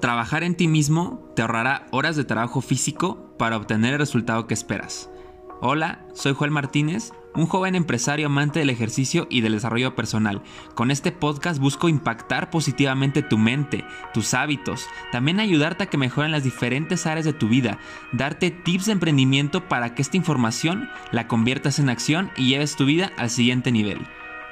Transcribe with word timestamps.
Trabajar 0.00 0.44
en 0.44 0.54
ti 0.54 0.68
mismo 0.68 1.28
te 1.34 1.42
ahorrará 1.42 1.88
horas 1.90 2.14
de 2.14 2.24
trabajo 2.24 2.60
físico 2.60 3.34
para 3.36 3.56
obtener 3.56 3.94
el 3.94 3.98
resultado 3.98 4.46
que 4.46 4.54
esperas. 4.54 5.10
Hola, 5.60 6.06
soy 6.14 6.34
Joel 6.34 6.52
Martínez, 6.52 7.10
un 7.34 7.46
joven 7.46 7.74
empresario 7.74 8.26
amante 8.26 8.60
del 8.60 8.70
ejercicio 8.70 9.26
y 9.28 9.40
del 9.40 9.54
desarrollo 9.54 9.96
personal. 9.96 10.40
Con 10.76 10.92
este 10.92 11.10
podcast 11.10 11.60
busco 11.60 11.88
impactar 11.88 12.48
positivamente 12.48 13.22
tu 13.22 13.38
mente, 13.38 13.84
tus 14.14 14.34
hábitos, 14.34 14.86
también 15.10 15.40
ayudarte 15.40 15.84
a 15.84 15.86
que 15.86 15.98
mejoren 15.98 16.30
las 16.30 16.44
diferentes 16.44 17.04
áreas 17.06 17.24
de 17.24 17.32
tu 17.32 17.48
vida, 17.48 17.78
darte 18.12 18.52
tips 18.52 18.86
de 18.86 18.92
emprendimiento 18.92 19.68
para 19.68 19.96
que 19.96 20.02
esta 20.02 20.16
información 20.16 20.88
la 21.10 21.26
conviertas 21.26 21.80
en 21.80 21.88
acción 21.88 22.30
y 22.36 22.50
lleves 22.50 22.76
tu 22.76 22.84
vida 22.84 23.10
al 23.16 23.30
siguiente 23.30 23.72
nivel. 23.72 24.06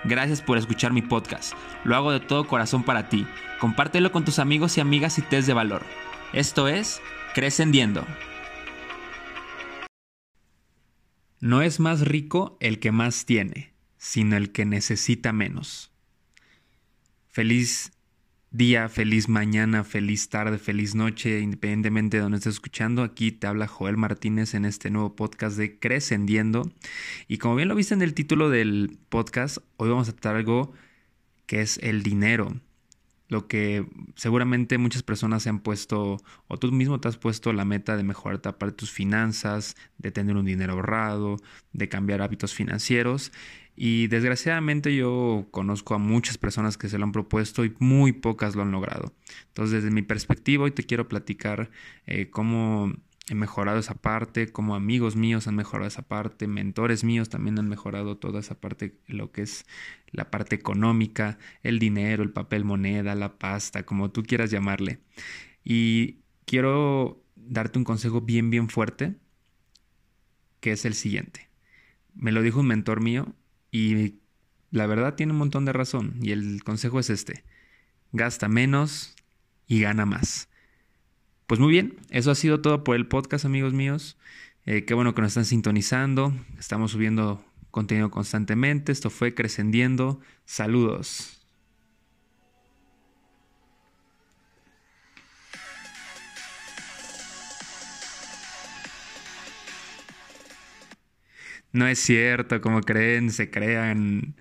Gracias 0.04 0.42
por 0.42 0.58
escuchar 0.58 0.92
mi 0.92 1.02
podcast. 1.02 1.54
Lo 1.84 1.96
hago 1.96 2.12
de 2.12 2.20
todo 2.20 2.46
corazón 2.46 2.84
para 2.84 3.08
ti. 3.08 3.26
Compártelo 3.60 4.12
con 4.12 4.24
tus 4.24 4.38
amigos 4.38 4.76
y 4.76 4.80
amigas 4.80 5.18
y 5.18 5.22
test 5.22 5.46
de 5.46 5.54
valor. 5.54 5.82
Esto 6.32 6.68
es 6.68 7.00
Crescendiendo. 7.34 8.04
No 11.40 11.62
es 11.62 11.80
más 11.80 12.00
rico 12.00 12.56
el 12.60 12.78
que 12.78 12.92
más 12.92 13.26
tiene, 13.26 13.72
sino 13.98 14.36
el 14.36 14.52
que 14.52 14.64
necesita 14.64 15.32
menos. 15.32 15.92
Feliz 17.28 17.92
día, 18.50 18.88
feliz 18.88 19.28
mañana, 19.28 19.84
feliz 19.84 20.28
tarde, 20.28 20.58
feliz 20.58 20.94
noche, 20.94 21.40
independientemente 21.40 22.16
de 22.16 22.22
donde 22.22 22.38
estés 22.38 22.54
escuchando. 22.54 23.02
Aquí 23.02 23.32
te 23.32 23.46
habla 23.46 23.66
Joel 23.66 23.96
Martínez 23.96 24.54
en 24.54 24.64
este 24.64 24.90
nuevo 24.90 25.14
podcast 25.14 25.56
de 25.56 25.78
Crescendiendo. 25.78 26.70
Y 27.28 27.38
como 27.38 27.56
bien 27.56 27.68
lo 27.68 27.74
viste 27.74 27.94
en 27.94 28.02
el 28.02 28.14
título 28.14 28.48
del 28.48 28.98
podcast, 29.08 29.58
hoy 29.76 29.90
vamos 29.90 30.08
a 30.08 30.12
tratar 30.12 30.36
algo 30.36 30.72
que 31.46 31.60
es 31.60 31.78
el 31.78 32.02
dinero. 32.02 32.60
Lo 33.28 33.48
que 33.48 33.84
seguramente 34.14 34.78
muchas 34.78 35.02
personas 35.02 35.42
se 35.42 35.48
han 35.48 35.58
puesto, 35.58 36.18
o 36.46 36.58
tú 36.58 36.70
mismo 36.70 37.00
te 37.00 37.08
has 37.08 37.16
puesto 37.16 37.52
la 37.52 37.64
meta 37.64 37.96
de 37.96 38.04
mejorar 38.04 38.40
de 38.40 38.72
tus 38.72 38.92
finanzas, 38.92 39.76
de 39.98 40.12
tener 40.12 40.36
un 40.36 40.46
dinero 40.46 40.74
ahorrado, 40.74 41.36
de 41.72 41.88
cambiar 41.88 42.22
hábitos 42.22 42.54
financieros. 42.54 43.32
Y 43.76 44.06
desgraciadamente 44.06 44.96
yo 44.96 45.46
conozco 45.50 45.94
a 45.94 45.98
muchas 45.98 46.38
personas 46.38 46.78
que 46.78 46.88
se 46.88 46.96
lo 46.96 47.04
han 47.04 47.12
propuesto 47.12 47.64
y 47.64 47.74
muy 47.78 48.12
pocas 48.12 48.56
lo 48.56 48.62
han 48.62 48.72
logrado. 48.72 49.14
Entonces, 49.48 49.82
desde 49.82 49.94
mi 49.94 50.00
perspectiva, 50.00 50.64
hoy 50.64 50.70
te 50.70 50.84
quiero 50.84 51.08
platicar 51.08 51.70
eh, 52.06 52.30
cómo 52.30 52.94
he 53.28 53.34
mejorado 53.34 53.78
esa 53.78 53.94
parte, 53.94 54.50
cómo 54.50 54.74
amigos 54.74 55.14
míos 55.14 55.46
han 55.46 55.56
mejorado 55.56 55.88
esa 55.88 56.02
parte, 56.02 56.46
mentores 56.46 57.04
míos 57.04 57.28
también 57.28 57.58
han 57.58 57.68
mejorado 57.68 58.16
toda 58.16 58.40
esa 58.40 58.58
parte, 58.60 58.98
lo 59.08 59.30
que 59.30 59.42
es 59.42 59.66
la 60.10 60.30
parte 60.30 60.56
económica, 60.56 61.38
el 61.62 61.78
dinero, 61.78 62.22
el 62.22 62.30
papel 62.30 62.64
moneda, 62.64 63.14
la 63.14 63.36
pasta, 63.38 63.84
como 63.84 64.10
tú 64.10 64.22
quieras 64.22 64.50
llamarle. 64.50 65.00
Y 65.64 66.20
quiero 66.46 67.22
darte 67.34 67.78
un 67.78 67.84
consejo 67.84 68.22
bien, 68.22 68.48
bien 68.48 68.68
fuerte, 68.70 69.16
que 70.60 70.72
es 70.72 70.84
el 70.86 70.94
siguiente. 70.94 71.50
Me 72.14 72.32
lo 72.32 72.40
dijo 72.40 72.60
un 72.60 72.68
mentor 72.68 73.02
mío 73.02 73.34
y 73.70 74.20
la 74.70 74.86
verdad 74.86 75.14
tiene 75.14 75.32
un 75.32 75.38
montón 75.38 75.64
de 75.64 75.72
razón. 75.72 76.16
Y 76.20 76.32
el 76.32 76.62
consejo 76.64 77.00
es 77.00 77.10
este. 77.10 77.44
Gasta 78.12 78.48
menos 78.48 79.14
y 79.66 79.80
gana 79.80 80.06
más. 80.06 80.48
Pues 81.46 81.60
muy 81.60 81.70
bien, 81.70 81.96
eso 82.10 82.30
ha 82.30 82.34
sido 82.34 82.60
todo 82.60 82.82
por 82.84 82.96
el 82.96 83.06
podcast, 83.06 83.44
amigos 83.44 83.72
míos. 83.72 84.16
Eh, 84.64 84.84
qué 84.84 84.94
bueno 84.94 85.14
que 85.14 85.22
nos 85.22 85.30
están 85.30 85.44
sintonizando. 85.44 86.32
Estamos 86.58 86.90
subiendo 86.92 87.44
contenido 87.70 88.10
constantemente. 88.10 88.90
Esto 88.90 89.10
fue 89.10 89.34
Crescendiendo. 89.34 90.20
Saludos. 90.44 91.35
No 101.72 101.86
es 101.86 101.98
cierto, 101.98 102.60
como 102.60 102.80
creen, 102.80 103.30
se 103.30 103.50
crean. 103.50 104.34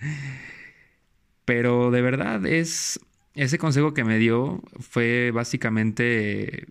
Pero 1.45 1.91
de 1.91 2.01
verdad 2.01 2.45
es. 2.45 2.99
Ese 3.33 3.57
consejo 3.57 3.93
que 3.93 4.05
me 4.05 4.17
dio 4.17 4.63
fue 4.79 5.31
básicamente 5.33 6.67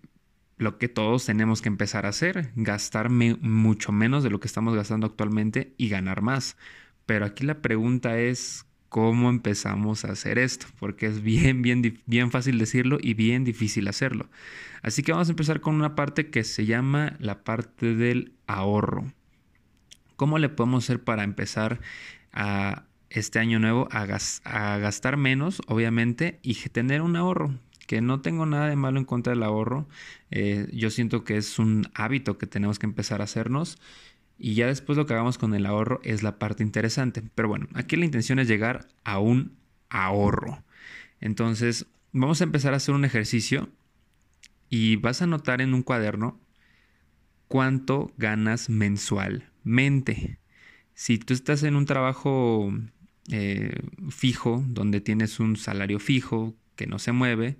lo 0.57 0.77
que 0.77 0.89
todos 0.89 1.25
tenemos 1.25 1.61
que 1.61 1.69
empezar 1.69 2.05
a 2.05 2.09
hacer, 2.09 2.51
gastar 2.55 3.09
mucho 3.09 3.91
menos 3.91 4.23
de 4.23 4.29
lo 4.29 4.39
que 4.39 4.47
estamos 4.47 4.75
gastando 4.75 5.05
actualmente 5.07 5.73
y 5.77 5.89
ganar 5.89 6.21
más. 6.21 6.57
Pero 7.05 7.25
aquí 7.25 7.45
la 7.45 7.61
pregunta 7.61 8.17
es 8.17 8.65
cómo 8.89 9.29
empezamos 9.29 10.05
a 10.05 10.11
hacer 10.13 10.39
esto, 10.39 10.67
porque 10.79 11.07
es 11.07 11.21
bien, 11.21 11.61
bien, 11.61 11.99
bien 12.05 12.31
fácil 12.31 12.57
decirlo 12.57 12.97
y 13.01 13.13
bien 13.13 13.43
difícil 13.43 13.87
hacerlo. 13.87 14.29
Así 14.81 15.03
que 15.03 15.11
vamos 15.11 15.27
a 15.27 15.31
empezar 15.31 15.61
con 15.61 15.75
una 15.75 15.95
parte 15.95 16.29
que 16.29 16.43
se 16.43 16.65
llama 16.65 17.15
la 17.19 17.43
parte 17.43 17.95
del 17.95 18.33
ahorro. 18.47 19.11
¿Cómo 20.15 20.39
le 20.39 20.49
podemos 20.49 20.83
hacer 20.85 21.03
para 21.03 21.23
empezar 21.23 21.79
a 22.31 22.83
este 23.09 23.39
año 23.39 23.59
nuevo 23.59 23.87
a, 23.91 24.05
gastar 24.05 25.17
menos, 25.17 25.61
obviamente, 25.67 26.39
y 26.41 26.55
tener 26.69 27.01
un 27.01 27.15
ahorro? 27.15 27.53
Que 27.87 28.01
no 28.01 28.21
tengo 28.21 28.45
nada 28.45 28.67
de 28.67 28.75
malo 28.75 28.99
en 28.99 29.05
contra 29.05 29.33
del 29.33 29.43
ahorro. 29.43 29.87
Eh, 30.31 30.67
yo 30.73 30.89
siento 30.89 31.23
que 31.23 31.37
es 31.37 31.59
un 31.59 31.87
hábito 31.93 32.37
que 32.37 32.47
tenemos 32.47 32.79
que 32.79 32.87
empezar 32.87 33.21
a 33.21 33.25
hacernos. 33.25 33.77
Y 34.37 34.55
ya 34.55 34.67
después 34.67 34.97
lo 34.97 35.05
que 35.05 35.13
hagamos 35.13 35.37
con 35.37 35.53
el 35.53 35.65
ahorro 35.65 36.01
es 36.03 36.23
la 36.23 36.39
parte 36.39 36.63
interesante. 36.63 37.21
Pero 37.35 37.47
bueno, 37.47 37.67
aquí 37.73 37.95
la 37.95 38.05
intención 38.05 38.39
es 38.39 38.47
llegar 38.47 38.87
a 39.03 39.19
un 39.19 39.55
ahorro. 39.89 40.63
Entonces, 41.21 41.87
vamos 42.11 42.41
a 42.41 42.45
empezar 42.45 42.73
a 42.73 42.77
hacer 42.77 42.95
un 42.95 43.05
ejercicio 43.05 43.69
y 44.69 44.95
vas 44.97 45.21
a 45.21 45.25
anotar 45.25 45.61
en 45.61 45.73
un 45.73 45.83
cuaderno 45.83 46.39
cuánto 47.47 48.11
ganas 48.17 48.69
mensualmente. 49.65 50.39
Si 50.93 51.17
tú 51.19 51.33
estás 51.33 51.63
en 51.63 51.75
un 51.75 51.85
trabajo 51.85 52.73
eh, 53.31 53.75
fijo, 54.09 54.63
donde 54.67 55.01
tienes 55.01 55.39
un 55.39 55.57
salario 55.57 55.99
fijo 55.99 56.55
que 56.75 56.87
no 56.87 56.99
se 56.99 57.11
mueve, 57.11 57.57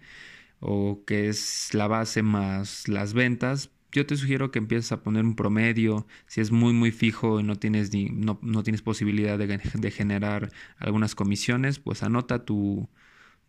o 0.59 1.03
que 1.05 1.29
es 1.29 1.73
la 1.73 1.87
base 1.87 2.23
más 2.23 2.87
las 2.87 3.13
ventas, 3.13 3.71
yo 3.91 4.05
te 4.05 4.17
sugiero 4.17 4.51
que 4.51 4.59
empieces 4.59 4.91
a 4.91 5.03
poner 5.03 5.23
un 5.25 5.35
promedio. 5.35 6.07
Si 6.27 6.41
es 6.41 6.51
muy, 6.51 6.73
muy 6.73 6.91
fijo 6.91 7.39
y 7.39 7.43
no 7.43 7.57
tienes, 7.57 7.91
no, 7.93 8.63
tienes 8.63 8.81
posibilidad 8.81 9.37
de, 9.39 9.91
generar 9.91 10.51
algunas 10.77 11.15
comisiones, 11.15 11.79
pues 11.79 12.03
anota 12.03 12.45
tu, 12.45 12.89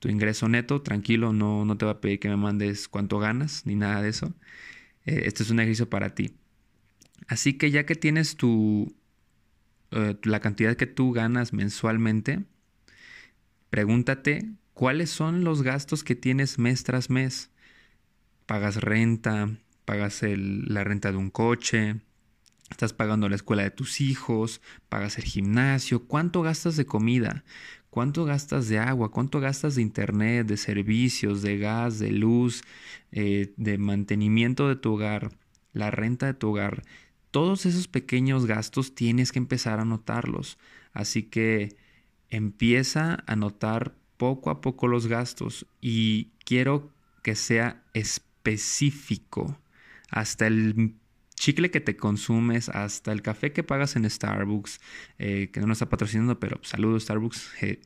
ingreso 0.04 0.48
neto. 0.48 0.82
Tranquilo, 0.82 1.32
no, 1.32 1.64
no 1.64 1.76
te 1.78 1.86
va 1.86 1.92
a 1.92 2.00
pedir 2.00 2.20
que 2.20 2.28
me 2.28 2.36
mandes 2.36 2.88
cuánto 2.88 3.18
ganas 3.18 3.66
ni 3.66 3.74
nada 3.76 4.02
de 4.02 4.10
eso. 4.10 4.34
Eh, 5.06 5.22
este 5.26 5.42
es 5.42 5.50
un 5.50 5.60
ejercicio 5.60 5.90
para 5.90 6.14
ti. 6.14 6.36
Así 7.28 7.54
que 7.54 7.70
ya 7.70 7.86
que 7.86 7.94
tienes 7.94 8.36
tu, 8.36 8.94
eh, 9.90 10.16
la 10.24 10.40
cantidad 10.40 10.76
que 10.76 10.86
tú 10.86 11.12
ganas 11.12 11.52
mensualmente, 11.52 12.44
pregúntate 13.70 14.50
cuáles 14.74 15.10
son 15.10 15.44
los 15.44 15.62
gastos 15.62 16.04
que 16.04 16.14
tienes 16.14 16.58
mes 16.58 16.84
tras 16.84 17.10
mes. 17.10 17.50
Pagas 18.46 18.76
renta, 18.76 19.50
pagas 19.84 20.20
la 20.22 20.84
renta 20.84 21.10
de 21.10 21.18
un 21.18 21.30
coche, 21.30 21.96
estás 22.70 22.92
pagando 22.92 23.28
la 23.28 23.36
escuela 23.36 23.62
de 23.62 23.70
tus 23.70 24.00
hijos, 24.00 24.60
pagas 24.88 25.18
el 25.18 25.24
gimnasio, 25.24 26.06
cuánto 26.06 26.42
gastas 26.42 26.76
de 26.76 26.86
comida, 26.86 27.44
¿Cuánto 27.96 28.26
gastas 28.26 28.68
de 28.68 28.78
agua? 28.78 29.10
¿Cuánto 29.10 29.40
gastas 29.40 29.76
de 29.76 29.80
internet, 29.80 30.46
de 30.46 30.58
servicios, 30.58 31.40
de 31.40 31.56
gas, 31.56 31.98
de 31.98 32.10
luz, 32.10 32.62
eh, 33.10 33.54
de 33.56 33.78
mantenimiento 33.78 34.68
de 34.68 34.76
tu 34.76 34.92
hogar, 34.92 35.30
la 35.72 35.90
renta 35.90 36.26
de 36.26 36.34
tu 36.34 36.50
hogar? 36.50 36.82
Todos 37.36 37.66
esos 37.66 37.86
pequeños 37.86 38.46
gastos 38.46 38.94
tienes 38.94 39.30
que 39.30 39.38
empezar 39.38 39.78
a 39.78 39.84
notarlos. 39.84 40.56
Así 40.94 41.24
que 41.24 41.76
empieza 42.30 43.24
a 43.26 43.36
notar 43.36 43.94
poco 44.16 44.48
a 44.48 44.62
poco 44.62 44.88
los 44.88 45.06
gastos 45.06 45.66
y 45.82 46.30
quiero 46.46 46.94
que 47.22 47.34
sea 47.34 47.84
específico. 47.92 49.60
Hasta 50.08 50.46
el 50.46 50.94
chicle 51.34 51.70
que 51.70 51.82
te 51.82 51.98
consumes, 51.98 52.70
hasta 52.70 53.12
el 53.12 53.20
café 53.20 53.52
que 53.52 53.62
pagas 53.62 53.96
en 53.96 54.08
Starbucks, 54.08 54.80
eh, 55.18 55.50
que 55.52 55.60
no 55.60 55.66
nos 55.66 55.76
está 55.76 55.90
patrocinando, 55.90 56.40
pero 56.40 56.58
saludos 56.62 57.02
Starbucks, 57.02 57.50
eh, 57.60 57.82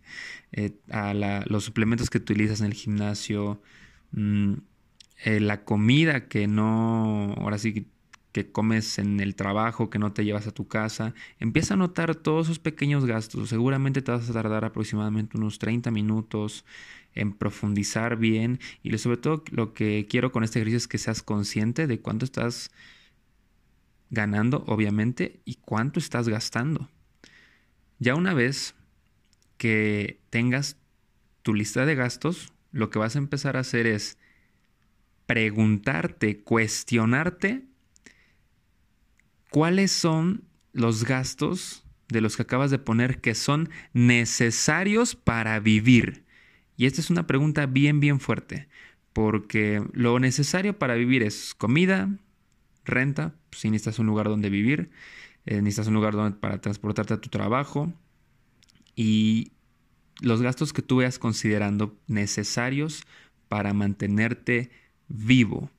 eh, 0.52 0.78
a 0.92 1.12
los 1.48 1.64
suplementos 1.64 2.08
que 2.08 2.18
utilizas 2.18 2.60
en 2.60 2.66
el 2.66 2.74
gimnasio, 2.74 3.60
mm, 4.12 4.54
la 5.24 5.64
comida 5.64 6.28
que 6.28 6.46
no, 6.46 7.34
ahora 7.36 7.58
sí 7.58 7.88
que 8.32 8.50
comes 8.50 8.98
en 8.98 9.20
el 9.20 9.34
trabajo, 9.34 9.90
que 9.90 9.98
no 9.98 10.12
te 10.12 10.24
llevas 10.24 10.46
a 10.46 10.52
tu 10.52 10.68
casa, 10.68 11.14
empieza 11.38 11.74
a 11.74 11.76
notar 11.76 12.14
todos 12.14 12.46
esos 12.46 12.58
pequeños 12.58 13.04
gastos. 13.04 13.48
Seguramente 13.48 14.02
te 14.02 14.12
vas 14.12 14.28
a 14.30 14.32
tardar 14.32 14.64
aproximadamente 14.64 15.36
unos 15.36 15.58
30 15.58 15.90
minutos 15.90 16.64
en 17.14 17.32
profundizar 17.32 18.16
bien 18.16 18.60
y 18.82 18.96
sobre 18.98 19.16
todo 19.16 19.42
lo 19.50 19.74
que 19.74 20.06
quiero 20.08 20.30
con 20.30 20.44
este 20.44 20.60
ejercicio 20.60 20.78
es 20.78 20.88
que 20.88 20.98
seas 20.98 21.22
consciente 21.22 21.86
de 21.86 22.00
cuánto 22.00 22.24
estás 22.24 22.70
ganando, 24.10 24.64
obviamente, 24.66 25.40
y 25.44 25.56
cuánto 25.56 25.98
estás 25.98 26.28
gastando. 26.28 26.88
Ya 27.98 28.14
una 28.14 28.34
vez 28.34 28.74
que 29.56 30.20
tengas 30.30 30.76
tu 31.42 31.54
lista 31.54 31.84
de 31.84 31.94
gastos, 31.94 32.52
lo 32.72 32.90
que 32.90 32.98
vas 32.98 33.16
a 33.16 33.18
empezar 33.18 33.56
a 33.56 33.60
hacer 33.60 33.86
es 33.86 34.18
preguntarte, 35.26 36.40
cuestionarte 36.42 37.69
cuáles 39.50 39.92
son 39.92 40.44
los 40.72 41.04
gastos 41.04 41.84
de 42.08 42.20
los 42.20 42.36
que 42.36 42.42
acabas 42.42 42.70
de 42.70 42.78
poner 42.78 43.20
que 43.20 43.34
son 43.34 43.68
necesarios 43.92 45.14
para 45.14 45.60
vivir. 45.60 46.24
Y 46.76 46.86
esta 46.86 47.00
es 47.00 47.10
una 47.10 47.26
pregunta 47.26 47.66
bien, 47.66 48.00
bien 48.00 48.20
fuerte, 48.20 48.68
porque 49.12 49.84
lo 49.92 50.18
necesario 50.18 50.78
para 50.78 50.94
vivir 50.94 51.22
es 51.22 51.54
comida, 51.54 52.08
renta, 52.84 53.34
pues, 53.50 53.60
si 53.60 53.70
necesitas 53.70 53.98
un 53.98 54.06
lugar 54.06 54.28
donde 54.28 54.50
vivir, 54.50 54.90
eh, 55.46 55.60
necesitas 55.62 55.88
un 55.88 55.94
lugar 55.94 56.14
donde, 56.14 56.38
para 56.38 56.60
transportarte 56.60 57.14
a 57.14 57.20
tu 57.20 57.28
trabajo 57.28 57.92
y 58.96 59.52
los 60.20 60.42
gastos 60.42 60.72
que 60.72 60.82
tú 60.82 60.96
veas 60.96 61.18
considerando 61.18 61.98
necesarios 62.06 63.04
para 63.48 63.72
mantenerte 63.72 64.70
vivo. 65.08 65.70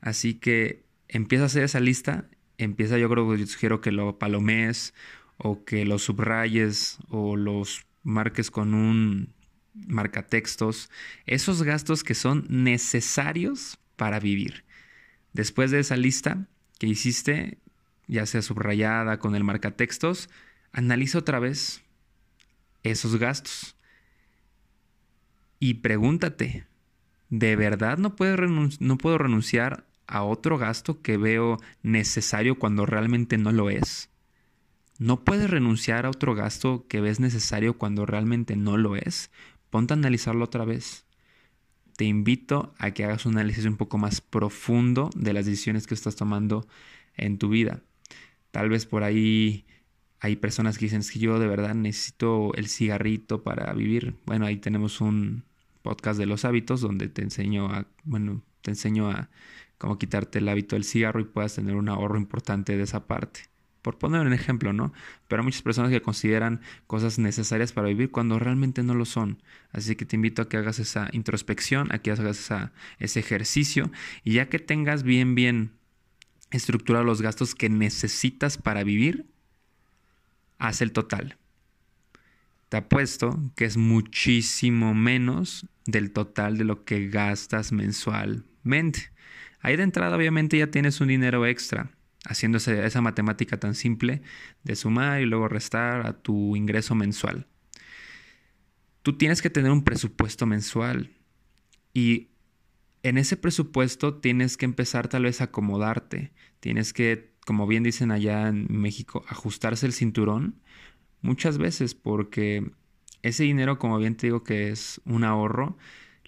Así 0.00 0.34
que 0.34 0.84
empieza 1.08 1.44
a 1.44 1.46
hacer 1.46 1.64
esa 1.64 1.80
lista, 1.80 2.26
empieza 2.58 2.98
yo 2.98 3.08
creo 3.08 3.30
que 3.30 3.38
yo 3.38 3.46
sugiero 3.46 3.80
que 3.80 3.92
lo 3.92 4.18
palomees 4.18 4.94
o 5.36 5.64
que 5.64 5.84
los 5.84 6.02
subrayes 6.04 6.98
o 7.08 7.36
los 7.36 7.84
marques 8.02 8.50
con 8.50 8.74
un 8.74 9.34
marcatextos, 9.74 10.90
esos 11.26 11.62
gastos 11.62 12.04
que 12.04 12.14
son 12.14 12.46
necesarios 12.48 13.78
para 13.96 14.20
vivir. 14.20 14.64
Después 15.32 15.70
de 15.70 15.80
esa 15.80 15.96
lista 15.96 16.46
que 16.78 16.86
hiciste, 16.86 17.58
ya 18.06 18.26
sea 18.26 18.42
subrayada 18.42 19.18
con 19.18 19.34
el 19.34 19.44
marcatextos, 19.44 20.28
analiza 20.72 21.18
otra 21.18 21.38
vez 21.38 21.82
esos 22.82 23.16
gastos 23.16 23.76
y 25.58 25.74
pregúntate, 25.74 26.66
¿de 27.30 27.56
verdad 27.56 27.96
no 27.98 28.16
puedo 28.16 28.36
renunciar 29.18 29.86
a 30.12 30.24
otro 30.24 30.58
gasto 30.58 31.00
que 31.00 31.16
veo 31.16 31.58
necesario 31.82 32.58
cuando 32.58 32.86
realmente 32.86 33.38
no 33.38 33.50
lo 33.50 33.70
es? 33.70 34.10
¿No 34.98 35.24
puedes 35.24 35.50
renunciar 35.50 36.06
a 36.06 36.10
otro 36.10 36.34
gasto 36.34 36.86
que 36.86 37.00
ves 37.00 37.18
necesario 37.18 37.78
cuando 37.78 38.06
realmente 38.06 38.54
no 38.54 38.76
lo 38.76 38.94
es? 38.94 39.30
Ponte 39.70 39.94
a 39.94 39.96
analizarlo 39.96 40.44
otra 40.44 40.64
vez. 40.64 41.06
Te 41.96 42.04
invito 42.04 42.74
a 42.78 42.92
que 42.92 43.04
hagas 43.04 43.26
un 43.26 43.38
análisis 43.38 43.64
un 43.64 43.76
poco 43.76 43.98
más 43.98 44.20
profundo 44.20 45.10
de 45.16 45.32
las 45.32 45.46
decisiones 45.46 45.86
que 45.86 45.94
estás 45.94 46.14
tomando 46.14 46.66
en 47.16 47.38
tu 47.38 47.48
vida. 47.48 47.80
Tal 48.50 48.68
vez 48.68 48.86
por 48.86 49.02
ahí 49.02 49.64
hay 50.20 50.36
personas 50.36 50.78
que 50.78 50.84
dicen 50.84 51.02
que 51.02 51.18
yo 51.18 51.38
de 51.38 51.48
verdad 51.48 51.74
necesito 51.74 52.54
el 52.54 52.68
cigarrito 52.68 53.42
para 53.42 53.72
vivir. 53.72 54.14
Bueno, 54.26 54.46
ahí 54.46 54.58
tenemos 54.58 55.00
un 55.00 55.44
podcast 55.82 56.18
de 56.18 56.26
los 56.26 56.44
hábitos 56.44 56.80
donde 56.80 57.08
te 57.08 57.22
enseño 57.22 57.66
a, 57.66 57.86
bueno, 58.04 58.42
te 58.60 58.70
enseño 58.70 59.10
a 59.10 59.30
cómo 59.82 59.98
quitarte 59.98 60.38
el 60.38 60.48
hábito 60.48 60.76
del 60.76 60.84
cigarro 60.84 61.18
y 61.18 61.24
puedas 61.24 61.56
tener 61.56 61.74
un 61.74 61.88
ahorro 61.88 62.16
importante 62.16 62.76
de 62.76 62.84
esa 62.84 63.08
parte. 63.08 63.48
Por 63.82 63.98
poner 63.98 64.24
un 64.24 64.32
ejemplo, 64.32 64.72
¿no? 64.72 64.92
Pero 65.26 65.42
hay 65.42 65.44
muchas 65.44 65.62
personas 65.62 65.90
que 65.90 66.00
consideran 66.00 66.60
cosas 66.86 67.18
necesarias 67.18 67.72
para 67.72 67.88
vivir 67.88 68.12
cuando 68.12 68.38
realmente 68.38 68.84
no 68.84 68.94
lo 68.94 69.04
son. 69.04 69.42
Así 69.72 69.96
que 69.96 70.04
te 70.04 70.14
invito 70.14 70.40
a 70.40 70.48
que 70.48 70.56
hagas 70.56 70.78
esa 70.78 71.08
introspección, 71.10 71.92
a 71.92 71.98
que 71.98 72.12
hagas 72.12 72.38
esa, 72.38 72.70
ese 73.00 73.18
ejercicio 73.18 73.90
y 74.22 74.34
ya 74.34 74.48
que 74.48 74.60
tengas 74.60 75.02
bien, 75.02 75.34
bien 75.34 75.72
estructurados 76.52 77.04
los 77.04 77.20
gastos 77.20 77.56
que 77.56 77.68
necesitas 77.68 78.58
para 78.58 78.84
vivir, 78.84 79.26
haz 80.60 80.80
el 80.80 80.92
total. 80.92 81.38
Te 82.68 82.76
apuesto 82.76 83.50
que 83.56 83.64
es 83.64 83.76
muchísimo 83.76 84.94
menos 84.94 85.66
del 85.86 86.12
total 86.12 86.56
de 86.56 86.62
lo 86.62 86.84
que 86.84 87.08
gastas 87.08 87.72
mensualmente. 87.72 89.11
Ahí 89.62 89.76
de 89.76 89.84
entrada 89.84 90.16
obviamente 90.16 90.58
ya 90.58 90.66
tienes 90.66 91.00
un 91.00 91.08
dinero 91.08 91.46
extra, 91.46 91.90
haciéndose 92.24 92.84
esa 92.84 93.00
matemática 93.00 93.58
tan 93.58 93.74
simple 93.74 94.22
de 94.64 94.76
sumar 94.76 95.22
y 95.22 95.26
luego 95.26 95.48
restar 95.48 96.06
a 96.06 96.20
tu 96.20 96.56
ingreso 96.56 96.94
mensual. 96.94 97.46
Tú 99.02 99.16
tienes 99.16 99.40
que 99.40 99.50
tener 99.50 99.70
un 99.70 99.84
presupuesto 99.84 100.46
mensual 100.46 101.10
y 101.94 102.28
en 103.02 103.18
ese 103.18 103.36
presupuesto 103.36 104.14
tienes 104.14 104.56
que 104.56 104.64
empezar 104.64 105.08
tal 105.08 105.24
vez 105.24 105.40
a 105.40 105.44
acomodarte, 105.44 106.32
tienes 106.60 106.92
que 106.92 107.32
como 107.44 107.66
bien 107.66 107.82
dicen 107.82 108.10
allá 108.10 108.48
en 108.48 108.66
México, 108.70 109.24
ajustarse 109.28 109.86
el 109.86 109.92
cinturón 109.92 110.60
muchas 111.20 111.58
veces 111.58 111.94
porque 111.94 112.70
ese 113.22 113.44
dinero, 113.44 113.78
como 113.78 113.98
bien 113.98 114.16
te 114.16 114.28
digo 114.28 114.42
que 114.42 114.70
es 114.70 115.00
un 115.04 115.24
ahorro, 115.24 115.76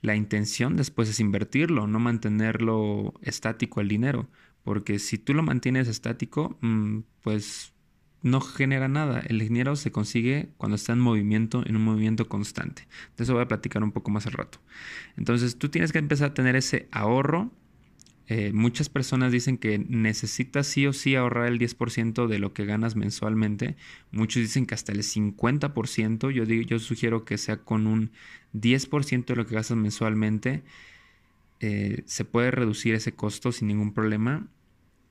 la 0.04 0.14
intención 0.14 0.76
después 0.76 1.08
es 1.08 1.18
invertirlo, 1.18 1.86
no 1.86 1.98
mantenerlo 1.98 3.14
estático 3.22 3.80
el 3.80 3.88
dinero, 3.88 4.28
porque 4.62 4.98
si 4.98 5.16
tú 5.16 5.32
lo 5.32 5.42
mantienes 5.42 5.88
estático, 5.88 6.58
mm, 6.60 6.98
pues 7.22 7.72
no 8.20 8.42
genera 8.42 8.86
nada. 8.86 9.20
El 9.20 9.38
dinero 9.38 9.76
se 9.76 9.92
consigue 9.92 10.50
cuando 10.58 10.76
está 10.76 10.92
en 10.92 11.00
movimiento, 11.00 11.62
en 11.66 11.76
un 11.76 11.84
movimiento 11.84 12.28
constante. 12.28 12.86
De 13.16 13.24
eso 13.24 13.32
voy 13.32 13.42
a 13.42 13.48
platicar 13.48 13.82
un 13.82 13.92
poco 13.92 14.10
más 14.10 14.26
al 14.26 14.34
rato. 14.34 14.60
Entonces 15.16 15.58
tú 15.58 15.70
tienes 15.70 15.90
que 15.90 15.98
empezar 16.00 16.30
a 16.30 16.34
tener 16.34 16.54
ese 16.54 16.86
ahorro 16.92 17.50
eh, 18.26 18.52
muchas 18.54 18.88
personas 18.88 19.32
dicen 19.32 19.58
que 19.58 19.78
necesitas 19.78 20.66
sí 20.66 20.86
o 20.86 20.94
sí 20.94 21.14
ahorrar 21.14 21.46
el 21.48 21.58
10% 21.58 22.26
de 22.26 22.38
lo 22.38 22.54
que 22.54 22.64
ganas 22.64 22.96
mensualmente. 22.96 23.76
Muchos 24.12 24.42
dicen 24.42 24.66
que 24.66 24.74
hasta 24.74 24.92
el 24.92 25.02
50%. 25.02 26.30
Yo, 26.30 26.46
digo, 26.46 26.62
yo 26.66 26.78
sugiero 26.78 27.24
que 27.24 27.36
sea 27.36 27.58
con 27.58 27.86
un 27.86 28.12
10% 28.54 29.26
de 29.26 29.36
lo 29.36 29.46
que 29.46 29.54
gastas 29.54 29.76
mensualmente. 29.76 30.62
Eh, 31.60 32.02
se 32.06 32.24
puede 32.24 32.50
reducir 32.50 32.94
ese 32.94 33.12
costo 33.12 33.52
sin 33.52 33.68
ningún 33.68 33.92
problema. 33.92 34.48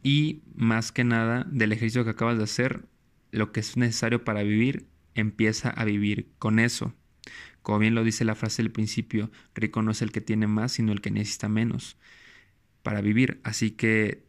Y 0.01 0.41
más 0.55 0.91
que 0.91 1.03
nada, 1.03 1.45
del 1.49 1.71
ejercicio 1.71 2.03
que 2.03 2.11
acabas 2.11 2.37
de 2.37 2.43
hacer, 2.45 2.85
lo 3.31 3.51
que 3.51 3.59
es 3.59 3.77
necesario 3.77 4.23
para 4.23 4.43
vivir, 4.43 4.87
empieza 5.15 5.69
a 5.69 5.85
vivir 5.85 6.27
con 6.39 6.59
eso. 6.59 6.93
Como 7.61 7.79
bien 7.79 7.95
lo 7.95 8.03
dice 8.03 8.25
la 8.25 8.35
frase 8.35 8.63
del 8.63 8.71
principio, 8.71 9.31
rico 9.55 9.81
no 9.81 9.91
es 9.91 10.01
el 10.01 10.11
que 10.11 10.19
tiene 10.19 10.47
más, 10.47 10.73
sino 10.73 10.91
el 10.91 10.99
que 10.99 11.11
necesita 11.11 11.47
menos 11.47 11.97
para 12.83 13.01
vivir. 13.01 13.39
Así 13.43 13.71
que 13.71 14.23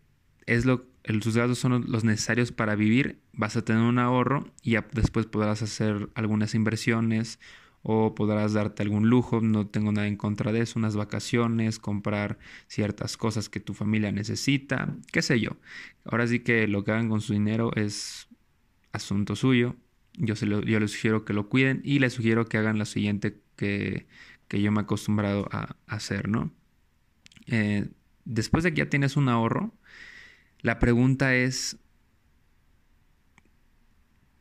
es 0.47 0.65
lo, 0.65 0.87
tus 1.03 1.37
gastos 1.37 1.59
son 1.59 1.85
los 1.91 2.05
necesarios 2.05 2.53
para 2.53 2.75
vivir. 2.75 3.21
Vas 3.33 3.57
a 3.57 3.65
tener 3.65 3.83
un 3.83 3.99
ahorro 3.99 4.47
y 4.63 4.73
ya 4.73 4.87
después 4.93 5.27
podrás 5.27 5.63
hacer 5.63 6.09
algunas 6.15 6.55
inversiones 6.55 7.39
o 7.87 8.15
podrás 8.15 8.55
darte 8.55 8.83
algún 8.83 9.11
lujo, 9.11 9.43
no 9.43 9.67
tengo 9.67 9.93
nada 9.93 10.09
en 10.09 10.17
contra 10.17 10.53
de 10.53 10.63
eso, 10.63 10.79
unas 10.79 10.97
vacaciones, 10.97 11.79
comprar 11.79 12.39
ciertas 12.67 13.19
cosas 13.19 13.51
que 13.51 13.61
tu 13.61 13.75
familia 13.75 14.11
necesita, 14.11 14.97
qué 15.13 15.21
sé 15.21 15.39
yo. 15.39 15.59
Ahora 16.07 16.27
sí 16.27 16.41
que 16.41 16.67
lo 16.67 16.83
que 16.83 16.93
hagan 16.93 17.11
con 17.11 17.21
su 17.21 17.35
dinero 17.35 17.73
es 17.77 18.29
asunto 18.93 19.37
suyo. 19.37 19.77
Yo, 20.15 20.35
se 20.35 20.47
lo, 20.47 20.63
yo 20.63 20.81
les 20.81 20.93
sugiero 20.93 21.27
que 21.27 21.35
lo 21.35 21.51
cuiden 21.51 21.83
y 21.85 21.99
les 21.99 22.15
sugiero 22.15 22.47
que 22.47 22.57
hagan 22.57 22.79
lo 22.79 22.87
siguiente 22.87 23.43
que, 23.57 24.07
que 24.49 24.63
yo 24.63 24.73
me 24.73 24.81
he 24.81 24.85
acostumbrado 24.85 25.47
a, 25.51 25.77
hacer, 25.87 26.29
¿no? 26.29 26.53
Eh, 27.49 27.91
después 28.25 28.65
de 28.65 28.73
que 28.73 28.79
ya 28.79 28.91
tienes 28.91 29.17
un 29.17 29.29
ahorro, 29.29 29.73
la 30.61 30.79
pregunta 30.79 31.35
es, 31.35 31.79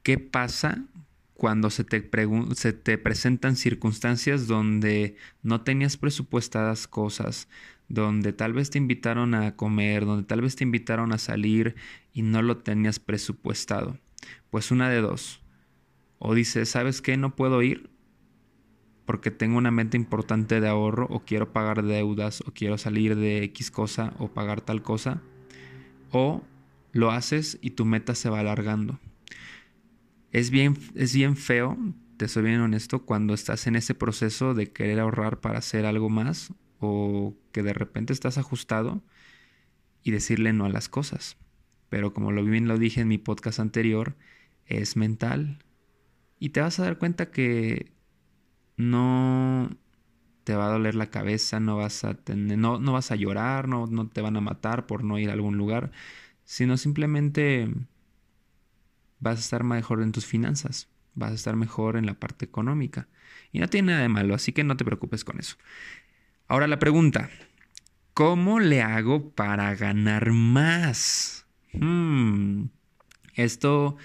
¿qué 0.04 0.18
pasa 0.18 0.86
cuando 1.34 1.70
se 1.70 1.84
te, 1.84 2.10
se 2.56 2.74
te, 2.74 2.98
presentan 2.98 3.56
circunstancias 3.56 4.48
donde 4.48 5.18
no 5.42 5.62
tenías 5.62 5.98
presupuestadas 5.98 6.88
cosas, 6.88 7.50
donde 7.90 8.32
tal 8.32 8.54
vez 8.54 8.70
te 8.70 8.78
invitaron 8.78 9.34
a 9.34 9.56
comer, 9.56 10.06
donde 10.06 10.26
tal 10.26 10.42
vez 10.42 10.56
te 10.56 10.64
invitaron 10.64 11.12
a 11.12 11.18
salir 11.18 11.76
y 12.14 12.22
no 12.22 12.42
lo 12.42 12.60
tenías 12.60 13.00
presupuestado? 13.00 13.98
Pues 14.50 14.72
una 14.72 14.90
de 14.90 15.02
dos. 15.02 15.42
O 16.20 16.34
dices, 16.34 16.70
¿sabes 16.70 17.02
qué? 17.02 17.18
No 17.18 17.36
puedo 17.36 17.62
ir 17.62 17.93
porque 19.06 19.32
tengo 19.32 19.58
una 19.58 19.72
meta 19.72 19.98
importante 19.98 20.62
de 20.62 20.68
ahorro 20.68 21.08
o 21.10 21.22
quiero 21.26 21.52
pagar 21.52 21.84
deudas 21.84 22.42
o 22.46 22.54
quiero 22.54 22.78
salir 22.78 23.16
de 23.16 23.44
X 23.44 23.72
cosa 23.72 24.14
o 24.18 24.30
pagar 24.30 24.62
tal 24.62 24.82
cosa. 24.82 25.22
O 26.12 26.44
lo 26.92 27.12
haces 27.12 27.58
y 27.62 27.72
tu 27.72 27.86
meta 27.86 28.16
se 28.16 28.30
va 28.30 28.40
alargando. 28.40 29.00
Es 30.32 30.50
bien, 30.50 30.78
es 30.96 31.14
bien 31.14 31.36
feo, 31.36 31.78
te 32.18 32.28
soy 32.28 32.44
bien 32.44 32.62
honesto, 32.62 33.06
cuando 33.06 33.34
estás 33.34 33.68
en 33.68 33.76
ese 33.76 33.94
proceso 33.94 34.54
de 34.54 34.72
querer 34.72 35.00
ahorrar 35.00 35.42
para 35.42 35.60
hacer 35.60 35.86
algo 35.86 36.10
más 36.10 36.54
o 36.80 37.36
que 37.52 37.64
de 37.64 37.74
repente 37.74 38.14
estás 38.14 38.38
ajustado 38.38 39.04
y 40.04 40.12
decirle 40.12 40.54
no 40.54 40.66
a 40.66 40.70
las 40.70 40.90
cosas. 40.90 41.38
Pero 41.90 42.14
como 42.14 42.32
lo 42.32 42.44
bien 42.44 42.68
lo 42.68 42.78
dije 42.78 43.02
en 43.02 43.08
mi 43.08 43.18
podcast 43.18 43.60
anterior, 43.60 44.16
es 44.66 44.98
mental. 44.98 45.60
Y 46.40 46.50
te 46.50 46.62
vas 46.62 46.80
a 46.80 46.84
dar 46.84 46.98
cuenta 46.98 47.32
que 47.32 47.93
no 48.78 49.70
te 50.44 50.56
va 50.56 50.68
a 50.68 50.72
doler 50.72 50.96
la 50.96 51.10
cabeza, 51.10 51.60
no 51.60 51.78
vas 51.78 52.04
a 52.04 52.16
tener, 52.16 52.58
no, 52.58 52.80
no 52.80 52.94
vas 52.94 53.12
a 53.12 53.16
llorar, 53.16 53.68
no, 53.68 53.88
no 53.88 54.08
te 54.08 54.22
van 54.22 54.38
a 54.38 54.42
matar 54.42 54.86
por 54.86 55.04
no 55.04 55.20
ir 55.20 55.30
a 55.30 55.34
algún 55.34 55.58
lugar, 55.58 55.92
sino 56.44 56.78
simplemente 56.78 57.74
vas 59.20 59.38
a 59.38 59.42
estar 59.42 59.64
mejor 59.64 60.02
en 60.02 60.12
tus 60.12 60.26
finanzas, 60.26 60.90
vas 61.16 61.32
a 61.32 61.36
estar 61.36 61.56
mejor 61.56 61.96
en 61.98 62.06
la 62.06 62.16
parte 62.16 62.46
económica. 62.46 63.08
Y 63.52 63.60
no 63.60 63.68
tiene 63.70 63.92
nada 63.92 64.02
de 64.02 64.10
malo, 64.10 64.36
así 64.36 64.52
que 64.52 64.64
no 64.64 64.76
te 64.76 64.86
preocupes 64.86 65.24
con 65.24 65.40
eso. 65.40 65.56
Ahora 66.48 66.68
la 66.68 66.80
pregunta, 66.80 67.30
¿Cómo 68.14 68.60
le 68.60 68.84
hago 68.84 69.32
para 69.32 69.74
ganar 69.74 70.32
más? 70.32 71.48
Hmm. 71.72 72.66
Esto 73.34 73.98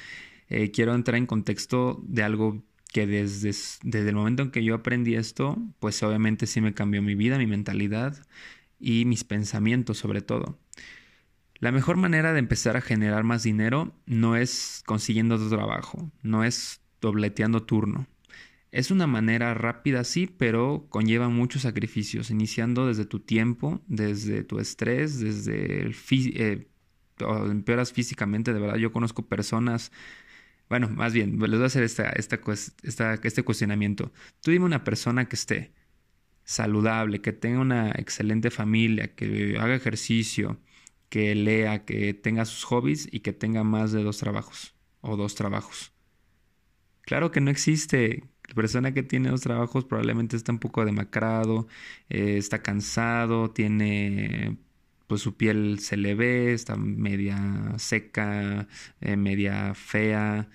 eh, 0.49 0.71
quiero 0.71 0.95
entrar 0.95 1.17
en 1.17 1.27
contexto 1.27 2.01
de 2.05 2.23
algo 2.23 2.63
que 2.89 3.07
desde, 3.07 3.51
desde 3.83 4.09
el 4.09 4.15
momento 4.15 4.43
en 4.43 4.51
que 4.51 4.65
yo 4.65 4.75
aprendí 4.75 5.15
esto, 5.15 5.59
pues 5.79 6.03
obviamente 6.03 6.47
sí 6.47 6.61
me 6.61 6.75
cambió 6.75 7.03
mi 7.03 7.15
vida, 7.15 7.39
mi 7.39 7.47
mentalidad 7.47 8.17
y 8.81 9.05
mis 9.05 9.25
pensamientos 9.25 9.99
sobre 9.99 10.21
todo. 10.23 10.59
La 11.61 11.73
mejor 11.73 11.97
manera 11.97 12.33
de 12.33 12.39
empezar 12.39 12.77
a 12.77 12.81
generar 12.81 13.25
más 13.25 13.43
dinero 13.43 13.93
no 14.07 14.37
es 14.37 14.83
consiguiendo 14.87 15.35
otro 15.35 15.49
trabajo, 15.49 16.11
no 16.23 16.45
es 16.45 16.81
dobleteando 17.01 17.65
turno. 17.65 18.07
Es 18.71 18.91
una 18.91 19.07
manera 19.07 19.55
rápida, 19.55 20.05
sí, 20.05 20.27
pero 20.27 20.87
conlleva 20.91 21.29
muchos 21.29 21.63
sacrificios, 21.63 22.31
iniciando 22.31 22.87
desde 22.87 23.07
tu 23.07 23.21
tiempo, 23.21 23.81
desde 23.87 24.45
tu 24.45 24.61
estrés, 24.61 25.19
desde 25.21 25.83
el... 25.83 25.97
Eh, 26.11 26.69
empeoras 27.51 27.93
físicamente, 27.93 28.53
de 28.53 28.61
verdad. 28.61 28.77
Yo 28.77 28.93
conozco 28.93 29.27
personas 29.27 29.91
bueno, 30.69 30.89
más 30.89 31.13
bien, 31.13 31.39
les 31.39 31.51
voy 31.51 31.63
a 31.63 31.67
hacer 31.67 31.83
esta, 31.83 32.11
este 32.11 33.43
cuestionamiento. 33.45 34.13
Tú 34.41 34.51
dime 34.51 34.67
una 34.67 34.85
persona 34.85 35.29
que 35.29 35.37
esté 35.37 35.73
saludable, 36.45 37.21
que 37.21 37.33
tenga 37.33 37.61
una 37.61 37.91
excelente 37.91 38.51
familia, 38.51 39.15
que 39.15 39.57
haga 39.59 39.75
ejercicio, 39.75 40.61
que 41.09 41.35
lea, 41.35 41.85
que 41.85 42.15
tenga 42.15 42.45
sus 42.45 42.65
hobbies 42.65 43.09
y 43.11 43.21
que 43.21 43.33
tenga 43.33 43.65
más 43.65 43.93
de 43.93 44.03
dos 44.03 44.19
trabajos 44.19 44.75
o 45.01 45.17
dos 45.17 45.35
trabajos. 45.35 45.93
Claro 47.03 47.31
que 47.31 47.41
no 47.41 47.51
existe. 47.51 48.25
La 48.49 48.55
persona 48.55 48.93
que 48.95 49.03
tiene 49.03 49.31
dos 49.31 49.43
trabajos 49.43 49.85
probablemente 49.85 50.37
está 50.37 50.53
un 50.53 50.59
poco 50.59 50.85
demacrado, 50.85 51.69
eh, 52.09 52.39
está 52.39 52.63
cansado, 52.63 53.51
tiene 53.51 54.59
pues 55.09 55.23
su 55.23 55.37
piel 55.37 55.81
se 55.81 55.97
le 55.97 56.15
ve, 56.15 56.53
está 56.53 56.77
media 56.77 57.75
seca, 57.79 58.69
eh, 59.01 59.17
media 59.17 59.75
fea, 59.75 60.49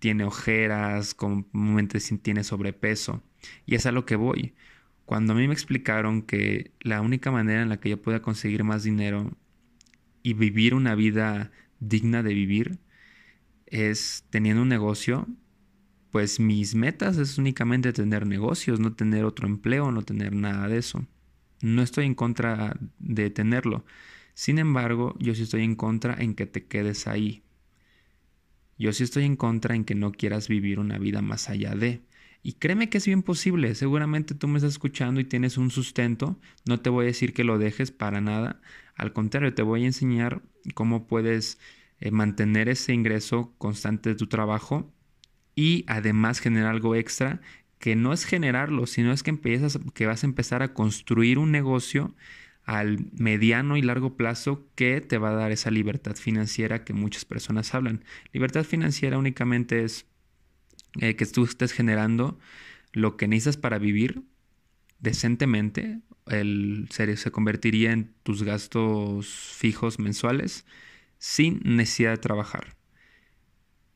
tiene 0.00 0.24
ojeras, 0.24 1.14
comúnmente 1.14 2.00
tiene 2.22 2.44
sobrepeso. 2.44 3.22
Y 3.66 3.76
es 3.76 3.86
a 3.86 3.92
lo 3.92 4.06
que 4.06 4.16
voy. 4.16 4.54
Cuando 5.06 5.34
a 5.34 5.36
mí 5.36 5.46
me 5.48 5.54
explicaron 5.54 6.22
que 6.22 6.72
la 6.80 7.02
única 7.02 7.30
manera 7.30 7.62
en 7.62 7.68
la 7.68 7.78
que 7.80 7.90
yo 7.90 8.02
pueda 8.02 8.22
conseguir 8.22 8.64
más 8.64 8.84
dinero 8.84 9.30
y 10.22 10.34
vivir 10.34 10.74
una 10.74 10.94
vida 10.94 11.52
digna 11.80 12.22
de 12.22 12.34
vivir 12.34 12.78
es 13.66 14.24
teniendo 14.30 14.62
un 14.62 14.68
negocio, 14.68 15.28
pues 16.10 16.40
mis 16.40 16.74
metas 16.74 17.18
es 17.18 17.38
únicamente 17.38 17.92
tener 17.92 18.26
negocios, 18.26 18.80
no 18.80 18.94
tener 18.94 19.24
otro 19.24 19.46
empleo, 19.46 19.92
no 19.92 20.02
tener 20.02 20.34
nada 20.34 20.68
de 20.68 20.78
eso. 20.78 21.06
No 21.60 21.82
estoy 21.82 22.06
en 22.06 22.14
contra 22.14 22.76
de 22.98 23.30
tenerlo. 23.30 23.84
Sin 24.34 24.58
embargo, 24.58 25.16
yo 25.18 25.34
sí 25.34 25.42
estoy 25.42 25.62
en 25.62 25.76
contra 25.76 26.14
en 26.14 26.34
que 26.34 26.46
te 26.46 26.66
quedes 26.66 27.06
ahí. 27.06 27.42
Yo 28.78 28.92
sí 28.92 29.04
estoy 29.04 29.24
en 29.24 29.36
contra 29.36 29.74
en 29.74 29.84
que 29.84 29.94
no 29.94 30.12
quieras 30.12 30.48
vivir 30.48 30.78
una 30.78 30.98
vida 30.98 31.22
más 31.22 31.48
allá 31.48 31.74
de. 31.74 32.02
Y 32.42 32.54
créeme 32.54 32.90
que 32.90 32.98
es 32.98 33.06
bien 33.06 33.22
posible. 33.22 33.74
Seguramente 33.74 34.34
tú 34.34 34.48
me 34.48 34.58
estás 34.58 34.72
escuchando 34.72 35.20
y 35.20 35.24
tienes 35.24 35.56
un 35.56 35.70
sustento. 35.70 36.38
No 36.66 36.80
te 36.80 36.90
voy 36.90 37.04
a 37.04 37.06
decir 37.06 37.32
que 37.32 37.44
lo 37.44 37.58
dejes 37.58 37.90
para 37.90 38.20
nada. 38.20 38.60
Al 38.96 39.12
contrario, 39.12 39.54
te 39.54 39.62
voy 39.62 39.84
a 39.84 39.86
enseñar 39.86 40.42
cómo 40.74 41.06
puedes 41.06 41.58
eh, 42.00 42.10
mantener 42.10 42.68
ese 42.68 42.92
ingreso 42.92 43.54
constante 43.56 44.10
de 44.10 44.16
tu 44.16 44.26
trabajo 44.26 44.92
y 45.54 45.84
además 45.86 46.40
generar 46.40 46.70
algo 46.70 46.94
extra 46.96 47.40
que 47.78 47.96
no 47.96 48.12
es 48.12 48.24
generarlo, 48.24 48.86
sino 48.86 49.12
es 49.12 49.22
que 49.22 49.30
empiezas, 49.30 49.78
que 49.94 50.06
vas 50.06 50.24
a 50.24 50.26
empezar 50.26 50.62
a 50.62 50.72
construir 50.74 51.38
un 51.38 51.50
negocio 51.50 52.14
al 52.64 53.06
mediano 53.12 53.76
y 53.76 53.82
largo 53.82 54.16
plazo 54.16 54.66
que 54.74 55.00
te 55.00 55.18
va 55.18 55.30
a 55.30 55.34
dar 55.34 55.52
esa 55.52 55.70
libertad 55.70 56.16
financiera 56.16 56.84
que 56.84 56.94
muchas 56.94 57.24
personas 57.24 57.74
hablan. 57.74 58.04
Libertad 58.32 58.64
financiera 58.64 59.18
únicamente 59.18 59.84
es 59.84 60.06
eh, 61.00 61.14
que 61.16 61.26
tú 61.26 61.44
estés 61.44 61.72
generando 61.72 62.38
lo 62.92 63.16
que 63.16 63.28
necesitas 63.28 63.58
para 63.58 63.78
vivir 63.78 64.22
decentemente. 64.98 66.00
El 66.26 66.88
se, 66.90 67.16
se 67.18 67.30
convertiría 67.30 67.92
en 67.92 68.14
tus 68.22 68.42
gastos 68.44 69.26
fijos 69.28 69.98
mensuales 69.98 70.64
sin 71.18 71.60
necesidad 71.64 72.12
de 72.12 72.18
trabajar. 72.18 72.76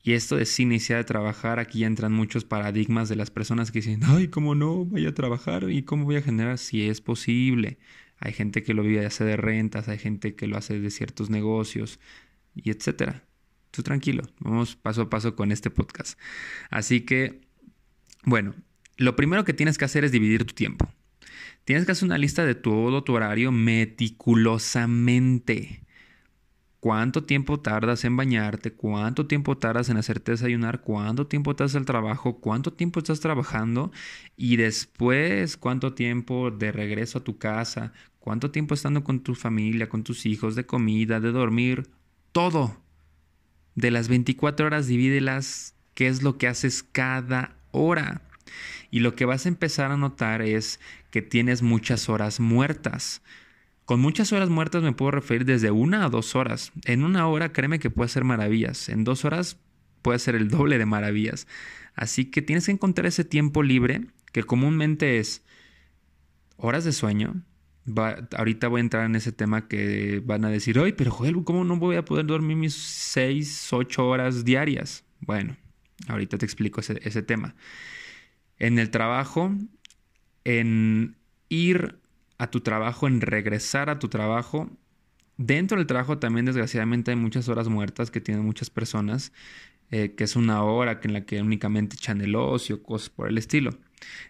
Y 0.09 0.15
esto 0.15 0.37
de 0.37 0.47
sin 0.47 0.73
iniciar 0.73 1.01
a 1.01 1.05
trabajar, 1.05 1.59
aquí 1.59 1.85
entran 1.85 2.15
muchos 2.15 2.47
paradigmas 2.47 3.11
de 3.11 3.17
las 3.17 3.31
personas 3.31 3.71
que 3.71 3.81
dicen, 3.81 4.01
ay, 4.05 4.29
¿cómo 4.29 4.55
no? 4.55 4.87
Voy 4.87 5.05
a 5.05 5.13
trabajar 5.13 5.71
y 5.71 5.83
cómo 5.83 6.07
voy 6.07 6.17
a 6.17 6.23
generar 6.23 6.57
si 6.57 6.89
es 6.89 7.03
posible. 7.03 7.77
Hay 8.19 8.33
gente 8.33 8.63
que 8.63 8.73
lo 8.73 8.83
vive 8.83 9.05
hace 9.05 9.25
de 9.25 9.37
rentas, 9.37 9.87
hay 9.87 9.99
gente 9.99 10.35
que 10.35 10.47
lo 10.47 10.57
hace 10.57 10.81
de 10.81 10.91
ciertos 10.91 11.29
negocios 11.29 12.01
y 12.55 12.71
etcétera. 12.71 13.27
Tú 13.71 13.83
tranquilo, 13.83 14.23
vamos 14.41 14.77
paso 14.77 15.03
a 15.03 15.11
paso 15.11 15.37
con 15.37 15.53
este 15.53 15.69
podcast. 15.69 16.19
Así 16.71 17.03
que, 17.03 17.43
bueno, 18.25 18.55
lo 18.97 19.15
primero 19.15 19.45
que 19.45 19.53
tienes 19.53 19.77
que 19.77 19.85
hacer 19.85 20.07
es 20.07 20.11
dividir 20.11 20.47
tu 20.47 20.55
tiempo. 20.55 20.91
Tienes 21.65 21.85
que 21.85 21.93
hacer 21.93 22.07
una 22.07 22.17
lista 22.17 22.47
de 22.47 22.55
todo 22.55 23.05
tu 23.05 23.13
horario 23.13 23.53
meticulosamente 23.53 25.83
cuánto 26.81 27.25
tiempo 27.25 27.61
tardas 27.61 28.05
en 28.05 28.17
bañarte, 28.17 28.73
cuánto 28.73 29.27
tiempo 29.27 29.57
tardas 29.57 29.89
en 29.89 29.97
hacerte 29.97 30.33
desayunar, 30.33 30.81
cuánto 30.81 31.27
tiempo 31.27 31.51
estás 31.53 31.75
al 31.75 31.85
trabajo, 31.85 32.39
cuánto 32.39 32.73
tiempo 32.73 33.01
estás 33.01 33.21
trabajando 33.21 33.91
y 34.37 34.57
después 34.57 35.57
cuánto 35.57 35.95
tiempo 35.95 36.51
de 36.51 36.73
regreso 36.73 37.19
a 37.19 37.25
tu 37.25 37.39
casa, 37.39 37.93
cuánto 38.19 38.51
tiempo 38.51 38.75
estando 38.75 39.03
con 39.05 39.21
tu 39.21 39.35
familia, 39.35 39.89
con 39.89 40.05
tus 40.05 40.27
hijos, 40.27 40.55
de 40.55 40.67
comida, 40.67 41.21
de 41.21 41.33
dormir, 41.33 41.89
todo. 42.33 42.81
De 43.75 43.91
las 43.91 44.09
24 44.09 44.67
horas 44.67 44.87
divídelas, 44.87 45.75
qué 45.95 46.09
es 46.09 46.23
lo 46.23 46.37
que 46.37 46.49
haces 46.49 46.83
cada 46.83 47.57
hora. 47.71 48.23
Y 48.91 49.01
lo 49.01 49.15
que 49.15 49.25
vas 49.25 49.45
a 49.45 49.49
empezar 49.49 49.91
a 49.91 49.97
notar 49.97 50.43
es 50.43 50.81
que 51.11 51.23
tienes 51.23 51.63
muchas 51.63 52.09
horas 52.09 52.41
muertas. 52.41 53.23
Con 53.89 54.01
muchas 54.01 54.35
horas 54.35 54.51
muertas 54.51 54.83
me 54.83 54.93
puedo 54.93 55.13
referir 55.13 55.47
desde 55.47 55.71
una 55.71 56.05
a 56.05 56.11
dos 56.11 56.37
horas. 56.37 56.73
En 56.85 57.03
una 57.03 57.27
hora 57.27 57.55
créeme 57.55 57.79
que 57.79 57.89
puede 57.89 58.05
hacer 58.05 58.23
maravillas. 58.23 58.91
En 58.91 59.03
dos 59.03 59.25
horas 59.25 59.59
puede 60.03 60.19
ser 60.19 60.35
el 60.35 60.49
doble 60.51 60.77
de 60.77 60.85
maravillas. 60.85 61.47
Así 61.95 62.27
que 62.27 62.43
tienes 62.43 62.67
que 62.67 62.73
encontrar 62.73 63.07
ese 63.07 63.25
tiempo 63.25 63.63
libre 63.63 64.03
que 64.31 64.43
comúnmente 64.43 65.17
es 65.17 65.43
horas 66.59 66.85
de 66.85 66.93
sueño. 66.93 67.43
ahorita 68.37 68.69
voy 68.69 68.81
a 68.81 68.83
entrar 68.83 69.07
en 69.07 69.17
ese 69.17 69.33
tema 69.33 69.69
que 69.69 70.21
van 70.23 70.45
a 70.45 70.51
decir, 70.51 70.79
ay, 70.79 70.93
pero 70.93 71.11
Joel, 71.11 71.43
¿cómo 71.43 71.65
no 71.65 71.79
voy 71.79 71.97
a 71.97 72.05
poder 72.05 72.27
dormir 72.27 72.59
mis 72.59 72.75
seis, 72.75 73.73
ocho 73.73 74.07
horas 74.07 74.45
diarias? 74.45 75.03
Bueno, 75.21 75.57
ahorita 76.09 76.37
te 76.37 76.45
explico 76.45 76.81
ese, 76.81 77.01
ese 77.05 77.23
tema. 77.23 77.55
En 78.59 78.79
el 78.79 78.91
trabajo, 78.91 79.51
en 80.45 81.17
ir 81.49 81.99
a 82.39 82.51
tu 82.51 82.61
trabajo, 82.61 83.07
en 83.07 83.21
regresar 83.21 83.91
a 83.91 83.99
tu 83.99 84.09
trabajo. 84.09 84.71
Dentro 85.37 85.79
del 85.79 85.87
trabajo 85.87 86.19
también 86.19 86.47
desgraciadamente 86.47 87.11
hay 87.11 87.17
muchas 87.17 87.49
horas 87.49 87.69
muertas 87.69 88.11
que 88.11 88.21
tienen 88.21 88.45
muchas 88.45 88.71
personas, 88.71 89.33
eh, 89.91 90.15
que 90.17 90.25
es 90.25 90.37
una 90.37 90.63
hora 90.63 91.01
en 91.03 91.13
la 91.13 91.25
que 91.25 91.41
únicamente 91.41 91.97
echan 91.97 92.21
el 92.21 92.35
ocio, 92.35 92.83
cosas 92.83 93.11
por 93.11 93.29
el 93.29 93.39
estilo. 93.39 93.71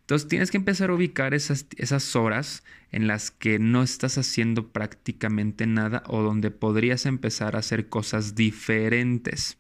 Entonces 0.01 0.29
tienes 0.29 0.51
que 0.51 0.57
empezar 0.57 0.91
a 0.91 0.95
ubicar 0.95 1.35
esas, 1.35 1.67
esas 1.77 2.17
horas 2.17 2.65
en 2.91 3.07
las 3.07 3.31
que 3.31 3.59
no 3.59 3.83
estás 3.83 4.19
haciendo 4.19 4.69
prácticamente 4.69 5.67
nada 5.67 6.03
o 6.07 6.23
donde 6.23 6.51
podrías 6.51 7.07
empezar 7.07 7.57
a 7.57 7.61
hacer 7.61 7.89
cosas 7.89 8.35
diferentes. 8.35 9.59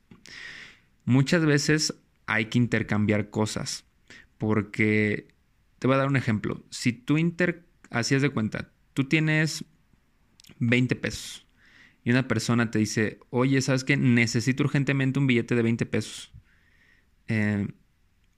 Muchas 1.04 1.44
veces 1.44 1.94
hay 2.26 2.46
que 2.46 2.58
intercambiar 2.58 3.30
cosas 3.30 3.84
porque 4.38 5.28
te 5.78 5.86
voy 5.86 5.94
a 5.94 5.98
dar 5.98 6.08
un 6.08 6.16
ejemplo. 6.16 6.62
Si 6.70 6.92
tú 6.92 7.18
inter 7.18 7.67
Así 7.90 8.14
es 8.14 8.22
de 8.22 8.30
cuenta. 8.30 8.70
Tú 8.94 9.04
tienes 9.04 9.64
20 10.58 10.96
pesos 10.96 11.46
y 12.04 12.10
una 12.10 12.26
persona 12.28 12.70
te 12.70 12.78
dice, 12.78 13.20
oye, 13.30 13.60
¿sabes 13.60 13.84
qué? 13.84 13.96
Necesito 13.96 14.64
urgentemente 14.64 15.18
un 15.18 15.26
billete 15.26 15.54
de 15.54 15.62
20 15.62 15.86
pesos. 15.86 16.32
Eh, 17.26 17.68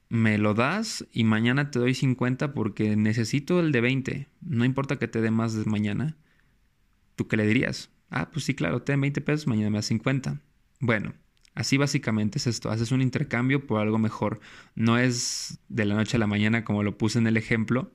me 0.09 0.37
lo 0.37 0.53
das 0.53 1.07
y 1.13 1.23
mañana 1.23 1.71
te 1.71 1.79
doy 1.79 1.93
50 1.93 2.53
porque 2.53 2.97
necesito 2.97 3.61
el 3.61 3.71
de 3.71 3.79
20. 3.79 4.27
No 4.41 4.65
importa 4.65 4.99
que 4.99 5.07
te 5.07 5.21
dé 5.21 5.31
más 5.31 5.53
de 5.53 5.63
mañana. 5.63 6.17
¿Tú 7.15 7.29
qué 7.29 7.37
le 7.37 7.47
dirías? 7.47 7.91
Ah, 8.09 8.29
pues 8.29 8.43
sí, 8.43 8.53
claro, 8.53 8.81
ten 8.81 8.99
20 8.99 9.21
pesos, 9.21 9.47
mañana 9.47 9.69
me 9.69 9.77
das 9.77 9.85
50. 9.85 10.41
Bueno, 10.81 11.13
así 11.55 11.77
básicamente 11.77 12.39
es 12.39 12.47
esto. 12.47 12.69
Haces 12.69 12.91
un 12.91 13.01
intercambio 13.01 13.65
por 13.65 13.79
algo 13.79 13.99
mejor. 13.99 14.41
No 14.75 14.97
es 14.97 15.59
de 15.69 15.85
la 15.85 15.95
noche 15.95 16.17
a 16.17 16.19
la 16.19 16.27
mañana 16.27 16.65
como 16.65 16.83
lo 16.83 16.97
puse 16.97 17.19
en 17.19 17.27
el 17.27 17.37
ejemplo, 17.37 17.93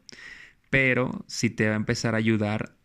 pero 0.76 1.24
sí 1.26 1.48
te 1.48 1.66
va 1.68 1.72
a 1.72 1.76
empezar 1.76 2.14
a 2.14 2.18
ayudar 2.18 2.76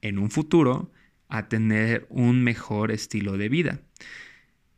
en 0.00 0.16
un 0.16 0.30
futuro 0.30 0.92
a 1.28 1.48
tener 1.48 2.06
un 2.08 2.44
mejor 2.44 2.92
estilo 2.92 3.36
de 3.36 3.48
vida. 3.48 3.80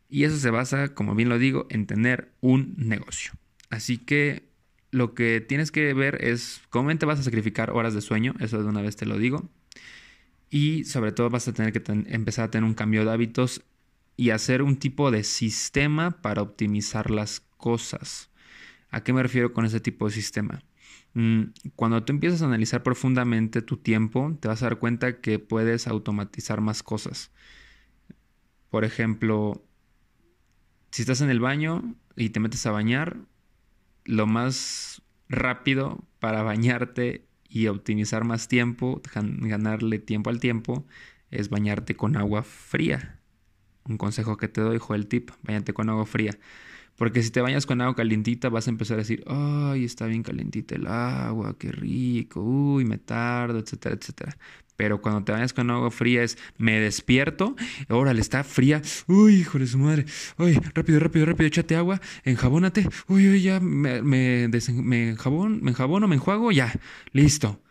Y 0.09 0.23
eso 0.23 0.37
se 0.37 0.49
basa, 0.49 0.95
como 0.95 1.13
bien 1.13 1.29
lo 1.29 1.37
digo, 1.37 1.67
en 1.69 1.85
tener 1.85 2.33
un 2.41 2.73
negocio. 2.75 3.33
Así 3.69 3.99
que 3.99 4.49
lo 4.89 5.13
que 5.13 5.41
tienes 5.41 5.71
que 5.71 5.93
ver 5.93 6.25
es 6.25 6.63
cómo 6.71 6.97
te 6.97 7.05
vas 7.05 7.19
a 7.19 7.23
sacrificar 7.23 7.69
horas 7.69 7.93
de 7.93 8.01
sueño, 8.01 8.33
eso 8.39 8.63
de 8.63 8.67
una 8.67 8.81
vez 8.81 8.95
te 8.95 9.05
lo 9.05 9.19
digo. 9.19 9.47
Y 10.49 10.85
sobre 10.85 11.11
todo 11.11 11.29
vas 11.29 11.47
a 11.47 11.53
tener 11.53 11.71
que 11.71 11.83
empezar 11.87 12.45
a 12.45 12.49
tener 12.49 12.67
un 12.67 12.73
cambio 12.73 13.05
de 13.05 13.11
hábitos 13.11 13.61
y 14.17 14.31
hacer 14.31 14.63
un 14.63 14.77
tipo 14.77 15.11
de 15.11 15.23
sistema 15.23 16.09
para 16.23 16.41
optimizar 16.41 17.11
las 17.11 17.41
cosas. 17.57 18.31
¿A 18.89 19.03
qué 19.03 19.13
me 19.13 19.21
refiero 19.21 19.53
con 19.53 19.65
ese 19.65 19.79
tipo 19.79 20.07
de 20.07 20.15
sistema? 20.15 20.63
Mm, 21.13 21.43
cuando 21.75 22.03
tú 22.03 22.13
empiezas 22.13 22.41
a 22.41 22.45
analizar 22.45 22.83
profundamente 22.83 23.61
tu 23.61 23.77
tiempo, 23.77 24.35
te 24.39 24.47
vas 24.47 24.61
a 24.61 24.65
dar 24.65 24.79
cuenta 24.79 25.21
que 25.21 25.39
puedes 25.39 25.87
automatizar 25.87 26.61
más 26.61 26.83
cosas. 26.83 27.31
Por 28.69 28.85
ejemplo, 28.85 29.63
si 30.91 31.03
estás 31.03 31.21
en 31.21 31.29
el 31.29 31.39
baño 31.39 31.95
y 32.15 32.29
te 32.29 32.39
metes 32.39 32.65
a 32.65 32.71
bañar, 32.71 33.17
lo 34.05 34.27
más 34.27 35.01
rápido 35.29 36.03
para 36.19 36.43
bañarte 36.43 37.27
y 37.47 37.67
optimizar 37.67 38.23
más 38.23 38.47
tiempo, 38.47 39.01
ganarle 39.13 39.99
tiempo 39.99 40.29
al 40.29 40.39
tiempo, 40.39 40.85
es 41.29 41.49
bañarte 41.49 41.95
con 41.95 42.17
agua 42.17 42.43
fría. 42.43 43.19
Un 43.85 43.97
consejo 43.97 44.37
que 44.37 44.47
te 44.47 44.61
doy, 44.61 44.79
el 44.89 45.07
tip, 45.07 45.31
bañate 45.43 45.73
con 45.73 45.89
agua 45.89 46.05
fría. 46.05 46.37
Porque 46.95 47.23
si 47.23 47.31
te 47.31 47.41
bañas 47.41 47.65
con 47.65 47.81
agua 47.81 47.95
calientita 47.95 48.49
vas 48.49 48.67
a 48.67 48.71
empezar 48.71 48.95
a 48.95 48.99
decir, 48.99 49.23
ay, 49.27 49.83
está 49.83 50.05
bien 50.05 50.23
calientita 50.23 50.75
el 50.75 50.87
agua, 50.87 51.57
qué 51.57 51.71
rico, 51.71 52.41
uy, 52.41 52.85
me 52.85 52.97
tardo, 52.97 53.59
etcétera, 53.59 53.95
etcétera. 53.95 54.37
Pero 54.75 55.01
cuando 55.01 55.23
te 55.23 55.31
bañas 55.31 55.53
con 55.53 55.69
agua 55.69 55.91
fría 55.91 56.23
es, 56.23 56.37
me 56.57 56.79
despierto, 56.79 57.55
órale, 57.89 58.21
está 58.21 58.43
fría, 58.43 58.81
uy, 59.07 59.35
hijo 59.35 59.59
de 59.59 59.67
su 59.67 59.77
madre, 59.77 60.05
uy, 60.37 60.53
rápido, 60.73 60.99
rápido, 60.99 61.25
rápido, 61.25 61.47
échate 61.47 61.75
agua, 61.75 62.01
enjabónate, 62.23 62.87
uy, 63.07 63.29
uy, 63.29 63.41
ya, 63.41 63.59
me, 63.59 64.01
me, 64.01 64.47
me, 64.47 65.09
enjabón, 65.09 65.61
me 65.63 65.71
enjabono, 65.71 66.07
me 66.07 66.15
enjuago, 66.15 66.51
ya, 66.51 66.73
listo. 67.11 67.61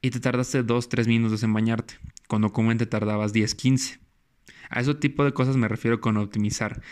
Y 0.00 0.10
te 0.10 0.20
tardaste 0.20 0.62
dos, 0.62 0.88
tres 0.88 1.08
minutos 1.08 1.42
en 1.42 1.52
bañarte, 1.52 1.98
cuando 2.28 2.52
comúnmente 2.52 2.86
tardabas 2.86 3.32
10, 3.32 3.54
15. 3.54 4.00
A 4.70 4.80
ese 4.80 4.94
tipo 4.94 5.24
de 5.24 5.32
cosas 5.32 5.56
me 5.56 5.66
refiero 5.68 6.00
con 6.00 6.16
optimizar. 6.16 6.82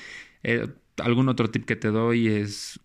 Eh, 0.43 0.69
algún 0.99 1.29
otro 1.29 1.51
tip 1.51 1.65
que 1.65 1.77
te 1.77 1.89
doy 1.89 2.29
es 2.29 2.81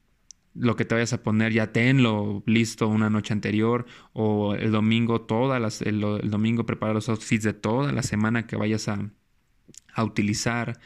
lo 0.54 0.76
que 0.76 0.86
te 0.86 0.96
vayas 0.96 1.14
a 1.14 1.24
poner, 1.24 1.54
ya 1.54 1.72
tenlo 1.72 2.44
listo 2.46 2.88
una 2.88 3.10
noche 3.10 3.34
anterior 3.34 3.86
o 4.14 4.54
el 4.56 4.72
domingo, 4.72 5.22
todas 5.22 5.62
las, 5.62 5.82
el, 5.82 6.02
domingo 6.02 6.66
prepara 6.66 6.94
los 6.94 7.10
outfits 7.10 7.44
de 7.44 7.54
toda 7.54 7.92
la 7.92 8.04
semana 8.04 8.48
que 8.48 8.58
vayas 8.58 8.88
a, 8.88 9.12
utilizar. 10.04 10.80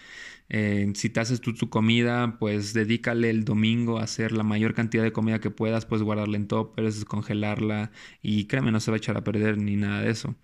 Eh, 0.50 0.92
si 0.96 1.10
te 1.10 1.20
haces 1.20 1.42
tú 1.42 1.54
tu 1.54 1.70
comida, 1.70 2.38
pues 2.40 2.74
dedícale 2.74 3.30
el 3.32 3.46
domingo 3.46 4.00
a 4.00 4.04
hacer 4.04 4.32
la 4.32 4.44
mayor 4.44 4.76
cantidad 4.76 5.04
de 5.04 5.12
comida 5.12 5.40
que 5.40 5.50
puedas, 5.52 5.86
pues 5.86 6.02
guardarla 6.04 6.38
en 6.38 6.48
toppers, 6.48 6.96
descongelarla 6.96 7.92
y 8.22 8.46
créeme, 8.46 8.72
no 8.72 8.80
se 8.80 8.92
va 8.92 8.98
a 8.98 9.00
echar 9.00 9.18
a 9.18 9.24
perder 9.24 9.58
ni 9.58 9.76
nada 9.76 10.02
de 10.02 10.12
eso. 10.12 10.36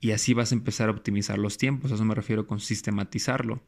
Y 0.00 0.12
así 0.12 0.34
vas 0.34 0.52
a 0.52 0.56
empezar 0.56 0.88
a 0.88 0.92
optimizar 0.92 1.38
los 1.38 1.58
tiempos, 1.58 1.92
a 1.92 1.94
eso 1.96 2.04
me 2.04 2.14
refiero 2.14 2.46
con 2.46 2.60
sistematizarlo. 2.60 3.62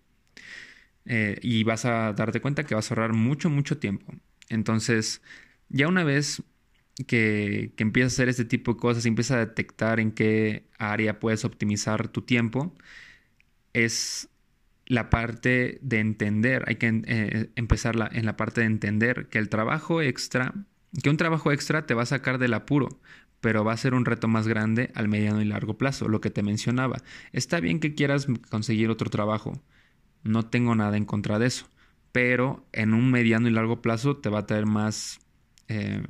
Eh, 1.06 1.38
y 1.42 1.64
vas 1.64 1.84
a 1.84 2.12
darte 2.14 2.40
cuenta 2.40 2.64
que 2.64 2.74
vas 2.74 2.90
a 2.90 2.94
ahorrar 2.94 3.12
mucho, 3.12 3.50
mucho 3.50 3.78
tiempo. 3.78 4.12
Entonces, 4.48 5.22
ya 5.68 5.88
una 5.88 6.04
vez 6.04 6.42
que, 7.06 7.72
que 7.76 7.82
empiezas 7.82 8.12
a 8.12 8.16
hacer 8.16 8.28
este 8.28 8.44
tipo 8.44 8.74
de 8.74 8.80
cosas, 8.80 9.06
empiezas 9.06 9.36
a 9.36 9.40
detectar 9.40 10.00
en 10.00 10.12
qué 10.12 10.66
área 10.78 11.20
puedes 11.20 11.44
optimizar 11.44 12.08
tu 12.08 12.22
tiempo, 12.22 12.74
es 13.72 14.28
la 14.86 15.10
parte 15.10 15.78
de 15.82 16.00
entender, 16.00 16.64
hay 16.66 16.76
que 16.76 17.02
eh, 17.06 17.50
empezar 17.56 17.96
en 18.12 18.26
la 18.26 18.36
parte 18.36 18.60
de 18.60 18.66
entender 18.66 19.28
que 19.28 19.38
el 19.38 19.48
trabajo 19.48 20.02
extra, 20.02 20.54
que 21.02 21.10
un 21.10 21.16
trabajo 21.16 21.52
extra 21.52 21.86
te 21.86 21.94
va 21.94 22.02
a 22.02 22.06
sacar 22.06 22.38
del 22.38 22.54
apuro, 22.54 22.88
pero 23.40 23.64
va 23.64 23.72
a 23.72 23.76
ser 23.76 23.94
un 23.94 24.04
reto 24.04 24.28
más 24.28 24.48
grande 24.48 24.90
al 24.94 25.08
mediano 25.08 25.42
y 25.42 25.44
largo 25.46 25.76
plazo, 25.78 26.08
lo 26.08 26.20
que 26.20 26.30
te 26.30 26.42
mencionaba. 26.42 26.98
Está 27.32 27.60
bien 27.60 27.80
que 27.80 27.94
quieras 27.94 28.26
conseguir 28.50 28.90
otro 28.90 29.10
trabajo, 29.10 29.62
no 30.24 30.46
tengo 30.46 30.74
nada 30.74 30.96
en 30.96 31.04
contra 31.04 31.38
de 31.38 31.46
eso, 31.46 31.68
pero 32.12 32.66
en 32.72 32.94
un 32.94 33.10
mediano 33.10 33.48
y 33.48 33.52
largo 33.52 33.82
plazo 33.82 34.16
te 34.16 34.30
va 34.30 34.40
a 34.40 34.46
traer 34.46 34.66
más, 34.66 35.20
eh, 35.68 36.02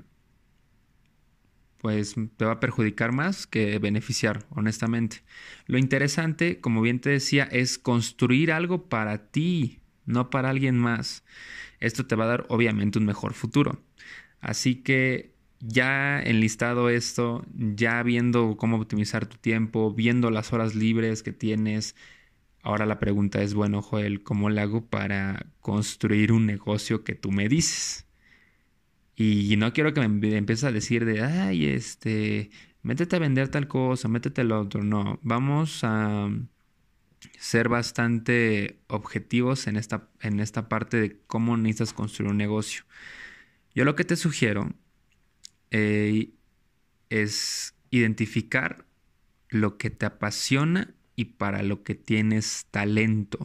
pues 1.78 2.14
te 2.36 2.44
va 2.44 2.52
a 2.52 2.60
perjudicar 2.60 3.12
más 3.12 3.46
que 3.46 3.78
beneficiar, 3.78 4.46
honestamente. 4.50 5.22
Lo 5.66 5.76
interesante, 5.76 6.60
como 6.60 6.80
bien 6.80 7.00
te 7.00 7.10
decía, 7.10 7.44
es 7.44 7.78
construir 7.78 8.52
algo 8.52 8.88
para 8.88 9.30
ti, 9.30 9.80
no 10.06 10.30
para 10.30 10.50
alguien 10.50 10.78
más. 10.78 11.24
Esto 11.80 12.06
te 12.06 12.16
va 12.16 12.24
a 12.24 12.28
dar 12.28 12.46
obviamente 12.48 12.98
un 12.98 13.04
mejor 13.04 13.34
futuro. 13.34 13.82
Así 14.40 14.76
que 14.76 15.34
ya 15.60 16.20
enlistado 16.22 16.90
esto, 16.90 17.44
ya 17.54 18.02
viendo 18.02 18.56
cómo 18.56 18.76
optimizar 18.76 19.26
tu 19.26 19.38
tiempo, 19.38 19.92
viendo 19.92 20.30
las 20.30 20.52
horas 20.52 20.74
libres 20.74 21.22
que 21.22 21.32
tienes, 21.32 21.96
Ahora 22.64 22.86
la 22.86 22.98
pregunta 22.98 23.42
es, 23.42 23.52
bueno, 23.52 23.82
Joel, 23.82 24.22
¿cómo 24.22 24.48
le 24.48 24.62
hago 24.62 24.86
para 24.86 25.46
construir 25.60 26.32
un 26.32 26.46
negocio 26.46 27.04
que 27.04 27.14
tú 27.14 27.30
me 27.30 27.46
dices? 27.46 28.06
Y 29.16 29.54
no 29.58 29.72
quiero 29.74 29.92
que 29.92 30.00
me 30.08 30.36
empieces 30.36 30.64
a 30.64 30.72
decir 30.72 31.04
de, 31.04 31.22
ay, 31.22 31.66
este, 31.66 32.50
métete 32.82 33.16
a 33.16 33.18
vender 33.18 33.48
tal 33.48 33.68
cosa, 33.68 34.08
métete 34.08 34.40
al 34.40 34.52
otro. 34.52 34.82
No, 34.82 35.20
vamos 35.22 35.80
a 35.84 36.30
ser 37.38 37.68
bastante 37.68 38.80
objetivos 38.86 39.66
en 39.66 39.76
esta, 39.76 40.08
en 40.20 40.40
esta 40.40 40.66
parte 40.70 40.96
de 40.96 41.20
cómo 41.26 41.58
necesitas 41.58 41.92
construir 41.92 42.30
un 42.32 42.38
negocio. 42.38 42.84
Yo 43.74 43.84
lo 43.84 43.94
que 43.94 44.04
te 44.04 44.16
sugiero 44.16 44.72
eh, 45.70 46.30
es 47.10 47.74
identificar 47.90 48.86
lo 49.50 49.76
que 49.76 49.90
te 49.90 50.06
apasiona 50.06 50.94
y 51.16 51.26
para 51.26 51.62
lo 51.62 51.82
que 51.82 51.94
tienes 51.94 52.66
talento. 52.70 53.38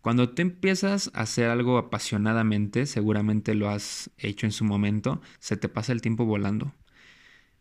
Cuando 0.00 0.30
te 0.30 0.42
empiezas 0.42 1.10
a 1.14 1.22
hacer 1.22 1.50
algo 1.50 1.76
apasionadamente, 1.76 2.86
seguramente 2.86 3.54
lo 3.54 3.68
has 3.68 4.10
hecho 4.16 4.46
en 4.46 4.52
su 4.52 4.64
momento, 4.64 5.20
se 5.40 5.56
te 5.56 5.68
pasa 5.68 5.92
el 5.92 6.00
tiempo 6.00 6.24
volando. 6.24 6.74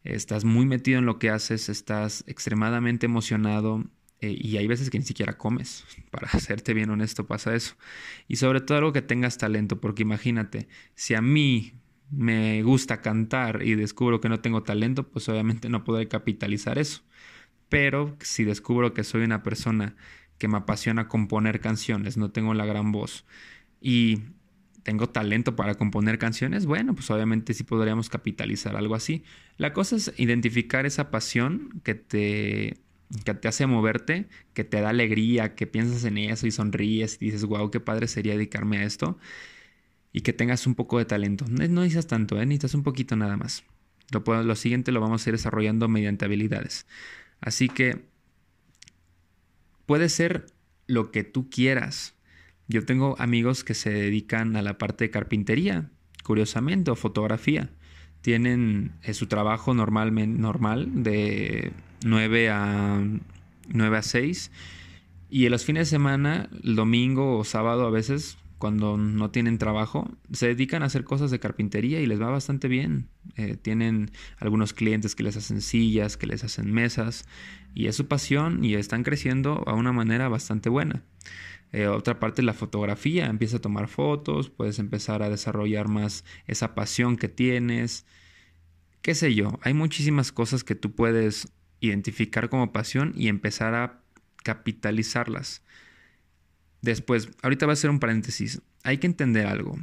Estás 0.04 0.46
muy 0.46 0.66
metido 0.66 1.00
en 1.00 1.06
lo 1.06 1.20
que 1.20 1.30
haces, 1.30 1.68
estás 1.68 2.24
extremadamente 2.28 3.06
emocionado 3.06 3.84
eh, 4.22 4.38
y 4.40 4.58
hay 4.58 4.68
veces 4.68 4.90
que 4.90 5.00
ni 5.00 5.06
siquiera 5.06 5.38
comes. 5.38 5.86
Para 6.12 6.28
hacerte 6.30 6.74
bien 6.74 6.90
honesto 6.90 7.28
pasa 7.28 7.56
eso. 7.56 7.76
Y 8.28 8.38
sobre 8.38 8.62
todo 8.62 8.78
algo 8.78 8.94
que 8.94 9.02
tengas 9.02 9.38
talento, 9.38 9.82
porque 9.82 10.04
imagínate, 10.04 10.70
si 10.96 11.16
a 11.16 11.22
mí 11.22 11.74
me 12.12 12.64
gusta 12.64 13.02
cantar 13.02 13.64
y 13.64 13.76
descubro 13.76 14.20
que 14.22 14.30
no 14.30 14.40
tengo 14.40 14.64
talento, 14.64 15.10
pues 15.10 15.30
obviamente 15.30 15.70
no 15.70 15.84
podré 15.84 16.08
capitalizar 16.08 16.80
eso. 16.80 17.04
Pero 17.70 18.18
si 18.20 18.44
descubro 18.44 18.94
que 18.94 19.04
soy 19.04 19.24
una 19.24 19.44
persona 19.44 19.96
que 20.38 20.48
me 20.48 20.58
apasiona 20.58 21.08
componer 21.08 21.60
canciones, 21.60 22.18
no 22.18 22.32
tengo 22.32 22.54
la 22.54 22.66
gran 22.66 22.92
voz 22.92 23.26
y 23.82 24.24
tengo 24.84 25.08
talento 25.08 25.56
para 25.56 25.76
componer 25.76 26.18
canciones, 26.18 26.66
bueno, 26.66 26.96
pues 26.96 27.12
obviamente 27.12 27.54
sí 27.54 27.64
podríamos 27.64 28.10
capitalizar 28.10 28.76
algo 28.76 28.96
así. 28.96 29.24
La 29.58 29.74
cosa 29.74 29.98
es 29.98 30.14
identificar 30.18 30.86
esa 30.86 31.12
pasión 31.12 31.82
que 31.84 31.96
te, 31.96 32.78
que 33.26 33.34
te 33.34 33.48
hace 33.48 33.68
moverte, 33.68 34.28
que 34.54 34.64
te 34.64 34.82
da 34.82 34.90
alegría, 34.90 35.54
que 35.56 35.68
piensas 35.68 36.06
en 36.06 36.18
eso 36.18 36.48
y 36.48 36.52
sonríes 36.52 37.18
y 37.22 37.26
dices, 37.26 37.46
wow, 37.46 37.70
qué 37.70 37.80
padre 37.80 38.08
sería 38.08 38.34
dedicarme 38.34 38.80
a 38.80 38.84
esto 38.84 39.20
y 40.12 40.22
que 40.22 40.34
tengas 40.34 40.66
un 40.68 40.76
poco 40.76 40.98
de 40.98 41.06
talento. 41.06 41.46
No, 41.50 41.68
no 41.68 41.82
necesitas 41.82 42.08
tanto, 42.08 42.40
¿eh? 42.40 42.46
necesitas 42.46 42.74
un 42.74 42.84
poquito 42.84 43.16
nada 43.16 43.38
más. 43.38 43.64
Lo, 44.12 44.44
lo 44.44 44.56
siguiente 44.56 44.92
lo 44.92 45.02
vamos 45.02 45.26
a 45.26 45.30
ir 45.30 45.36
desarrollando 45.36 45.88
mediante 45.88 46.26
habilidades. 46.26 46.88
Así 47.42 47.70
que 47.70 48.06
puede 49.86 50.10
ser 50.10 50.48
lo 50.88 51.12
que 51.12 51.24
tú 51.24 51.50
quieras. 51.50 52.16
Yo 52.68 52.86
tengo 52.86 53.16
amigos 53.20 53.64
que 53.64 53.74
se 53.74 53.90
dedican 53.90 54.56
a 54.56 54.62
la 54.62 54.78
parte 54.78 55.06
de 55.06 55.12
carpintería, 55.12 55.90
curiosamente, 56.24 56.92
o 56.92 56.96
fotografía. 56.96 57.70
Tienen 58.22 58.94
eh, 59.04 59.14
su 59.14 59.28
trabajo 59.28 59.74
normal, 59.74 60.14
normal 60.40 61.04
de 61.04 61.72
9 62.04 62.50
a, 62.50 63.04
9 63.70 63.98
a 63.98 64.02
6 64.02 64.52
y 65.30 65.46
en 65.46 65.52
los 65.52 65.64
fines 65.64 65.88
de 65.88 65.98
semana, 65.98 66.50
el 66.64 66.76
domingo 66.76 67.38
o 67.38 67.44
sábado 67.44 67.86
a 67.86 67.92
veces, 67.92 68.38
cuando 68.60 68.98
no 68.98 69.32
tienen 69.32 69.58
trabajo, 69.58 70.08
se 70.32 70.48
dedican 70.48 70.84
a 70.84 70.88
hacer 70.88 71.06
cosas 71.06 71.32
de 71.32 71.40
carpintería 71.40 72.02
y 72.02 72.06
les 72.06 72.22
va 72.22 72.30
bastante 72.30 72.68
bien. 72.68 73.08
Eh, 73.36 73.56
tienen 73.56 74.12
algunos 74.38 74.74
clientes 74.74 75.16
que 75.16 75.24
les 75.24 75.38
hacen 75.38 75.62
sillas, 75.62 76.18
que 76.18 76.28
les 76.28 76.44
hacen 76.44 76.72
mesas, 76.72 77.26
y 77.74 77.88
es 77.88 77.96
su 77.96 78.08
pasión 78.08 78.64
y 78.64 78.76
están 78.76 79.04
creciendo 79.04 79.64
a 79.66 79.74
una 79.74 79.94
manera 79.94 80.28
bastante 80.28 80.70
buena. 80.70 81.04
Eh, 81.72 81.88
otra 81.88 82.20
parte 82.20 82.42
la 82.42 82.54
fotografía, 82.54 83.28
empieza 83.28 83.58
a 83.58 83.62
tomar 83.62 83.88
fotos, 83.88 84.50
puedes 84.50 84.78
empezar 84.78 85.24
a 85.24 85.30
desarrollar 85.30 85.88
más 85.88 86.26
esa 86.46 86.76
pasión 86.76 87.16
que 87.16 87.30
tienes, 87.30 88.06
qué 89.02 89.16
sé 89.16 89.34
yo, 89.34 89.58
hay 89.62 89.74
muchísimas 89.74 90.32
cosas 90.32 90.64
que 90.64 90.76
tú 90.76 90.92
puedes 90.92 91.48
identificar 91.80 92.50
como 92.50 92.74
pasión 92.74 93.14
y 93.16 93.30
empezar 93.30 93.74
a 93.74 94.02
capitalizarlas. 94.44 95.64
Después, 96.82 97.30
ahorita 97.42 97.66
va 97.66 97.74
a 97.74 97.76
ser 97.76 97.90
un 97.90 98.00
paréntesis. 98.00 98.62
Hay 98.84 98.98
que 99.00 99.08
entender 99.08 99.48
algo. 99.48 99.78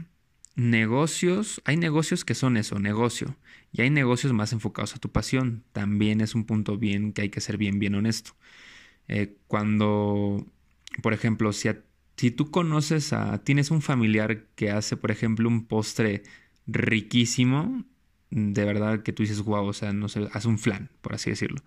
negocios, 0.57 1.61
hay 1.67 1.77
negocios 1.77 2.25
que 2.25 2.35
son 2.35 2.57
eso, 2.57 2.79
negocio, 2.79 3.37
y 3.73 3.83
hay 3.83 3.91
negocios 3.91 4.33
más 4.33 4.53
enfocados 4.55 4.95
a 4.95 4.99
tu 4.99 5.11
pasión. 5.13 5.65
También 5.73 6.21
es 6.23 6.35
un 6.35 6.47
punto 6.47 6.79
bien 6.79 7.13
que 7.13 7.23
hay 7.23 7.31
que 7.31 7.41
ser 7.43 7.59
bien, 7.59 7.79
bien 7.79 7.95
honesto. 7.95 8.33
Eh, 9.09 9.37
cuando, 9.49 10.47
por 11.03 11.13
ejemplo, 11.13 11.53
si, 11.53 11.69
si 12.17 12.31
tú 12.31 12.51
conoces 12.51 13.13
a, 13.13 13.45
tienes 13.45 13.71
un 13.71 13.83
familiar 13.83 14.47
que 14.57 14.71
hace, 14.71 14.97
por 14.97 15.11
ejemplo, 15.11 15.49
un 15.49 15.67
postre 15.67 16.23
riquísimo, 16.67 17.85
de 18.31 18.65
verdad 18.65 19.03
que 19.03 19.13
tú 19.13 19.23
dices, 19.23 19.43
wow, 19.43 19.67
o 19.67 19.73
sea, 19.75 19.93
no 19.93 20.09
sé, 20.09 20.29
hace 20.33 20.49
un 20.49 20.59
flan, 20.59 20.91
por 21.03 21.15
así 21.15 21.31
decirlo 21.31 21.63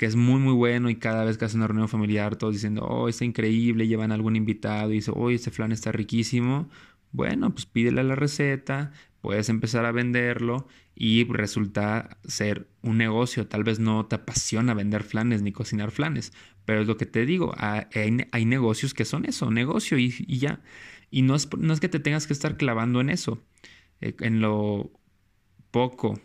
que 0.00 0.06
es 0.06 0.16
muy 0.16 0.40
muy 0.40 0.54
bueno 0.54 0.88
y 0.88 0.96
cada 0.96 1.24
vez 1.26 1.36
que 1.36 1.44
hace 1.44 1.58
una 1.58 1.66
reunión 1.66 1.86
familiar 1.86 2.34
todos 2.36 2.54
diciendo, 2.54 2.86
oh, 2.86 3.10
está 3.10 3.26
increíble, 3.26 3.86
llevan 3.86 4.12
algún 4.12 4.34
invitado 4.34 4.90
y 4.90 4.94
dice, 4.94 5.12
oh, 5.14 5.28
este 5.28 5.50
flan 5.50 5.72
está 5.72 5.92
riquísimo. 5.92 6.70
Bueno, 7.12 7.50
pues 7.52 7.66
pídele 7.66 8.02
la 8.02 8.14
receta, 8.14 8.92
puedes 9.20 9.50
empezar 9.50 9.84
a 9.84 9.92
venderlo 9.92 10.66
y 10.94 11.24
resulta 11.24 12.16
ser 12.24 12.66
un 12.80 12.96
negocio. 12.96 13.46
Tal 13.46 13.62
vez 13.62 13.78
no 13.78 14.06
te 14.06 14.16
apasiona 14.16 14.72
vender 14.72 15.02
flanes 15.02 15.42
ni 15.42 15.52
cocinar 15.52 15.90
flanes, 15.90 16.32
pero 16.64 16.80
es 16.80 16.86
lo 16.86 16.96
que 16.96 17.04
te 17.04 17.26
digo, 17.26 17.54
hay, 17.58 18.46
negocios 18.46 18.94
que 18.94 19.04
son 19.04 19.26
eso, 19.26 19.50
negocio 19.50 19.98
y, 19.98 20.12
ya. 20.38 20.62
Y 21.10 21.20
no 21.20 21.34
es, 21.34 21.46
no 21.58 21.74
es 21.74 21.80
que 21.80 21.90
te 21.90 22.00
tengas 22.00 22.26
que 22.26 22.32
estar 22.32 22.56
clavando 22.56 23.02
en 23.02 23.10
eso, 23.10 23.44
eh, 24.00 24.16
en 24.20 24.40
lo 24.40 24.92
poco, 25.70 26.18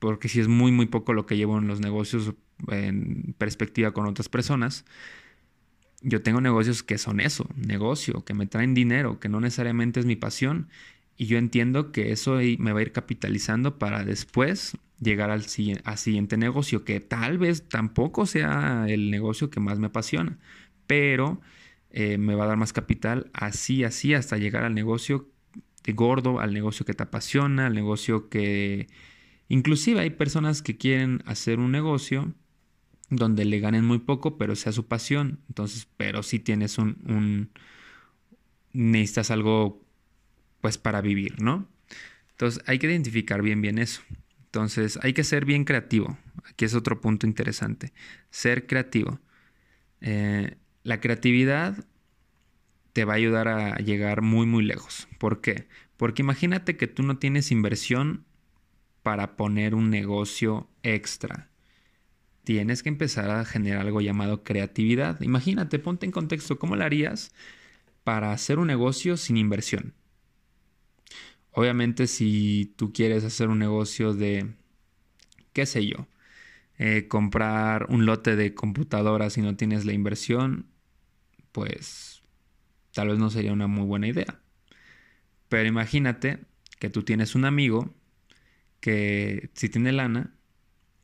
porque 0.00 0.28
si 0.28 0.40
es 0.40 0.48
muy, 0.48 0.70
muy 0.70 0.84
poco 0.84 1.14
lo 1.14 1.24
que 1.24 1.38
llevo 1.38 1.56
en 1.56 1.66
los 1.66 1.80
negocios, 1.80 2.34
en 2.68 3.34
perspectiva 3.38 3.92
con 3.92 4.06
otras 4.06 4.28
personas, 4.28 4.84
yo 6.02 6.22
tengo 6.22 6.40
negocios 6.40 6.82
que 6.82 6.98
son 6.98 7.20
eso, 7.20 7.48
negocio, 7.56 8.24
que 8.24 8.34
me 8.34 8.46
traen 8.46 8.74
dinero, 8.74 9.20
que 9.20 9.28
no 9.28 9.40
necesariamente 9.40 10.00
es 10.00 10.06
mi 10.06 10.16
pasión. 10.16 10.68
Y 11.16 11.26
yo 11.26 11.38
entiendo 11.38 11.92
que 11.92 12.12
eso 12.12 12.38
me 12.58 12.72
va 12.72 12.80
a 12.80 12.82
ir 12.82 12.92
capitalizando 12.92 13.78
para 13.78 14.04
después 14.04 14.76
llegar 15.00 15.30
al, 15.30 15.44
siguiente 15.44 16.36
negocio, 16.36 16.84
que 16.84 17.00
tal 17.00 17.38
vez 17.38 17.68
tampoco 17.68 18.26
sea 18.26 18.86
el 18.88 19.10
negocio 19.10 19.50
que 19.50 19.60
más 19.60 19.78
me 19.78 19.88
apasiona, 19.88 20.38
pero 20.86 21.40
eh, 21.90 22.18
me 22.18 22.34
va 22.34 22.44
a 22.44 22.48
dar 22.48 22.56
más 22.56 22.72
capital 22.72 23.30
así, 23.32 23.84
así, 23.84 24.14
hasta 24.14 24.38
llegar 24.38 24.64
al 24.64 24.74
negocio 24.74 25.28
gordo, 25.88 26.40
al 26.40 26.54
negocio 26.54 26.86
que 26.86 26.94
te 26.94 27.02
apasiona, 27.02 27.66
al 27.66 27.74
negocio 27.74 28.28
que... 28.28 28.88
Inclusive 29.48 30.00
hay 30.00 30.10
personas 30.10 30.62
que 30.62 30.76
quieren 30.76 31.22
hacer 31.26 31.58
un 31.58 31.72
negocio 31.72 32.32
donde 33.16 33.44
le 33.44 33.60
ganen 33.60 33.84
muy 33.84 33.98
poco, 33.98 34.38
pero 34.38 34.56
sea 34.56 34.72
su 34.72 34.86
pasión. 34.86 35.40
Entonces, 35.48 35.86
pero 35.96 36.22
si 36.22 36.38
tienes 36.38 36.78
un, 36.78 36.96
un 37.06 37.50
necesitas 38.72 39.30
algo 39.30 39.84
pues 40.62 40.78
para 40.78 41.02
vivir, 41.02 41.42
¿no? 41.42 41.68
Entonces 42.30 42.62
hay 42.66 42.78
que 42.78 42.86
identificar 42.86 43.42
bien 43.42 43.60
bien 43.60 43.78
eso. 43.78 44.02
Entonces 44.46 44.98
hay 45.02 45.12
que 45.12 45.24
ser 45.24 45.44
bien 45.44 45.64
creativo. 45.64 46.18
Aquí 46.44 46.64
es 46.64 46.74
otro 46.74 47.00
punto 47.00 47.26
interesante. 47.26 47.92
Ser 48.30 48.66
creativo. 48.66 49.20
Eh, 50.00 50.56
la 50.82 51.00
creatividad 51.00 51.84
te 52.94 53.04
va 53.04 53.14
a 53.14 53.16
ayudar 53.16 53.48
a 53.48 53.76
llegar 53.76 54.22
muy 54.22 54.46
muy 54.46 54.64
lejos. 54.64 55.06
¿Por 55.18 55.42
qué? 55.42 55.68
Porque 55.98 56.22
imagínate 56.22 56.76
que 56.76 56.86
tú 56.86 57.02
no 57.02 57.18
tienes 57.18 57.50
inversión 57.50 58.24
para 59.02 59.36
poner 59.36 59.74
un 59.74 59.90
negocio 59.90 60.68
extra 60.82 61.51
tienes 62.44 62.82
que 62.82 62.88
empezar 62.88 63.30
a 63.30 63.44
generar 63.44 63.82
algo 63.82 64.00
llamado 64.00 64.42
creatividad. 64.42 65.20
Imagínate, 65.20 65.78
ponte 65.78 66.06
en 66.06 66.12
contexto, 66.12 66.58
¿cómo 66.58 66.76
lo 66.76 66.84
harías 66.84 67.32
para 68.04 68.32
hacer 68.32 68.58
un 68.58 68.68
negocio 68.68 69.16
sin 69.16 69.36
inversión? 69.36 69.94
Obviamente 71.52 72.06
si 72.06 72.74
tú 72.76 72.92
quieres 72.92 73.24
hacer 73.24 73.48
un 73.48 73.58
negocio 73.58 74.14
de, 74.14 74.54
qué 75.52 75.66
sé 75.66 75.86
yo, 75.86 76.08
eh, 76.78 77.06
comprar 77.08 77.86
un 77.90 78.06
lote 78.06 78.36
de 78.36 78.54
computadoras 78.54 79.38
y 79.38 79.42
no 79.42 79.56
tienes 79.56 79.84
la 79.84 79.92
inversión, 79.92 80.66
pues 81.52 82.22
tal 82.92 83.08
vez 83.08 83.18
no 83.18 83.30
sería 83.30 83.52
una 83.52 83.66
muy 83.66 83.84
buena 83.84 84.08
idea. 84.08 84.40
Pero 85.48 85.68
imagínate 85.68 86.40
que 86.80 86.90
tú 86.90 87.02
tienes 87.02 87.34
un 87.34 87.44
amigo 87.44 87.94
que 88.80 89.50
si 89.54 89.68
tiene 89.68 89.92
lana, 89.92 90.34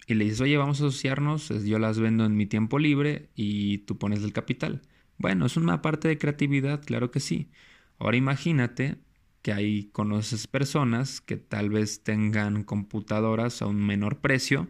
y 0.08 0.14
le 0.14 0.24
dices, 0.24 0.40
oye, 0.40 0.56
vamos 0.56 0.80
a 0.80 0.86
asociarnos, 0.86 1.48
yo 1.66 1.78
las 1.78 1.98
vendo 2.00 2.24
en 2.24 2.34
mi 2.36 2.46
tiempo 2.46 2.78
libre 2.78 3.28
y 3.34 3.78
tú 3.80 3.98
pones 3.98 4.22
el 4.24 4.32
capital. 4.32 4.80
Bueno, 5.18 5.44
es 5.46 5.56
una 5.58 5.82
parte 5.82 6.08
de 6.08 6.16
creatividad, 6.18 6.82
claro 6.84 7.10
que 7.10 7.20
sí. 7.20 7.50
Ahora 7.98 8.16
imagínate 8.16 8.98
que 9.42 9.52
ahí 9.52 9.90
conoces 9.92 10.46
personas 10.46 11.20
que 11.20 11.36
tal 11.36 11.68
vez 11.70 12.02
tengan 12.04 12.64
computadoras 12.64 13.60
a 13.60 13.66
un 13.66 13.84
menor 13.86 14.20
precio 14.20 14.68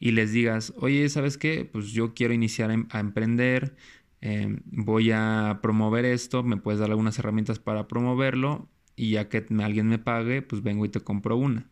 y 0.00 0.12
les 0.12 0.32
digas, 0.32 0.72
oye, 0.78 1.08
¿sabes 1.08 1.38
qué? 1.38 1.64
Pues 1.64 1.92
yo 1.92 2.14
quiero 2.14 2.34
iniciar 2.34 2.70
em, 2.72 2.86
a 2.90 3.00
emprender, 3.00 3.76
em, 4.20 4.62
voy 4.66 5.12
a 5.12 5.60
promover 5.62 6.04
esto, 6.04 6.42
me 6.42 6.56
puedes 6.56 6.80
dar 6.80 6.90
algunas 6.90 7.18
herramientas 7.18 7.58
para 7.60 7.88
promoverlo 7.88 8.68
y 8.96 9.12
ya 9.12 9.28
que 9.28 9.46
alguien 9.62 9.88
me 9.88 9.98
pague, 9.98 10.42
pues 10.42 10.62
vengo 10.62 10.84
y 10.84 10.88
te 10.90 11.00
compro 11.00 11.36
una. 11.36 11.70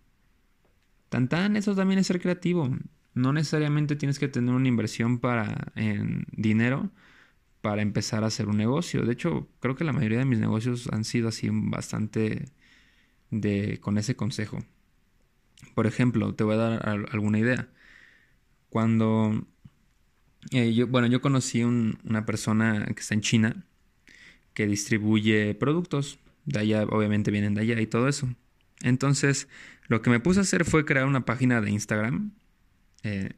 Tan 1.08 1.28
tan, 1.28 1.56
eso 1.56 1.74
también 1.74 1.98
es 1.98 2.06
ser 2.06 2.20
creativo. 2.20 2.68
No 3.14 3.32
necesariamente 3.32 3.96
tienes 3.96 4.18
que 4.18 4.28
tener 4.28 4.54
una 4.54 4.68
inversión 4.68 5.18
para 5.20 5.72
en 5.76 6.26
dinero 6.32 6.90
para 7.62 7.82
empezar 7.82 8.24
a 8.24 8.28
hacer 8.28 8.48
un 8.48 8.58
negocio. 8.58 9.04
De 9.04 9.12
hecho, 9.12 9.48
creo 9.60 9.74
que 9.76 9.84
la 9.84 9.92
mayoría 9.92 10.18
de 10.18 10.24
mis 10.24 10.38
negocios 10.38 10.88
han 10.92 11.04
sido 11.04 11.28
así 11.28 11.48
bastante 11.50 12.46
de 13.30 13.80
con 13.80 13.98
ese 13.98 14.16
consejo. 14.16 14.58
Por 15.74 15.86
ejemplo, 15.86 16.34
te 16.34 16.44
voy 16.44 16.54
a 16.54 16.58
dar 16.58 17.06
alguna 17.12 17.38
idea. 17.38 17.68
Cuando 18.68 19.46
eh, 20.52 20.84
bueno, 20.84 21.08
yo 21.08 21.20
conocí 21.20 21.62
una 21.64 22.24
persona 22.26 22.86
que 22.86 23.00
está 23.00 23.14
en 23.14 23.20
China 23.20 23.66
que 24.54 24.66
distribuye 24.66 25.54
productos. 25.54 26.18
De 26.44 26.60
allá, 26.60 26.84
obviamente 26.84 27.30
vienen 27.30 27.54
de 27.54 27.62
allá 27.62 27.80
y 27.80 27.86
todo 27.86 28.08
eso. 28.08 28.28
Entonces, 28.82 29.48
lo 29.88 30.02
que 30.02 30.10
me 30.10 30.20
puse 30.20 30.40
a 30.40 30.42
hacer 30.42 30.64
fue 30.64 30.84
crear 30.84 31.06
una 31.06 31.24
página 31.24 31.60
de 31.60 31.70
Instagram 31.70 32.32
eh, 33.02 33.34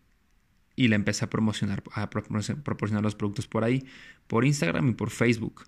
y 0.77 0.89
la 0.89 0.97
empecé 0.97 1.25
a 1.25 1.31
promocionar, 1.31 1.83
a 1.93 2.11
proporcionar 2.11 3.03
los 3.03 3.15
productos 3.15 3.47
por 3.47 3.65
ahí, 3.65 3.87
por 4.27 4.45
Instagram 4.45 4.89
y 4.91 4.95
por 4.95 5.11
Facebook. 5.11 5.65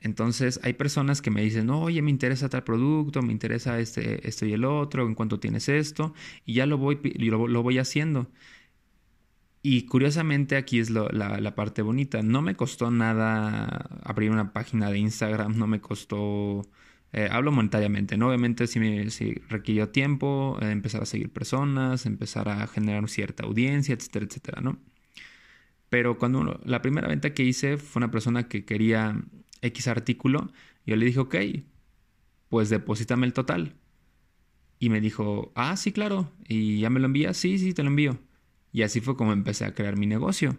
Entonces 0.00 0.60
hay 0.62 0.74
personas 0.74 1.22
que 1.22 1.30
me 1.30 1.42
dicen, 1.42 1.70
oye, 1.70 2.02
me 2.02 2.10
interesa 2.10 2.48
tal 2.48 2.64
producto, 2.64 3.22
me 3.22 3.32
interesa 3.32 3.80
este, 3.80 4.28
esto 4.28 4.46
y 4.46 4.52
el 4.52 4.64
otro, 4.64 5.06
en 5.06 5.14
cuanto 5.14 5.40
tienes 5.40 5.68
esto, 5.68 6.14
y 6.44 6.54
ya 6.54 6.66
lo 6.66 6.78
voy, 6.78 7.00
lo, 7.18 7.62
voy 7.62 7.78
haciendo. 7.78 8.30
Y 9.62 9.86
curiosamente 9.86 10.56
aquí 10.56 10.78
es 10.78 10.90
la, 10.90 11.54
parte 11.56 11.82
bonita. 11.82 12.22
No 12.22 12.40
me 12.40 12.54
costó 12.54 12.90
nada 12.90 13.66
abrir 14.04 14.30
una 14.30 14.52
página 14.52 14.90
de 14.90 14.98
Instagram, 14.98 15.56
no 15.58 15.66
me 15.66 15.80
costó 15.80 16.62
eh, 17.12 17.28
hablo 17.30 17.52
monetariamente, 17.52 18.16
¿no? 18.16 18.28
Obviamente 18.28 18.66
si, 18.66 18.80
me, 18.80 19.08
requirió 19.48 19.88
tiempo, 19.88 20.58
eh, 20.60 20.70
empezar 20.70 21.02
a 21.02 21.06
seguir 21.06 21.30
personas, 21.30 22.06
empezar 22.06 22.48
a 22.48 22.66
generar 22.66 23.08
cierta 23.08 23.44
audiencia, 23.44 23.94
etcétera, 23.94 24.26
etcétera, 24.26 24.60
¿no? 24.60 24.78
Pero 25.88 26.18
cuando 26.18 26.60
la 26.64 26.82
primera 26.82 27.08
venta 27.08 27.32
que 27.32 27.44
hice 27.44 27.78
fue 27.78 28.00
una 28.00 28.10
persona 28.10 28.48
que 28.48 28.64
quería 28.64 29.22
X 29.62 29.88
artículo, 29.88 30.52
yo 30.84 30.96
le 30.96 31.06
dije, 31.06 31.20
ok, 31.20 31.36
pues 32.48 32.70
deposítame 32.70 33.26
el 33.26 33.32
total. 33.32 33.74
Y 34.78 34.90
me 34.90 35.00
dijo, 35.00 35.52
ah, 35.54 35.76
sí, 35.76 35.92
claro. 35.92 36.30
¿Y 36.48 36.80
ya 36.80 36.90
me 36.90 37.00
lo 37.00 37.06
envías? 37.06 37.36
Sí, 37.36 37.58
sí, 37.58 37.72
te 37.72 37.82
lo 37.82 37.88
envío. 37.88 38.18
Y 38.72 38.82
así 38.82 39.00
fue 39.00 39.16
como 39.16 39.32
empecé 39.32 39.64
a 39.64 39.74
crear 39.74 39.96
mi 39.96 40.06
negocio. 40.06 40.58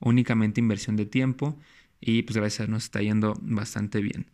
Únicamente 0.00 0.60
inversión 0.60 0.96
de 0.96 1.06
tiempo 1.06 1.58
y 2.00 2.22
pues 2.22 2.36
gracias 2.36 2.68
nos 2.68 2.84
está 2.84 3.02
yendo 3.02 3.34
bastante 3.42 4.00
bien 4.00 4.26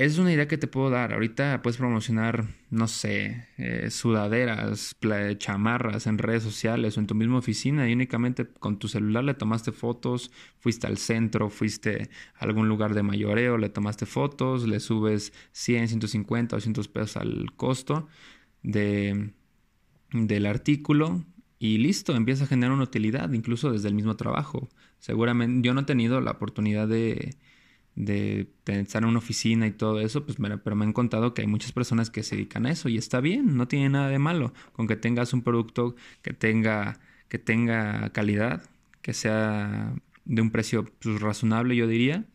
es 0.00 0.16
una 0.16 0.32
idea 0.32 0.48
que 0.48 0.56
te 0.56 0.66
puedo 0.66 0.88
dar. 0.88 1.12
Ahorita 1.12 1.60
puedes 1.60 1.76
promocionar, 1.76 2.46
no 2.70 2.88
sé, 2.88 3.48
eh, 3.58 3.90
sudaderas, 3.90 4.96
chamarras 5.36 6.06
en 6.06 6.16
redes 6.16 6.42
sociales 6.42 6.96
o 6.96 7.00
en 7.00 7.06
tu 7.06 7.14
misma 7.14 7.36
oficina 7.36 7.86
y 7.86 7.92
únicamente 7.92 8.46
con 8.46 8.78
tu 8.78 8.88
celular 8.88 9.24
le 9.24 9.34
tomaste 9.34 9.72
fotos, 9.72 10.30
fuiste 10.58 10.86
al 10.86 10.96
centro, 10.96 11.50
fuiste 11.50 12.08
a 12.34 12.44
algún 12.46 12.66
lugar 12.66 12.94
de 12.94 13.02
mayoreo, 13.02 13.58
le 13.58 13.68
tomaste 13.68 14.06
fotos, 14.06 14.66
le 14.66 14.80
subes 14.80 15.34
100, 15.52 15.88
150, 15.88 16.56
200 16.56 16.88
pesos 16.88 17.16
al 17.18 17.52
costo 17.54 18.08
de, 18.62 19.34
del 20.12 20.46
artículo 20.46 21.26
y 21.58 21.76
listo, 21.76 22.16
empieza 22.16 22.44
a 22.44 22.46
generar 22.46 22.72
una 22.72 22.84
utilidad, 22.84 23.30
incluso 23.34 23.70
desde 23.70 23.88
el 23.88 23.94
mismo 23.94 24.16
trabajo. 24.16 24.70
Seguramente 24.98 25.66
yo 25.66 25.74
no 25.74 25.82
he 25.82 25.84
tenido 25.84 26.22
la 26.22 26.30
oportunidad 26.30 26.88
de 26.88 27.36
de 27.96 28.48
estar 28.66 29.02
en 29.02 29.08
una 29.08 29.18
oficina 29.18 29.66
y 29.66 29.72
todo 29.72 30.00
eso, 30.00 30.24
pues 30.24 30.38
pero 30.62 30.76
me 30.76 30.84
han 30.84 30.92
contado 30.92 31.34
que 31.34 31.42
hay 31.42 31.48
muchas 31.48 31.72
personas 31.72 32.10
que 32.10 32.22
se 32.22 32.36
dedican 32.36 32.66
a 32.66 32.70
eso 32.70 32.88
y 32.88 32.96
está 32.96 33.20
bien, 33.20 33.56
no 33.56 33.68
tiene 33.68 33.88
nada 33.90 34.08
de 34.08 34.18
malo 34.18 34.52
con 34.72 34.86
que 34.86 34.96
tengas 34.96 35.32
un 35.32 35.42
producto 35.42 35.96
que 36.22 36.32
tenga 36.32 37.00
que 37.30 37.38
tenga 37.38 38.10
calidad, 38.10 38.62
que 39.02 39.14
sea 39.14 39.94
de 40.24 40.42
un 40.42 40.50
precio 40.50 40.84
pues, 41.00 41.20
razonable, 41.20 41.76
yo 41.76 41.86
diría, 41.86 42.26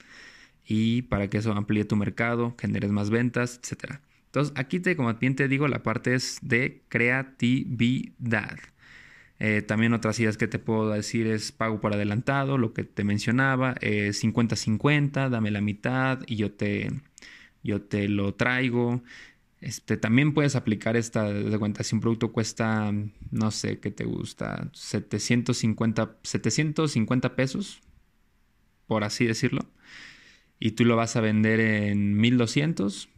y 0.65 1.03
para 1.03 1.29
que 1.29 1.37
eso 1.37 1.51
amplíe 1.51 1.85
tu 1.85 1.97
mercado, 1.97 2.55
generes 2.59 2.91
más 2.91 3.09
ventas, 3.09 3.59
etc. 3.61 3.99
Entonces, 4.27 4.53
aquí 4.57 4.79
te, 4.79 4.95
como 4.95 5.13
bien 5.13 5.35
te 5.35 5.47
digo, 5.47 5.67
la 5.67 5.83
parte 5.83 6.15
es 6.15 6.39
de 6.41 6.83
creatividad. 6.89 8.57
Eh, 9.39 9.61
también 9.61 9.93
otras 9.93 10.19
ideas 10.19 10.37
que 10.37 10.47
te 10.47 10.59
puedo 10.59 10.89
decir 10.89 11.27
es 11.27 11.51
pago 11.51 11.81
por 11.81 11.93
adelantado, 11.93 12.57
lo 12.57 12.73
que 12.73 12.83
te 12.83 13.03
mencionaba, 13.03 13.75
50-50, 13.75 15.29
dame 15.29 15.51
la 15.51 15.61
mitad 15.61 16.21
y 16.27 16.37
yo 16.37 16.51
te, 16.53 16.89
yo 17.63 17.81
te 17.81 18.07
lo 18.07 18.33
traigo. 18.33 19.03
Este, 19.61 19.97
también 19.97 20.33
puedes 20.33 20.55
aplicar 20.55 20.95
esta 20.95 21.31
de 21.31 21.57
cuenta. 21.59 21.83
Si 21.83 21.95
un 21.95 22.01
producto 22.01 22.31
cuesta, 22.31 22.93
no 23.31 23.51
sé, 23.51 23.79
¿qué 23.79 23.91
te 23.91 24.05
gusta? 24.05 24.69
750, 24.73 26.17
750 26.23 27.35
pesos, 27.35 27.81
por 28.87 29.03
así 29.03 29.25
decirlo. 29.25 29.65
Y 30.59 30.71
tú 30.71 30.85
lo 30.85 30.95
vas 30.95 31.15
a 31.15 31.21
vender 31.21 31.59
en 31.59 32.17
1200. 32.17 33.09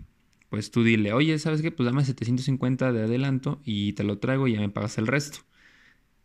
Pues 0.50 0.72
tú 0.72 0.84
dile, 0.84 1.14
oye, 1.14 1.38
¿sabes 1.40 1.62
qué? 1.62 1.72
Pues 1.72 1.86
dame 1.86 2.06
750 2.06 2.94
de 2.94 3.04
adelanto 3.04 3.62
y 3.66 3.94
te 3.94 4.04
lo 4.04 4.18
traigo 4.20 4.48
y 4.48 4.54
ya 4.54 4.62
me 4.62 4.70
pagas 4.70 4.98
el 4.98 5.08
resto. 5.08 5.40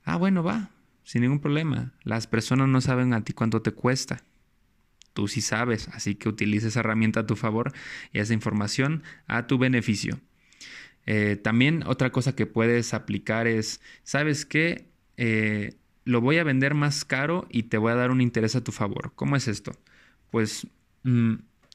Ah, 0.04 0.16
bueno, 0.16 0.42
va, 0.42 0.70
sin 1.04 1.22
ningún 1.22 1.40
problema. 1.40 1.92
Las 2.02 2.26
personas 2.26 2.68
no 2.68 2.80
saben 2.80 3.14
a 3.14 3.24
ti 3.24 3.32
cuánto 3.32 3.62
te 3.62 3.72
cuesta. 3.72 4.22
Tú 5.12 5.28
sí 5.28 5.40
sabes, 5.40 5.88
así 5.88 6.14
que 6.14 6.28
utiliza 6.28 6.68
esa 6.68 6.80
herramienta 6.80 7.20
a 7.20 7.26
tu 7.26 7.36
favor 7.36 7.72
y 8.12 8.18
esa 8.18 8.32
información 8.34 9.02
a 9.26 9.46
tu 9.46 9.58
beneficio. 9.58 10.20
Eh, 11.06 11.36
también 11.36 11.82
otra 11.86 12.10
cosa 12.10 12.34
que 12.34 12.46
puedes 12.46 12.94
aplicar 12.94 13.46
es, 13.46 13.80
¿sabes 14.04 14.46
qué? 14.46 14.88
Eh, 15.16 15.74
lo 16.04 16.20
voy 16.20 16.38
a 16.38 16.44
vender 16.44 16.74
más 16.74 17.04
caro 17.04 17.46
y 17.50 17.64
te 17.64 17.78
voy 17.78 17.92
a 17.92 17.96
dar 17.96 18.10
un 18.10 18.20
interés 18.20 18.56
a 18.56 18.64
tu 18.64 18.72
favor. 18.72 19.12
¿Cómo 19.14 19.36
es 19.36 19.48
esto? 19.48 19.72
Pues, 20.30 20.66
mm, 21.04 21.34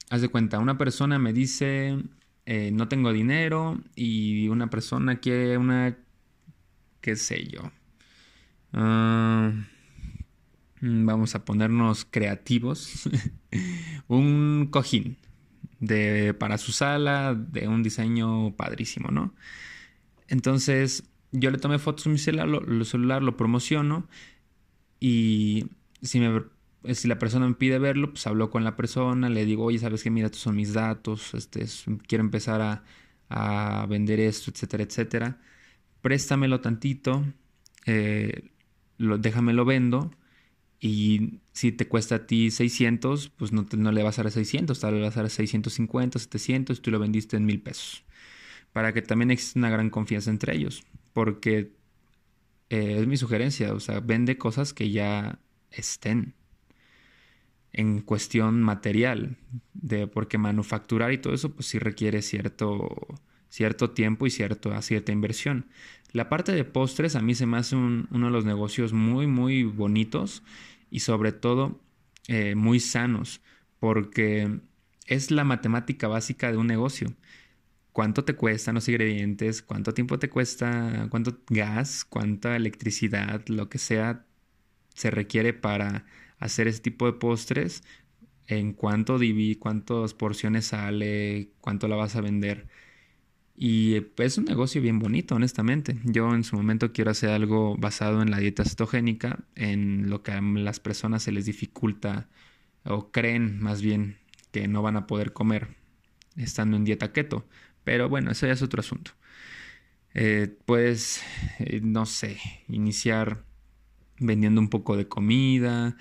haz 0.09 0.21
de 0.21 0.29
cuenta, 0.29 0.59
una 0.59 0.77
persona 0.77 1.19
me 1.19 1.33
dice, 1.33 1.97
eh, 2.45 2.71
no 2.73 2.87
tengo 2.87 3.13
dinero 3.13 3.79
y 3.95 4.47
una 4.49 4.69
persona 4.69 5.19
quiere 5.19 5.57
una, 5.57 5.97
qué 7.01 7.15
sé 7.15 7.45
yo. 7.47 7.71
Ah, 8.73 9.51
Mm, 10.81 11.05
vamos 11.05 11.33
a 11.35 11.43
ponernos 11.45 12.05
creativos, 12.05 13.09
un 14.07 14.67
cojín 14.71 15.17
de, 15.79 16.33
para 16.33 16.57
su 16.57 16.71
sala 16.71 17.33
de 17.35 17.67
un 17.67 17.83
diseño 17.83 18.55
padrísimo, 18.55 19.09
¿no? 19.11 19.33
Entonces 20.27 21.03
yo 21.31 21.51
le 21.51 21.57
tomé 21.59 21.79
fotos 21.79 22.05
en 22.07 22.13
mi 22.13 22.17
celular, 22.19 23.23
lo, 23.23 23.37
promociono 23.37 24.07
y 24.99 25.67
si, 26.01 26.19
me, 26.19 26.43
si 26.93 27.07
la 27.07 27.19
persona 27.19 27.47
me 27.47 27.55
pide 27.55 27.79
verlo, 27.79 28.11
pues 28.11 28.27
hablo 28.27 28.49
con 28.51 28.63
la 28.63 28.75
persona, 28.75 29.29
le 29.29 29.45
digo, 29.45 29.65
oye, 29.65 29.79
sabes 29.79 30.03
que 30.03 30.11
mira, 30.11 30.27
estos 30.27 30.41
son 30.41 30.55
mis 30.55 30.73
datos, 30.73 31.33
este, 31.33 31.65
quiero 32.07 32.23
empezar 32.23 32.61
a, 32.61 32.83
a, 33.29 33.85
vender 33.87 34.19
esto, 34.19 34.51
etcétera, 34.51 34.83
etcétera. 34.83 35.39
Préstamelo 36.01 36.61
tantito, 36.61 37.25
eh, 37.85 38.51
lo, 38.97 39.17
déjamelo 39.17 39.65
vendo 39.65 40.11
y 40.79 41.39
si 41.53 41.71
te 41.71 41.87
cuesta 41.87 42.15
a 42.15 42.27
ti 42.27 42.51
600, 42.51 43.29
pues 43.29 43.51
no, 43.51 43.65
no 43.77 43.91
le 43.91 44.03
vas 44.03 44.19
a 44.19 44.23
dar 44.23 44.31
600, 44.31 44.79
tal 44.79 44.93
vez 44.93 45.01
le 45.01 45.07
vas 45.07 45.17
a 45.17 45.21
dar 45.21 45.29
650, 45.31 46.19
700, 46.19 46.81
tú 46.81 46.91
lo 46.91 46.99
vendiste 46.99 47.37
en 47.37 47.45
mil 47.45 47.61
pesos. 47.61 48.03
Para 48.73 48.93
que 48.93 49.01
también 49.01 49.31
exista 49.31 49.59
una 49.59 49.69
gran 49.69 49.89
confianza 49.89 50.29
entre 50.29 50.55
ellos. 50.55 50.83
Porque 51.13 51.71
eh, 52.69 52.97
es 52.99 53.07
mi 53.07 53.17
sugerencia, 53.17 53.73
o 53.73 53.79
sea, 53.79 53.99
vende 54.01 54.37
cosas 54.37 54.73
que 54.73 54.91
ya 54.91 55.39
estén 55.71 56.35
en 57.73 58.01
cuestión 58.01 58.61
material, 58.61 59.37
de 59.73 60.07
porque 60.07 60.37
manufacturar 60.37 61.11
y 61.13 61.19
todo 61.19 61.33
eso, 61.33 61.53
pues 61.53 61.67
sí 61.67 61.79
requiere 61.79 62.21
cierto, 62.21 62.89
cierto 63.49 63.91
tiempo 63.91 64.27
y 64.27 64.29
cierto, 64.29 64.79
cierta 64.81 65.11
inversión. 65.11 65.65
La 66.11 66.29
parte 66.29 66.53
de 66.53 66.63
postres 66.63 67.15
a 67.15 67.21
mí 67.21 67.35
se 67.35 67.45
me 67.45 67.57
hace 67.57 67.75
uno 67.75 68.07
de 68.09 68.31
los 68.31 68.45
negocios 68.45 68.93
muy, 68.93 69.27
muy 69.27 69.63
bonitos 69.63 70.43
y 70.89 71.01
sobre 71.01 71.31
todo 71.31 71.79
eh, 72.27 72.55
muy 72.55 72.79
sanos, 72.79 73.41
porque 73.79 74.59
es 75.05 75.31
la 75.31 75.43
matemática 75.43 76.07
básica 76.07 76.51
de 76.51 76.57
un 76.57 76.67
negocio. 76.67 77.13
¿Cuánto 77.93 78.23
te 78.25 78.35
cuestan 78.35 78.75
los 78.75 78.87
ingredientes? 78.89 79.61
¿Cuánto 79.63 79.93
tiempo 79.93 80.19
te 80.19 80.29
cuesta? 80.29 81.07
¿Cuánto 81.09 81.39
gas? 81.49 82.05
¿Cuánta 82.05 82.55
electricidad? 82.55 83.43
Lo 83.47 83.69
que 83.69 83.79
sea 83.79 84.25
se 84.93 85.11
requiere 85.11 85.53
para 85.53 86.05
hacer 86.39 86.67
ese 86.67 86.81
tipo 86.81 87.07
de 87.07 87.13
postres. 87.13 87.83
¿En 88.47 88.73
cuánto 88.73 89.19
divi? 89.19 89.55
¿Cuántas 89.55 90.13
porciones 90.13 90.67
sale? 90.67 91.51
¿Cuánto 91.61 91.87
la 91.87 91.95
vas 91.95 92.15
a 92.15 92.21
vender? 92.21 92.67
Y 93.59 94.01
pues, 94.01 94.33
es 94.33 94.37
un 94.37 94.45
negocio 94.45 94.81
bien 94.83 94.99
bonito, 94.99 95.35
honestamente. 95.35 95.97
Yo 96.03 96.33
en 96.35 96.43
su 96.43 96.55
momento 96.55 96.93
quiero 96.93 97.09
hacer 97.09 97.31
algo 97.31 97.75
basado 97.75 98.21
en 98.21 98.29
la 98.29 98.37
dieta 98.37 98.63
cetogénica, 98.63 99.39
en 99.55 100.09
lo 100.11 100.21
que 100.21 100.31
a 100.31 100.41
las 100.41 100.79
personas 100.79 101.23
se 101.23 101.31
les 101.31 101.45
dificulta 101.45 102.29
o 102.83 103.11
creen 103.11 103.59
más 103.59 103.81
bien 103.81 104.19
que 104.51 104.67
no 104.67 104.83
van 104.83 104.95
a 104.95 105.07
poder 105.07 105.33
comer 105.33 105.69
estando 106.35 106.77
en 106.77 106.85
dieta 106.85 107.11
keto. 107.11 107.47
Pero 107.83 108.09
bueno, 108.09 108.31
eso 108.31 108.45
ya 108.45 108.53
es 108.53 108.61
otro 108.61 108.81
asunto. 108.81 109.11
Eh, 110.13 110.55
puedes, 110.65 111.23
eh, 111.59 111.81
no 111.83 112.05
sé, 112.05 112.37
iniciar 112.67 113.43
vendiendo 114.19 114.61
un 114.61 114.69
poco 114.69 114.97
de 114.97 115.07
comida, 115.07 115.97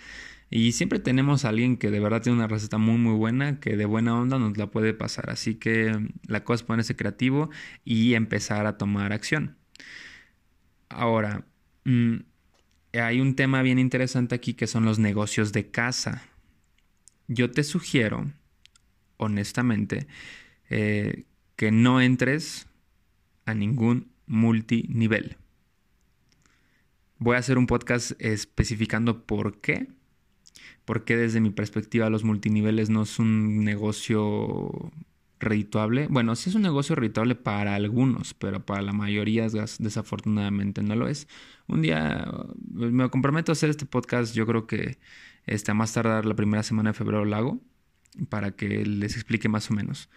y 0.51 0.73
siempre 0.73 0.99
tenemos 1.01 1.45
a 1.45 1.49
alguien 1.49 1.77
que 1.77 1.91
de 1.91 1.99
verdad 1.99 2.23
tiene 2.23 2.39
una 2.39 2.47
receta 2.47 2.79
muy 2.79 2.99
muy 2.99 3.15
buena, 3.15 3.59
que 3.59 3.77
de 3.77 3.85
buena 3.85 4.19
onda 4.19 4.39
nos 4.39 4.57
la 4.57 4.71
puede 4.71 4.95
pasar. 4.95 5.31
Así 5.31 5.57
que 5.57 6.09
la 6.27 6.45
cosa 6.45 6.63
es 6.63 6.67
ponerse 6.67 6.97
creativo 6.97 7.51
y 7.85 8.15
empezar 8.15 8.67
a 8.67 8.79
tomar 8.79 9.13
acción. 9.13 9.57
Ahora, 10.89 11.45
mm, 11.85 12.17
hay 12.93 13.21
un 13.21 13.35
tema 13.35 13.63
bien 13.63 13.79
interesante 13.79 14.35
aquí 14.35 14.55
que 14.55 14.69
son 14.69 14.85
los 14.85 14.99
negocios 14.99 15.53
de 15.53 15.71
casa. 15.71 16.23
Yo 17.29 17.51
te 17.51 17.65
sugiero, 17.65 18.33
honestamente, 19.17 20.07
eh, 20.71 21.25
que 21.57 21.73
no 21.73 22.01
entres 22.01 22.69
a 23.47 23.55
ningún 23.55 24.13
multinivel. 24.27 25.37
Voy 27.19 27.35
a 27.37 27.41
hacer 27.41 27.59
un 27.59 27.67
podcast 27.67 28.13
especificando 28.21 29.27
por 29.27 29.61
qué 29.61 29.89
porque 30.87 31.17
desde 31.17 31.41
mi 31.41 31.51
perspectiva 31.51 32.09
los 32.09 32.25
multiniveles 32.25 32.89
no 32.89 33.03
es 33.03 33.19
un 33.19 33.65
negocio 33.65 34.93
redituable. 35.39 36.07
Bueno, 36.09 36.35
sí 36.37 36.49
es 36.49 36.57
un 36.57 36.63
negocio 36.63 36.95
redituable 36.95 37.35
para 37.35 37.75
algunos, 37.75 38.33
pero 38.35 38.65
para 38.65 38.81
la 38.83 38.93
mayoría 38.93 39.49
desafortunadamente 39.49 40.83
no 40.83 40.97
lo 40.97 41.09
es. 41.09 41.29
Un 41.67 41.83
día 41.83 42.33
me 42.73 43.11
comprometo 43.11 43.53
a 43.53 43.55
hacer 43.55 43.69
este 43.69 43.85
podcast, 43.85 44.35
yo 44.35 44.47
creo 44.47 44.67
que 44.67 44.99
este, 45.47 45.73
a 45.73 45.75
más 45.75 45.93
tardar 45.93 46.25
la 46.25 46.35
primera 46.35 46.63
semana 46.63 46.91
de 46.91 46.95
febrero 46.95 47.25
lo 47.25 47.37
hago, 47.37 47.61
para 48.29 48.53
que 48.53 48.87
les 48.87 49.15
explique 49.15 49.49
más 49.49 49.71
o 49.71 49.75
menos. 49.75 50.09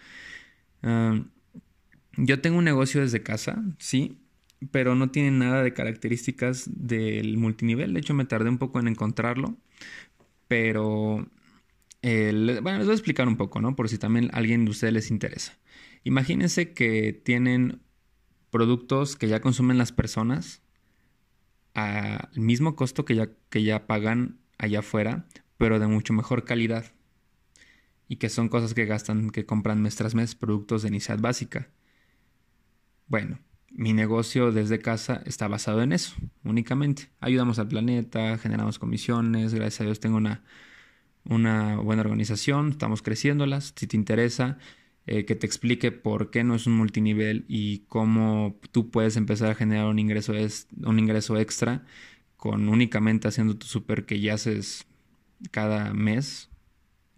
yo 2.16 2.40
tengo 2.40 2.58
un 2.58 2.64
negocio 2.64 3.00
desde 3.00 3.22
casa, 3.22 3.62
sí, 3.78 4.18
pero 4.70 4.94
no 4.94 5.10
tiene 5.10 5.30
nada 5.30 5.62
de 5.62 5.72
características 5.72 6.68
del 6.72 7.38
multinivel. 7.38 7.94
De 7.94 8.00
hecho, 8.00 8.14
me 8.14 8.24
tardé 8.24 8.48
un 8.48 8.58
poco 8.58 8.78
en 8.78 8.88
encontrarlo, 8.88 9.56
pero, 10.50 11.24
eh, 12.02 12.32
bueno, 12.60 12.78
les 12.78 12.86
voy 12.88 12.90
a 12.90 12.96
explicar 12.96 13.28
un 13.28 13.36
poco, 13.36 13.60
¿no? 13.60 13.76
Por 13.76 13.88
si 13.88 13.98
también 13.98 14.30
a 14.32 14.38
alguien 14.38 14.64
de 14.64 14.72
ustedes 14.72 14.92
les 14.92 15.12
interesa. 15.12 15.56
Imagínense 16.02 16.72
que 16.74 17.12
tienen 17.12 17.82
productos 18.50 19.14
que 19.14 19.28
ya 19.28 19.40
consumen 19.40 19.78
las 19.78 19.92
personas 19.92 20.60
al 21.74 22.28
mismo 22.34 22.74
costo 22.74 23.04
que 23.04 23.14
ya, 23.14 23.28
que 23.48 23.62
ya 23.62 23.86
pagan 23.86 24.40
allá 24.58 24.80
afuera, 24.80 25.28
pero 25.56 25.78
de 25.78 25.86
mucho 25.86 26.14
mejor 26.14 26.44
calidad. 26.44 26.84
Y 28.08 28.16
que 28.16 28.28
son 28.28 28.48
cosas 28.48 28.74
que 28.74 28.86
gastan, 28.86 29.30
que 29.30 29.46
compran 29.46 29.80
mes 29.80 29.94
tras 29.94 30.16
mes, 30.16 30.34
productos 30.34 30.82
de 30.82 30.90
necesidad 30.90 31.20
básica. 31.20 31.70
Bueno, 33.06 33.38
mi 33.70 33.92
negocio 33.92 34.52
desde 34.52 34.78
casa 34.78 35.22
está 35.26 35.48
basado 35.48 35.82
en 35.82 35.92
eso, 35.92 36.14
únicamente. 36.44 37.10
Ayudamos 37.20 37.58
al 37.58 37.68
planeta, 37.68 38.38
generamos 38.38 38.78
comisiones, 38.78 39.54
gracias 39.54 39.80
a 39.80 39.84
Dios 39.84 40.00
tengo 40.00 40.16
una, 40.16 40.42
una 41.24 41.76
buena 41.76 42.02
organización, 42.02 42.70
estamos 42.70 43.02
creciéndolas. 43.02 43.72
Si 43.76 43.86
te 43.86 43.96
interesa, 43.96 44.58
eh, 45.06 45.24
que 45.24 45.34
te 45.34 45.46
explique 45.46 45.92
por 45.92 46.30
qué 46.30 46.44
no 46.44 46.54
es 46.54 46.66
un 46.66 46.74
multinivel 46.74 47.44
y 47.48 47.80
cómo 47.88 48.58
tú 48.72 48.90
puedes 48.90 49.16
empezar 49.16 49.50
a 49.50 49.54
generar 49.54 49.86
un 49.86 49.98
ingreso, 49.98 50.34
es, 50.34 50.68
un 50.82 50.98
ingreso 50.98 51.38
extra 51.38 51.84
con 52.36 52.68
únicamente 52.68 53.28
haciendo 53.28 53.56
tu 53.56 53.66
súper 53.66 54.06
que 54.06 54.20
ya 54.20 54.34
haces 54.34 54.86
cada 55.50 55.92
mes 55.94 56.50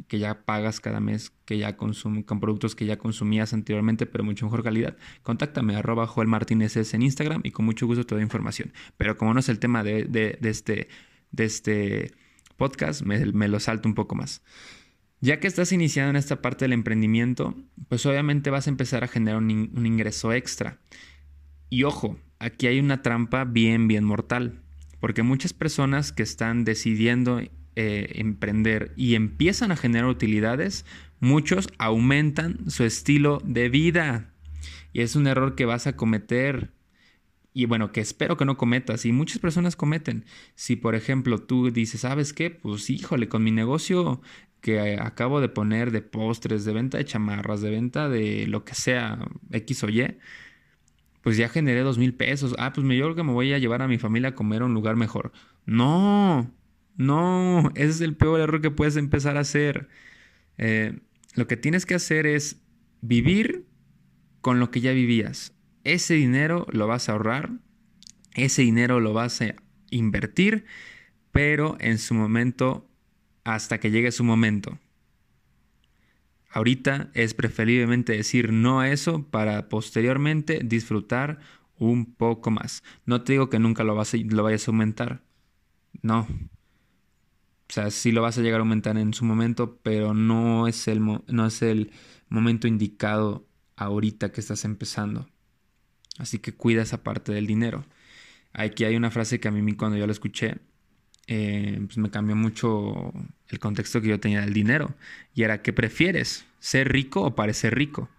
que 0.09 0.19
ya 0.19 0.45
pagas 0.45 0.81
cada 0.81 1.01
mes, 1.01 1.33
que 1.53 1.59
ya 1.59 1.77
consume, 1.77 2.25
con 2.25 2.41
productos 2.41 2.75
que 2.75 2.87
ya 2.87 2.97
consumías 2.97 3.53
anteriormente, 3.53 4.07
pero 4.07 4.25
mucho 4.25 4.47
mejor 4.47 4.63
calidad, 4.63 4.97
contáctame 5.23 5.77
arroba 5.77 6.07
Joel 6.07 6.27
Martínez 6.27 6.95
en 6.95 7.03
Instagram 7.03 7.43
y 7.45 7.51
con 7.51 7.67
mucho 7.67 7.87
gusto 7.87 8.07
te 8.07 8.15
doy 8.15 8.25
información. 8.25 8.73
Pero 8.97 9.19
como 9.19 9.35
no 9.35 9.41
es 9.41 9.51
el 9.51 9.59
tema 9.59 9.85
de, 9.85 10.39
este, 10.41 10.89
de 11.31 11.45
este 11.45 12.13
podcast, 12.57 13.03
me, 13.03 13.49
lo 13.49 13.61
salto 13.61 13.87
un 13.87 13.95
poco 13.95 14.15
más. 14.15 14.43
Ya 15.21 15.41
que 15.41 15.47
estás 15.47 15.73
iniciando 15.73 16.09
en 16.09 16.17
esta 16.17 16.41
parte 16.41 16.65
del 16.65 16.73
emprendimiento, 16.73 17.55
pues 17.91 18.07
obviamente 18.07 18.49
vas 18.49 18.67
a 18.67 18.71
empezar 18.71 19.05
a 19.05 19.09
generar 19.09 19.37
un, 19.37 19.71
un 19.77 19.85
ingreso 19.85 20.33
extra. 20.33 20.81
Y 21.69 21.83
ojo, 21.83 22.19
aquí 22.39 22.67
hay 22.67 22.81
una 22.81 23.03
trampa 23.03 23.45
bien, 23.45 23.89
bien 23.89 24.05
mortal, 24.05 24.63
porque 25.01 25.23
muchas 25.23 25.53
personas 25.53 26.13
que 26.13 26.23
están 26.23 26.65
decidiendo 26.65 27.43
eh, 27.75 28.13
emprender 28.17 28.93
y 28.97 29.15
empiezan 29.15 29.73
a 29.73 29.77
generar 29.77 30.07
utilidades, 30.07 30.85
muchos 31.23 31.69
aumentan 31.79 32.69
su 32.69 32.83
estilo 32.83 33.41
de 33.45 33.69
vida. 33.69 34.33
Y 34.93 35.03
es 35.03 35.15
un 35.15 35.29
error 35.29 35.55
que 35.55 35.65
vas 35.65 35.87
a 35.87 35.97
cometer. 35.97 36.73
Y 37.55 37.67
bueno, 37.67 37.93
que 37.93 38.01
espero 38.01 38.37
que 38.37 38.45
no 38.45 38.57
cometas. 38.57 39.07
Y 39.07 39.13
muchas 39.13 39.39
personas 39.39 39.77
cometen. 39.77 40.25
Si, 40.57 40.75
por 40.75 40.97
ejemplo, 40.97 41.39
tú 41.39 41.71
dices, 41.71 42.01
¿sabes 42.01 42.33
qué? 42.33 42.51
Pues 42.51 42.91
híjole, 42.91 43.29
con 43.29 43.45
mi 43.45 43.53
negocio 43.53 44.21
que 44.61 44.99
acabo 45.01 45.41
de 45.41 45.49
poner 45.49 45.93
de 45.93 46.03
postres, 46.03 46.65
de 46.65 46.73
venta 46.73 46.99
de 46.99 47.05
chamarras, 47.05 47.61
de 47.61 47.71
venta 47.71 48.09
de 48.09 48.49
lo 48.49 48.65
que 48.65 48.75
sea, 48.75 49.19
X 49.53 49.85
o 49.85 49.89
Y, 49.91 50.19
pues 51.23 51.37
ya 51.37 51.49
generé 51.49 51.81
dos 51.83 51.99
mil 51.99 52.15
pesos. 52.15 52.55
Ah, 52.59 52.73
pues 52.73 52.85
yo 52.85 53.05
creo 53.05 53.15
que 53.15 53.23
me 53.23 53.33
voy 53.33 53.53
a 53.53 53.59
llevar 53.59 53.83
a 53.83 53.89
mi 53.89 53.99
familia 53.99 54.31
a 54.31 54.35
comer 54.35 54.63
a 54.63 54.65
un 54.65 54.75
lugar 54.75 54.97
mejor. 54.97 55.33
No, 55.67 56.51
no, 56.97 57.71
ese 57.77 57.91
es 57.91 58.01
el 58.01 58.17
peor 58.17 58.41
error 58.41 58.61
que 58.61 58.73
puedes 58.73 58.97
empezar 58.97 59.37
a 59.37 59.41
hacer. 59.41 59.89
Eh, 60.59 60.99
lo 61.35 61.47
que 61.47 61.57
tienes 61.57 61.87
que 61.87 61.95
hacer 61.95 62.27
es 62.27 62.63
vivir 63.01 63.67
con 64.41 64.61
lo 64.61 64.71
que 64.71 64.81
ya 64.81 64.93
vivías. 64.93 65.55
Ese 65.85 66.15
dinero 66.15 66.67
lo 66.71 66.87
vas 66.87 67.09
a 67.09 67.13
ahorrar, 67.13 67.53
ese 68.35 68.63
dinero 68.63 69.01
lo 69.01 69.13
vas 69.13 69.41
a 69.41 69.55
invertir, 69.91 70.65
pero 71.31 71.77
en 71.81 71.99
su 71.99 72.15
momento, 72.15 72.89
hasta 73.45 73.79
que 73.79 73.91
llegue 73.91 74.13
su 74.13 74.25
momento. 74.25 74.79
Ahorita 76.51 77.11
es 77.15 77.33
preferiblemente 77.33 78.13
decir 78.13 78.53
no 78.53 78.81
a 78.81 78.91
eso 78.91 79.27
para 79.31 79.69
posteriormente 79.71 80.61
disfrutar 80.63 81.39
un 81.79 82.15
poco 82.15 82.51
más. 82.51 82.83
No 83.07 83.23
te 83.23 83.33
digo 83.33 83.49
que 83.49 83.59
nunca 83.59 83.85
lo, 83.85 83.99
a, 83.99 84.05
vayas 84.43 84.69
a 84.69 84.71
aumentar. 84.71 85.23
No, 86.03 86.27
o 87.73 87.75
sea, 87.75 87.91
sí 87.91 88.13
lo 88.13 88.21
vas 88.21 88.37
a 88.37 88.43
llegar 88.43 88.61
a 88.61 88.65
aumentar 88.65 88.99
en 88.99 89.15
su 89.15 89.25
momento, 89.25 89.79
pero 89.83 90.13
no 90.13 90.69
es 90.69 90.89
el, 90.89 91.01
no 91.01 91.47
es 91.47 91.63
el 91.63 91.91
momento 92.29 92.69
indicado 92.69 93.49
ahorita 93.77 94.31
que 94.31 94.43
estás 94.43 94.67
empezando. 94.67 95.27
Así 96.19 96.39
que 96.39 96.53
cuida 96.53 96.83
esa 96.83 97.03
parte 97.03 97.33
del 97.33 97.47
dinero. 97.47 97.87
Aquí 98.53 98.85
hay 98.85 98.95
una 98.95 99.11
frase 99.11 99.41
que 99.41 99.49
a 99.49 99.51
mí 99.51 99.73
cuando 99.73 99.97
yo 99.97 100.07
la 100.07 100.13
escuché, 100.13 100.59
eh, 101.29 101.81
pues 101.87 101.97
me 101.97 102.11
cambió 102.11 102.37
mucho 102.37 103.11
el 103.49 103.59
contexto 103.59 104.03
que 104.03 104.09
yo 104.09 104.21
tenía 104.21 104.43
del 104.43 104.53
dinero. 104.53 104.95
Y 105.35 105.43
era, 105.43 105.63
¿qué 105.63 105.73
prefieres? 105.73 106.45
¿Ser 106.59 106.93
rico 106.93 107.23
o 107.23 107.35
parecer 107.35 107.75
rico? 107.75 108.11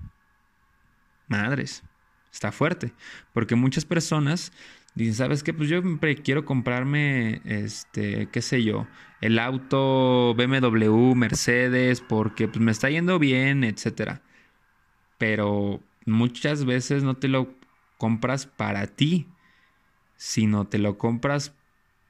Madres, 1.28 1.84
está 2.32 2.52
fuerte. 2.52 2.92
Porque 3.34 3.54
muchas 3.54 3.86
personas 3.86 4.52
Dicen, 4.96 5.16
¿sabes 5.16 5.44
qué? 5.44 5.54
Pues 5.54 5.70
yo 5.70 5.82
quiero 6.24 6.46
comprarme, 6.46 7.42
este, 7.46 8.30
qué 8.32 8.42
sé 8.44 8.64
yo, 8.64 8.88
el 9.22 9.40
auto 9.40 10.36
BMW, 10.36 11.16
Mercedes, 11.16 12.02
porque 12.02 12.48
pues, 12.48 12.60
me 12.60 12.72
está 12.72 12.90
yendo 12.90 13.18
bien, 13.18 13.64
etcétera. 13.64 14.22
Pero 15.18 15.82
muchas 16.06 16.66
veces 16.66 17.04
no 17.04 17.18
te 17.18 17.28
lo 17.28 17.56
compras 17.98 18.48
para 18.48 18.88
ti, 18.88 19.28
sino 20.18 20.68
te 20.68 20.80
lo 20.80 20.98
compras 20.98 21.56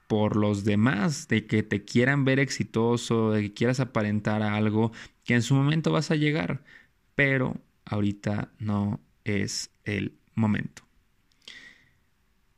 por 0.08 0.36
los 0.36 0.64
demás, 0.64 1.28
de 1.28 1.46
que 1.46 1.62
te 1.64 1.84
quieran 1.84 2.24
ver 2.24 2.40
exitoso, 2.40 3.32
de 3.32 3.42
que 3.42 3.54
quieras 3.54 3.80
aparentar 3.80 4.42
algo, 4.42 4.92
que 5.24 5.34
en 5.34 5.42
su 5.42 5.54
momento 5.54 5.92
vas 5.92 6.10
a 6.10 6.16
llegar, 6.16 6.64
pero 7.16 7.60
ahorita 7.86 8.52
no 8.58 9.00
es 9.24 9.72
el 9.84 10.18
momento. 10.34 10.83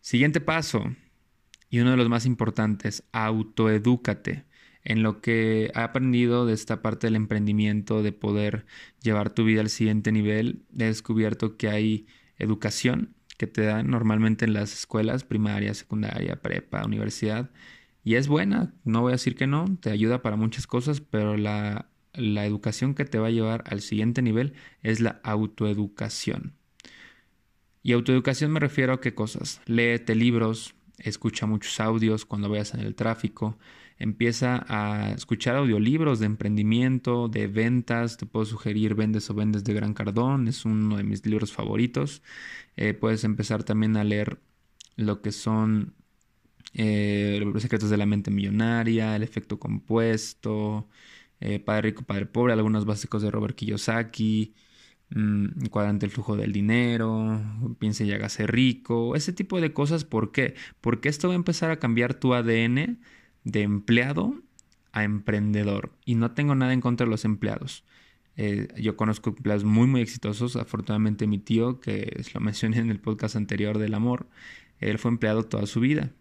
Siguiente 0.07 0.41
paso, 0.41 0.85
y 1.69 1.81
uno 1.81 1.91
de 1.91 1.97
los 1.97 2.09
más 2.09 2.27
importantes, 2.27 3.03
autoedúcate. 3.11 4.45
En 4.85 5.03
lo 5.03 5.21
que 5.21 5.65
he 5.65 5.73
aprendido 5.75 6.47
de 6.47 6.55
esta 6.55 6.81
parte 6.81 7.09
del 7.09 7.17
emprendimiento, 7.17 8.05
de 8.05 8.13
poder 8.13 8.67
llevar 9.03 9.31
tu 9.31 9.45
vida 9.45 9.63
al 9.63 9.69
siguiente 9.69 10.13
nivel, 10.13 10.63
he 10.79 10.85
descubierto 10.85 11.57
que 11.57 11.71
hay 11.71 12.07
educación 12.39 13.17
que 13.37 13.49
te 13.49 13.63
dan 13.63 13.91
normalmente 13.91 14.45
en 14.45 14.53
las 14.53 14.73
escuelas, 14.75 15.25
primaria, 15.25 15.75
secundaria, 15.75 16.41
prepa, 16.41 16.87
universidad, 16.87 17.51
y 18.05 18.15
es 18.15 18.29
buena, 18.29 18.75
no 18.85 19.01
voy 19.01 19.11
a 19.11 19.19
decir 19.19 19.35
que 19.35 19.49
no, 19.49 19.77
te 19.81 19.91
ayuda 19.91 20.23
para 20.23 20.37
muchas 20.37 20.69
cosas, 20.69 21.01
pero 21.01 21.37
la, 21.37 21.91
la 22.13 22.47
educación 22.47 22.95
que 22.95 23.07
te 23.07 23.19
va 23.19 23.27
a 23.27 23.31
llevar 23.31 23.65
al 23.67 23.81
siguiente 23.81 24.23
nivel 24.23 24.53
es 24.85 25.01
la 25.01 25.21
autoeducación. 25.25 26.55
Y 27.87 27.93
autoeducación 27.93 28.51
me 28.51 28.59
refiero 28.59 28.95
a 28.95 29.01
qué 29.01 29.15
cosas. 29.15 29.61
Léete 29.67 30.17
libros, 30.17 30.75
escucha 30.99 31.47
muchos 31.47 31.79
audios 31.79 32.25
cuando 32.25 32.49
vayas 32.49 32.75
en 32.75 32.81
el 32.81 32.97
tráfico, 32.97 33.61
empieza 33.97 34.67
a 34.67 35.13
escuchar 35.13 35.55
audiolibros 35.55 36.19
de 36.19 36.27
emprendimiento, 36.27 37.29
de 37.29 37.47
ventas. 37.47 38.17
Te 38.17 38.27
puedo 38.27 38.45
sugerir 38.45 38.97
Vendes 38.97 39.31
o 39.31 39.35
Vendes 39.35 39.63
de 39.63 39.73
Gran 39.73 39.95
Cardón, 39.95 40.49
es 40.49 40.65
uno 40.65 40.97
de 40.97 41.05
mis 41.05 41.25
libros 41.25 41.53
favoritos. 41.53 42.25
Eh, 42.77 42.93
puedes 42.93 43.23
empezar 43.23 43.63
también 43.63 43.97
a 43.97 44.03
leer 44.03 44.41
lo 44.97 45.23
que 45.23 45.31
son 45.31 45.95
eh, 46.75 47.41
Los 47.41 47.63
secretos 47.63 47.89
de 47.89 47.99
la 47.99 48.07
mente 48.07 48.33
millonaria, 48.33 49.15
El 49.15 49.23
efecto 49.23 49.61
compuesto, 49.61 50.89
eh, 51.39 51.61
Padre 51.61 51.91
rico, 51.91 52.03
Padre 52.03 52.27
pobre, 52.27 52.53
algunos 52.53 52.85
básicos 52.85 53.23
de 53.23 53.31
Robert 53.31 53.55
Kiyosaki. 53.55 54.55
Mm, 55.11 55.67
cuadrante 55.71 56.05
el 56.05 56.13
flujo 56.13 56.37
del 56.37 56.53
dinero, 56.53 57.41
piense 57.79 58.05
y 58.05 58.13
hágase 58.13 58.47
rico, 58.47 59.15
ese 59.15 59.33
tipo 59.33 59.61
de 59.61 59.73
cosas. 59.73 60.05
¿Por 60.05 60.33
qué? 60.33 60.55
Porque 60.81 61.09
esto 61.09 61.29
va 61.29 61.35
a 61.35 61.37
empezar 61.37 61.71
a 61.71 61.79
cambiar 61.79 62.15
tu 62.15 62.35
ADN 62.35 62.99
de 63.45 63.63
empleado 63.63 64.35
a 64.93 65.05
emprendedor. 65.05 65.93
Y 66.05 66.17
no 66.17 66.33
tengo 66.33 66.55
nada 66.55 66.73
en 66.73 66.81
contra 66.81 67.07
de 67.07 67.11
los 67.11 67.25
empleados. 67.25 67.85
Eh, 68.37 68.69
yo 68.77 68.97
conozco 68.97 69.31
empleados 69.31 69.65
muy, 69.65 69.87
muy 69.87 70.01
exitosos. 70.01 70.57
Afortunadamente 70.57 71.27
mi 71.27 71.39
tío, 71.39 71.81
que 71.81 72.23
lo 72.35 72.41
mencioné 72.41 72.79
en 72.79 72.91
el 72.91 73.01
podcast 73.01 73.37
anterior 73.37 73.79
del 73.79 73.95
amor, 73.95 74.29
él 74.81 74.99
fue 74.99 75.11
empleado 75.11 75.45
toda 75.45 75.67
su 75.67 75.81
vida. 75.81 76.13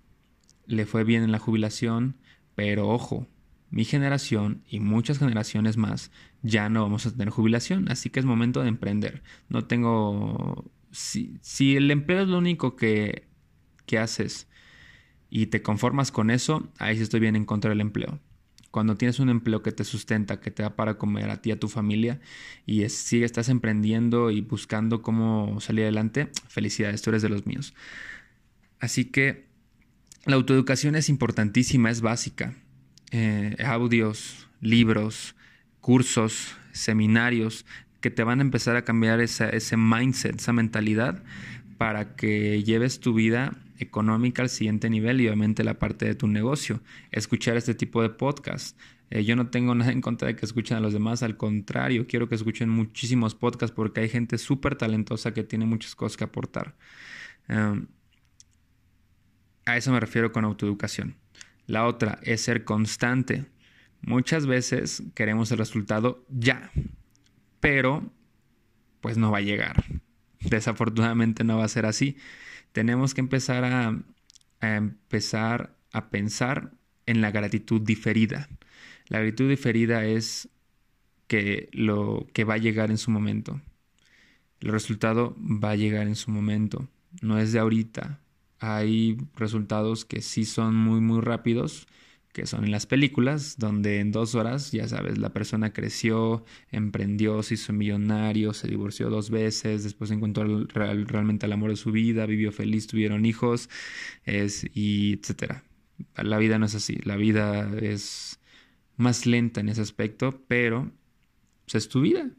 Le 0.68 0.86
fue 0.86 1.04
bien 1.04 1.24
en 1.24 1.32
la 1.32 1.40
jubilación, 1.40 2.18
pero 2.56 2.90
ojo, 2.90 3.28
mi 3.70 3.84
generación 3.84 4.64
y 4.70 4.80
muchas 4.80 5.20
generaciones 5.20 5.78
más 5.78 6.12
ya 6.42 6.70
no 6.70 6.84
vamos 6.84 7.06
a 7.06 7.12
tener 7.12 7.30
jubilación, 7.30 7.90
así 7.90 8.10
que 8.10 8.20
es 8.20 8.26
momento 8.26 8.62
de 8.62 8.70
emprender. 8.70 9.24
No 9.50 9.66
tengo... 9.66 10.72
Si, 10.92 11.76
el 11.76 11.92
empleo 11.92 12.22
es 12.22 12.30
lo 12.30 12.38
único 12.38 12.78
que, 12.78 13.28
que 13.86 13.98
haces 13.98 14.48
y 15.30 15.48
te 15.48 15.62
conformas 15.62 16.12
con 16.12 16.30
eso, 16.30 16.72
ahí 16.80 16.96
sí 16.96 17.04
estoy 17.04 17.20
bien 17.20 17.36
en 17.36 17.44
contra 17.44 17.70
del 17.70 17.82
empleo. 17.82 18.22
Cuando 18.72 18.96
tienes 18.96 19.20
un 19.20 19.30
empleo 19.30 19.62
que 19.62 19.74
te 19.74 19.84
sustenta, 19.84 20.40
que 20.40 20.52
te 20.52 20.64
da 20.64 20.76
para 20.76 20.98
comer 20.98 21.30
a 21.30 21.42
ti 21.42 21.50
y 21.50 21.54
a 21.54 21.60
tu 21.60 21.68
familia 21.68 22.22
y 22.66 22.88
si 22.90 23.24
estás 23.24 23.50
emprendiendo 23.50 24.32
y 24.32 24.42
buscando 24.42 25.02
cómo 25.02 25.60
salir 25.60 25.84
adelante, 25.84 26.30
felicidades, 26.48 27.02
tú 27.02 27.10
eres 27.10 27.22
de 27.22 27.30
los 27.30 27.46
míos. 27.46 27.74
Así 28.80 29.06
que 29.06 29.48
la 30.26 30.36
autoeducación 30.36 30.96
es 30.96 31.10
importantísima, 31.10 31.90
es 31.90 32.02
básica. 32.02 32.56
Eh, 33.12 33.56
audios, 33.66 34.48
libros, 34.62 35.36
cursos, 35.80 36.56
seminarios 36.72 37.66
que 38.02 38.12
te 38.12 38.24
van 38.24 38.40
a 38.40 38.44
empezar 38.44 38.76
a 38.76 38.84
cambiar 38.84 39.20
ese 39.22 39.78
mindset, 39.78 40.36
esa 40.36 40.54
mentalidad 40.54 41.24
para 41.78 42.16
que 42.16 42.64
lleves 42.64 43.00
tu 43.00 43.14
vida 43.14 43.58
económica 43.80 44.42
al 44.42 44.50
siguiente 44.50 44.90
nivel 44.90 45.22
y 45.22 45.28
obviamente 45.28 45.64
la 45.64 45.80
parte 45.80 46.06
de 46.06 46.16
tu 46.16 46.28
negocio. 46.28 46.82
Escuchar 47.12 47.58
este 47.58 47.74
tipo 47.74 48.02
de 48.02 48.10
podcast. 48.10 48.80
Eh, 49.10 49.24
yo 49.24 49.36
no 49.36 49.50
tengo 49.50 49.76
nada 49.76 49.92
en 49.92 50.02
contra 50.02 50.28
de 50.28 50.36
que 50.36 50.46
escuchen 50.46 50.78
a 50.78 50.80
los 50.80 50.94
demás, 50.94 51.24
al 51.24 51.38
contrario, 51.38 52.08
quiero 52.08 52.30
que 52.30 52.36
escuchen 52.36 52.70
muchísimos 52.70 53.36
podcasts 53.36 53.76
porque 53.76 54.02
hay 54.02 54.10
gente 54.10 54.38
súper 54.38 54.76
talentosa 54.76 55.34
que 55.34 55.44
tiene 55.44 55.66
muchas 55.66 55.96
cosas 55.96 56.18
que 56.18 56.24
aportar. 56.24 56.76
Em, 57.48 57.88
a 59.66 59.78
eso 59.78 59.92
me 59.92 60.00
refiero 60.00 60.32
con 60.32 60.46
autoeducación. 60.46 61.16
La 61.68 61.86
otra 61.86 62.20
es 62.24 62.42
ser 62.42 62.64
constante. 62.64 63.46
Muchas 64.02 64.46
veces 64.46 65.04
queremos 65.16 65.52
el 65.52 65.58
resultado 65.58 66.24
ya, 66.30 66.72
pero 67.60 68.12
pues 69.02 69.18
no 69.18 69.32
va 69.32 69.40
a 69.40 69.42
llegar. 69.42 69.84
Desafortunadamente 70.42 71.44
no 71.44 71.58
va 71.58 71.66
a 71.66 71.70
ser 71.70 71.86
así. 71.86 72.18
Tenemos 72.72 73.14
que 73.14 73.22
empezar 73.22 73.64
a, 73.64 73.98
empezar 74.62 75.76
a 75.92 76.10
pensar 76.10 76.72
en 77.06 77.22
la 77.22 77.32
gratitud 77.32 77.82
diferida. 77.82 78.50
La 79.08 79.20
gratitud 79.20 79.50
diferida 79.50 80.06
es 80.06 80.50
que 81.28 81.70
lo 81.72 82.28
que 82.34 82.44
va 82.44 82.56
a 82.56 82.60
llegar 82.60 82.92
en 82.92 82.98
su 82.98 83.12
momento. 83.12 83.62
El 84.60 84.72
resultado 84.72 85.36
va 85.40 85.72
a 85.72 85.76
llegar 85.76 86.08
en 86.08 86.16
su 86.16 86.32
momento. 86.32 86.88
No 87.22 87.40
es 87.40 87.52
de 87.52 87.60
ahorita, 87.60 88.20
hay 88.60 89.18
resultados 89.36 90.06
que 90.06 90.22
sí 90.22 90.46
son 90.46 90.76
muy 90.76 91.02
muy 91.02 91.22
rápidos, 91.22 91.88
que 92.36 92.46
son 92.46 92.66
en 92.66 92.72
las 92.72 92.86
películas, 92.86 93.56
donde 93.58 94.00
en 94.02 94.12
dos 94.12 94.36
horas, 94.36 94.74
ya 94.74 94.88
sabes, 94.90 95.18
la 95.18 95.32
persona 95.32 95.72
creció, 95.72 96.44
emprendió, 96.70 97.42
se 97.44 97.54
hizo 97.54 97.72
millonario, 97.72 98.54
se 98.54 98.68
divorció 98.68 99.10
dos 99.10 99.30
veces, 99.30 99.84
después 99.86 100.12
encontró 100.12 100.66
realmente 100.68 101.46
el 101.46 101.54
amor 101.54 101.70
de 101.70 101.78
su 101.78 101.92
vida, 101.94 102.26
vivió 102.26 102.52
feliz, 102.52 102.88
tuvieron 102.88 103.26
hijos, 103.26 103.70
es, 104.26 104.68
y 104.74 105.14
etcétera. 105.14 105.64
La 106.18 106.38
vida 106.38 106.60
no 106.60 106.66
es 106.66 106.76
así, 106.76 106.98
la 107.04 107.16
vida 107.16 107.72
es 107.80 108.40
más 108.98 109.26
lenta 109.26 109.62
en 109.62 109.70
ese 109.70 109.82
aspecto, 109.82 110.44
pero 110.48 110.92
pues, 111.66 111.76
es 111.76 111.90
tu 111.90 112.02
vida. 112.02 112.30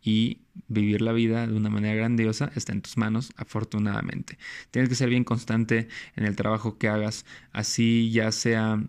Y 0.00 0.42
vivir 0.68 1.02
la 1.02 1.12
vida 1.12 1.46
de 1.46 1.54
una 1.54 1.70
manera 1.70 1.94
grandiosa 1.94 2.50
está 2.54 2.72
en 2.72 2.82
tus 2.82 2.96
manos, 2.96 3.32
afortunadamente. 3.36 4.38
Tienes 4.70 4.88
que 4.88 4.94
ser 4.94 5.08
bien 5.08 5.24
constante 5.24 5.88
en 6.16 6.24
el 6.24 6.36
trabajo 6.36 6.78
que 6.78 6.88
hagas, 6.88 7.24
así 7.52 8.10
ya 8.10 8.32
sea, 8.32 8.82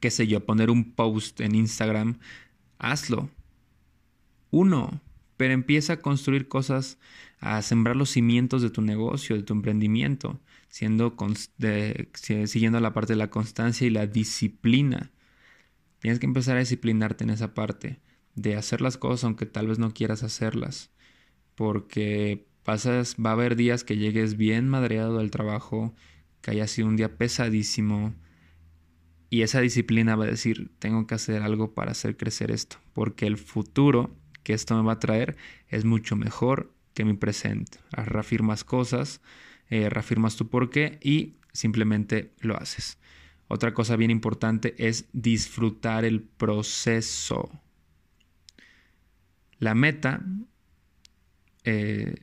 qué 0.00 0.10
sé 0.10 0.26
yo, 0.26 0.44
poner 0.44 0.70
un 0.70 0.92
post 0.92 1.40
en 1.40 1.54
Instagram, 1.54 2.18
hazlo. 2.78 3.30
Uno, 4.50 5.00
pero 5.36 5.54
empieza 5.54 5.94
a 5.94 6.00
construir 6.00 6.48
cosas, 6.48 6.98
a 7.40 7.60
sembrar 7.62 7.96
los 7.96 8.10
cimientos 8.10 8.62
de 8.62 8.70
tu 8.70 8.82
negocio, 8.82 9.36
de 9.36 9.42
tu 9.42 9.54
emprendimiento, 9.54 10.40
siendo 10.68 11.16
siguiendo 12.14 12.80
la 12.80 12.92
parte 12.92 13.14
de 13.14 13.18
la 13.18 13.30
constancia 13.30 13.86
y 13.86 13.90
la 13.90 14.06
disciplina. 14.06 15.10
Tienes 16.00 16.20
que 16.20 16.26
empezar 16.26 16.56
a 16.56 16.60
disciplinarte 16.60 17.24
en 17.24 17.30
esa 17.30 17.54
parte 17.54 18.00
de 18.34 18.56
hacer 18.56 18.80
las 18.80 18.96
cosas 18.96 19.24
aunque 19.24 19.46
tal 19.46 19.68
vez 19.68 19.78
no 19.78 19.92
quieras 19.92 20.22
hacerlas. 20.22 20.90
Porque 21.54 22.46
pasas, 22.62 23.16
va 23.16 23.30
a 23.30 23.34
haber 23.34 23.56
días 23.56 23.84
que 23.84 23.96
llegues 23.96 24.36
bien 24.36 24.68
madreado 24.68 25.18
del 25.18 25.30
trabajo, 25.30 25.94
que 26.40 26.52
haya 26.52 26.66
sido 26.66 26.88
un 26.88 26.96
día 26.96 27.16
pesadísimo. 27.16 28.14
Y 29.30 29.42
esa 29.42 29.60
disciplina 29.60 30.16
va 30.16 30.24
a 30.24 30.28
decir, 30.28 30.70
tengo 30.78 31.06
que 31.06 31.14
hacer 31.14 31.42
algo 31.42 31.74
para 31.74 31.92
hacer 31.92 32.16
crecer 32.16 32.50
esto. 32.50 32.76
Porque 32.92 33.26
el 33.26 33.38
futuro 33.38 34.14
que 34.42 34.52
esto 34.52 34.76
me 34.76 34.82
va 34.82 34.94
a 34.94 34.98
traer 34.98 35.36
es 35.68 35.84
mucho 35.84 36.16
mejor 36.16 36.72
que 36.94 37.04
mi 37.04 37.14
presente. 37.14 37.78
Reafirmas 37.90 38.64
cosas, 38.64 39.20
eh, 39.70 39.88
reafirmas 39.88 40.36
tu 40.36 40.48
porqué 40.48 40.98
y 41.02 41.36
simplemente 41.52 42.34
lo 42.40 42.56
haces. 42.56 42.98
Otra 43.48 43.74
cosa 43.74 43.96
bien 43.96 44.10
importante 44.10 44.74
es 44.78 45.06
disfrutar 45.12 46.04
el 46.04 46.22
proceso. 46.22 47.50
La 49.66 49.74
meta 49.74 50.20
eh, 51.64 52.14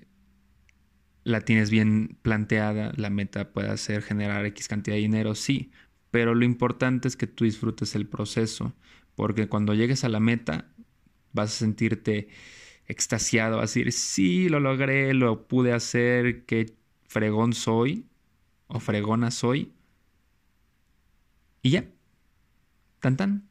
la 1.24 1.42
tienes 1.42 1.70
bien 1.70 2.18
planteada, 2.22 2.92
la 2.96 3.10
meta 3.10 3.52
puede 3.52 3.76
ser 3.78 4.02
generar 4.02 4.46
X 4.46 4.68
cantidad 4.68 4.96
de 4.96 5.02
dinero, 5.02 5.36
sí, 5.36 5.72
pero 6.12 6.34
lo 6.36 6.46
importante 6.46 7.08
es 7.08 7.16
que 7.18 7.28
tú 7.28 7.44
disfrutes 7.46 7.96
el 7.96 8.08
proceso, 8.08 8.74
porque 9.16 9.48
cuando 9.48 9.74
llegues 9.74 10.04
a 10.04 10.10
la 10.10 10.20
meta 10.20 10.72
vas 11.34 11.52
a 11.56 11.60
sentirte 11.60 12.30
extasiado, 12.88 13.58
vas 13.58 13.64
a 13.72 13.80
decir, 13.80 13.92
sí, 13.94 14.50
lo 14.50 14.60
logré, 14.60 15.14
lo 15.14 15.48
pude 15.48 15.74
hacer, 15.74 16.46
qué 16.46 16.76
fregón 17.08 17.54
soy 17.54 18.08
o 18.68 18.80
fregona 18.80 19.32
soy, 19.32 19.74
y 21.64 21.70
ya. 21.72 21.86
Tan 23.02 23.18
tan. 23.18 23.50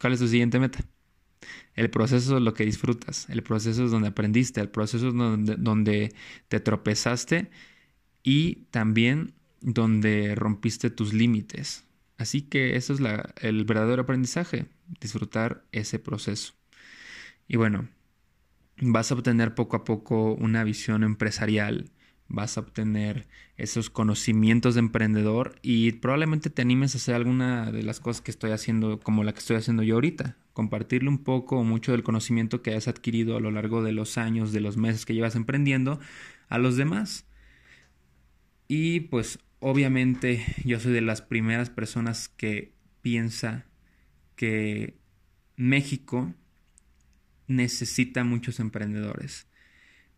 ¿Cuál 0.00 0.12
es 0.14 0.20
tu 0.20 0.28
siguiente 0.28 0.58
meta? 0.58 0.80
El 1.76 1.90
proceso 1.90 2.36
es 2.36 2.42
lo 2.42 2.54
que 2.54 2.64
disfrutas, 2.64 3.28
el 3.28 3.42
proceso 3.42 3.84
es 3.84 3.90
donde 3.90 4.08
aprendiste, 4.08 4.60
el 4.60 4.70
proceso 4.70 5.08
es 5.08 5.14
donde, 5.14 5.56
donde 5.56 6.14
te 6.48 6.58
tropezaste 6.60 7.50
y 8.22 8.66
también 8.70 9.34
donde 9.60 10.34
rompiste 10.34 10.90
tus 10.90 11.12
límites. 11.12 11.84
Así 12.18 12.42
que 12.42 12.76
eso 12.76 12.94
es 12.94 13.00
la, 13.00 13.34
el 13.40 13.64
verdadero 13.64 14.02
aprendizaje, 14.02 14.66
disfrutar 15.00 15.64
ese 15.70 15.98
proceso. 15.98 16.54
Y 17.46 17.56
bueno, 17.56 17.88
vas 18.80 19.12
a 19.12 19.14
obtener 19.14 19.54
poco 19.54 19.76
a 19.76 19.84
poco 19.84 20.32
una 20.32 20.64
visión 20.64 21.02
empresarial 21.04 21.90
vas 22.28 22.56
a 22.56 22.60
obtener 22.60 23.28
esos 23.56 23.90
conocimientos 23.90 24.74
de 24.74 24.80
emprendedor 24.80 25.58
y 25.62 25.92
probablemente 25.92 26.50
te 26.50 26.62
animes 26.62 26.94
a 26.94 26.98
hacer 26.98 27.14
alguna 27.14 27.70
de 27.70 27.82
las 27.82 28.00
cosas 28.00 28.20
que 28.20 28.30
estoy 28.30 28.50
haciendo 28.50 29.00
como 29.00 29.24
la 29.24 29.32
que 29.32 29.38
estoy 29.38 29.56
haciendo 29.56 29.82
yo 29.82 29.94
ahorita, 29.94 30.36
compartirle 30.56 31.10
un 31.10 31.22
poco 31.22 31.58
o 31.58 31.64
mucho 31.64 31.92
del 31.92 32.02
conocimiento 32.02 32.62
que 32.62 32.74
has 32.74 32.88
adquirido 32.88 33.36
a 33.36 33.40
lo 33.40 33.50
largo 33.50 33.82
de 33.82 33.92
los 33.92 34.16
años, 34.16 34.52
de 34.52 34.60
los 34.60 34.78
meses 34.78 35.04
que 35.04 35.12
llevas 35.12 35.36
emprendiendo 35.36 36.00
a 36.48 36.56
los 36.56 36.78
demás. 36.78 37.26
Y 38.66 39.00
pues 39.00 39.38
obviamente 39.58 40.42
yo 40.64 40.80
soy 40.80 40.94
de 40.94 41.02
las 41.02 41.20
primeras 41.20 41.68
personas 41.68 42.30
que 42.30 42.72
piensa 43.02 43.66
que 44.34 44.96
México 45.56 46.32
necesita 47.48 48.24
muchos 48.24 48.58
emprendedores, 48.58 49.48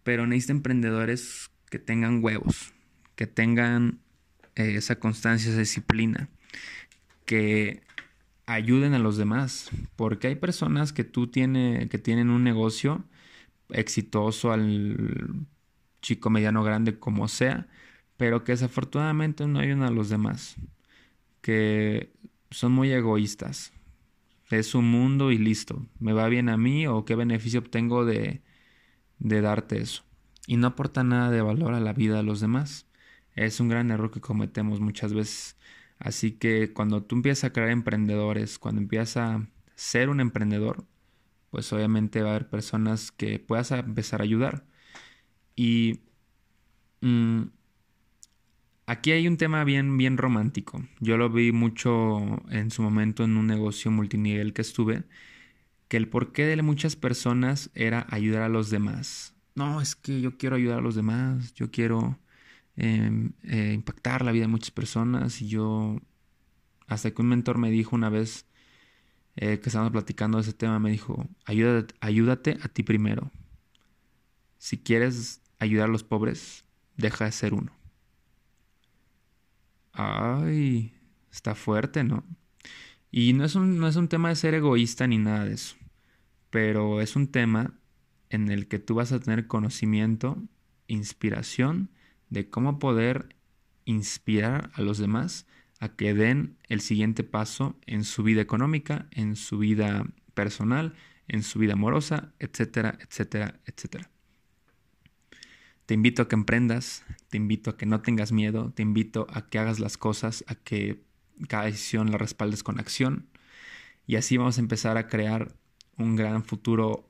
pero 0.05 0.29
necesita 0.29 0.53
emprendedores 0.53 1.51
que 1.69 1.81
tengan 1.81 2.23
huevos, 2.23 2.73
que 3.17 3.27
tengan 3.27 3.99
eh, 4.55 4.77
esa 4.77 5.01
constancia, 5.01 5.51
esa 5.51 5.59
disciplina, 5.59 6.29
que 7.27 7.88
ayuden 8.49 8.95
a 8.95 8.99
los 8.99 9.17
demás, 9.17 9.71
porque 9.97 10.29
hay 10.29 10.37
personas 10.37 10.93
que 10.93 11.05
tú 11.05 11.29
tiene, 11.29 11.89
que 11.91 11.99
tienen 11.99 12.31
un 12.31 12.45
negocio 12.45 13.05
exitoso 13.71 14.53
al 14.53 15.47
chico, 16.03 16.31
mediano, 16.31 16.63
grande, 16.65 16.99
como 16.99 17.29
sea, 17.29 17.69
pero 18.17 18.45
que 18.45 18.53
desafortunadamente 18.53 19.47
no 19.47 19.61
ayudan 19.61 19.83
a 19.85 19.91
los 19.91 20.09
demás, 20.09 20.57
que 21.43 22.13
son 22.51 22.73
muy 22.73 22.93
egoístas. 22.93 23.73
Es 24.51 24.75
un 24.75 24.91
mundo 24.91 25.33
y 25.33 25.39
listo. 25.39 25.87
¿Me 26.01 26.13
va 26.15 26.29
bien 26.29 26.49
a 26.49 26.57
mí 26.57 26.87
o 26.87 27.05
qué 27.05 27.15
beneficio 27.17 27.61
obtengo 27.61 28.05
de, 28.07 28.43
de 29.19 29.41
darte 29.43 29.79
eso? 29.81 30.05
y 30.49 30.57
no 30.57 30.69
aporta 30.69 31.05
nada 31.05 31.31
de 31.31 31.43
valor 31.43 31.75
a 31.75 31.81
la 31.81 31.93
vida 31.93 32.17
de 32.17 32.23
los 32.25 32.41
demás. 32.41 32.87
Es 33.37 33.61
un 33.61 33.69
gran 33.69 33.91
error 33.91 34.11
que 34.11 34.21
cometemos 34.21 34.81
muchas 34.81 35.13
veces. 35.15 35.59
Así 35.99 36.33
que 36.33 36.73
cuando 36.73 37.03
tú 37.03 37.17
empiezas 37.17 37.45
a 37.45 37.53
crear 37.53 37.71
emprendedores, 37.71 38.59
cuando 38.59 38.81
empiezas 38.81 39.17
a 39.17 39.49
ser 39.75 40.09
un 40.09 40.21
emprendedor, 40.21 40.87
pues 41.51 41.73
obviamente 41.73 42.23
va 42.23 42.29
a 42.31 42.31
haber 42.37 42.49
personas 42.49 43.13
que 43.13 43.39
puedas 43.39 43.71
empezar 43.73 44.21
a 44.21 44.25
ayudar. 44.25 44.67
Y 45.57 46.01
mm, 47.01 47.43
aquí 48.87 49.13
hay 49.13 49.27
un 49.29 49.37
tema 49.37 49.65
bien, 49.65 49.97
bien 49.99 50.17
romántico. 50.19 50.85
Yo 51.01 51.17
lo 51.17 51.31
vi 51.31 51.53
mucho 51.53 52.21
en 52.51 52.71
su 52.71 52.83
momento 52.83 53.25
en 53.25 53.37
un 53.37 53.47
negocio 53.47 53.91
multinivel 53.91 54.53
que 54.53 54.63
estuve, 54.63 55.05
que 55.89 55.97
el 55.97 56.09
porqué 56.09 56.45
de 56.47 56.63
muchas 56.63 56.97
personas 56.97 57.71
era 57.75 58.07
ayudar 58.11 58.43
a 58.43 58.49
los 58.49 58.71
demás 58.71 59.35
no, 59.59 59.81
es 59.81 59.97
que 59.97 60.21
yo 60.21 60.39
quiero 60.39 60.55
ayudar 60.55 60.79
a 60.79 60.83
los 60.83 60.95
demás, 60.95 61.53
yo 61.55 61.71
quiero 61.73 62.19
em, 62.79 63.33
eh, 63.43 63.73
impactar 63.75 64.25
la 64.25 64.31
vida 64.31 64.43
de 64.45 64.49
muchas 64.49 64.71
personas 64.71 65.43
y 65.43 65.49
yo, 65.49 66.01
hasta 66.87 67.11
que 67.11 67.21
un 67.23 67.29
mentor 67.29 67.59
me 67.59 67.71
dijo 67.71 67.97
una 67.97 68.09
vez 68.09 68.47
eh, 69.37 69.59
que 69.61 69.69
estábamos 69.69 69.93
platicando 69.93 70.39
de 70.39 70.43
ese 70.43 70.53
tema, 70.53 70.79
me 70.79 70.91
dijo, 70.91 71.27
ayúdate, 71.45 71.95
ayúdate 72.01 72.59
a 72.63 72.69
ti 72.69 72.85
primero. 72.85 73.33
Si 74.59 74.79
quieres 74.79 75.43
ayudar 75.59 75.89
a 75.89 75.93
los 75.93 76.05
pobres, 76.05 76.65
deja 76.97 77.25
de 77.25 77.33
ser 77.33 77.53
uno. 77.55 77.73
Ay, 79.93 80.95
está 81.33 81.57
fuerte, 81.57 82.05
¿no? 82.05 82.25
Y 83.11 83.33
no 83.33 83.45
es, 83.45 83.57
un, 83.57 83.79
no 83.79 83.89
es 83.89 83.97
un 83.97 84.09
tema 84.09 84.29
de 84.29 84.37
ser 84.37 84.55
egoísta 84.55 85.07
ni 85.09 85.19
nada 85.19 85.45
de 85.45 85.55
eso, 85.55 85.77
pero 86.51 87.01
es 87.01 87.17
un 87.17 87.27
tema 87.27 87.75
en 88.31 88.51
el 88.51 88.69
que 88.69 88.79
tú 88.79 88.95
vas 88.95 89.11
a 89.11 89.19
tener 89.19 89.49
conocimiento, 89.49 90.41
inspiración 90.87 91.91
de 92.31 92.49
cómo 92.49 92.79
poder 92.79 93.37
inspirar 93.85 94.71
a 94.75 94.83
los 94.83 94.99
demás 94.99 95.47
a 95.81 95.91
que 95.91 96.13
den 96.15 96.59
el 96.69 96.81
siguiente 96.81 97.25
paso 97.25 97.77
en 97.87 98.05
su 98.05 98.23
vida 98.23 98.41
económica, 98.41 99.07
en 99.13 99.37
su 99.37 99.59
vida 99.59 100.07
personal, 100.35 100.95
en 101.29 101.43
su 101.43 101.59
vida 101.59 101.75
amorosa, 101.75 102.33
etcétera, 102.39 102.99
etcétera, 103.01 103.61
etcétera. 103.65 104.11
Te 105.87 105.95
invito 105.95 106.23
a 106.23 106.29
que 106.29 106.35
emprendas, 106.35 107.05
te 107.29 107.39
invito 107.39 107.71
a 107.71 107.77
que 107.77 107.87
no 107.87 108.03
tengas 108.03 108.33
miedo, 108.33 108.73
te 108.75 108.83
invito 108.83 109.27
a 109.31 109.49
que 109.49 109.59
hagas 109.59 109.79
las 109.81 109.97
cosas, 109.97 110.45
a 110.47 110.55
que 110.55 111.03
cada 111.49 111.65
decisión 111.65 112.11
la 112.11 112.19
respaldes 112.19 112.63
con 112.63 112.79
acción 112.79 113.29
y 114.07 114.17
así 114.17 114.37
vamos 114.37 114.59
a 114.59 114.61
empezar 114.61 114.97
a 114.97 115.07
crear 115.07 115.55
un 115.97 116.17
gran 116.17 116.43
futuro 116.43 117.09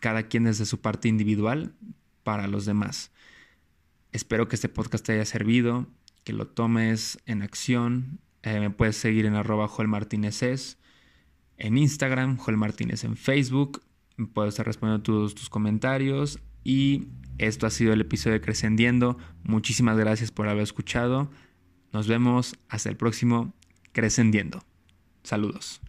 cada 0.00 0.24
quien 0.24 0.44
desde 0.44 0.64
su 0.64 0.80
parte 0.80 1.08
individual 1.08 1.74
para 2.22 2.46
los 2.46 2.64
demás. 2.64 3.11
Espero 4.12 4.48
que 4.48 4.56
este 4.56 4.68
podcast 4.68 5.04
te 5.04 5.12
haya 5.12 5.24
servido, 5.24 5.86
que 6.24 6.32
lo 6.32 6.46
tomes 6.46 7.18
en 7.26 7.42
acción. 7.42 8.20
Eh, 8.42 8.60
me 8.60 8.70
puedes 8.70 8.96
seguir 8.96 9.26
en 9.26 9.34
arroba 9.34 9.68
Joel 9.68 9.88
Martínez 9.88 10.42
en 11.58 11.78
Instagram, 11.78 12.36
Joel 12.36 12.56
Martínez 12.56 13.04
en 13.04 13.16
Facebook. 13.16 13.82
Puedo 14.34 14.48
estar 14.48 14.66
respondiendo 14.66 15.02
todos 15.02 15.34
tus 15.34 15.48
comentarios. 15.48 16.38
Y 16.64 17.08
esto 17.38 17.66
ha 17.66 17.70
sido 17.70 17.92
el 17.92 18.00
episodio 18.00 18.34
de 18.34 18.40
Crescendiendo. 18.40 19.16
Muchísimas 19.44 19.96
gracias 19.96 20.30
por 20.30 20.48
haber 20.48 20.62
escuchado. 20.62 21.30
Nos 21.92 22.08
vemos. 22.08 22.56
Hasta 22.68 22.88
el 22.88 22.96
próximo. 22.96 23.54
Crescendiendo. 23.92 24.62
Saludos. 25.22 25.80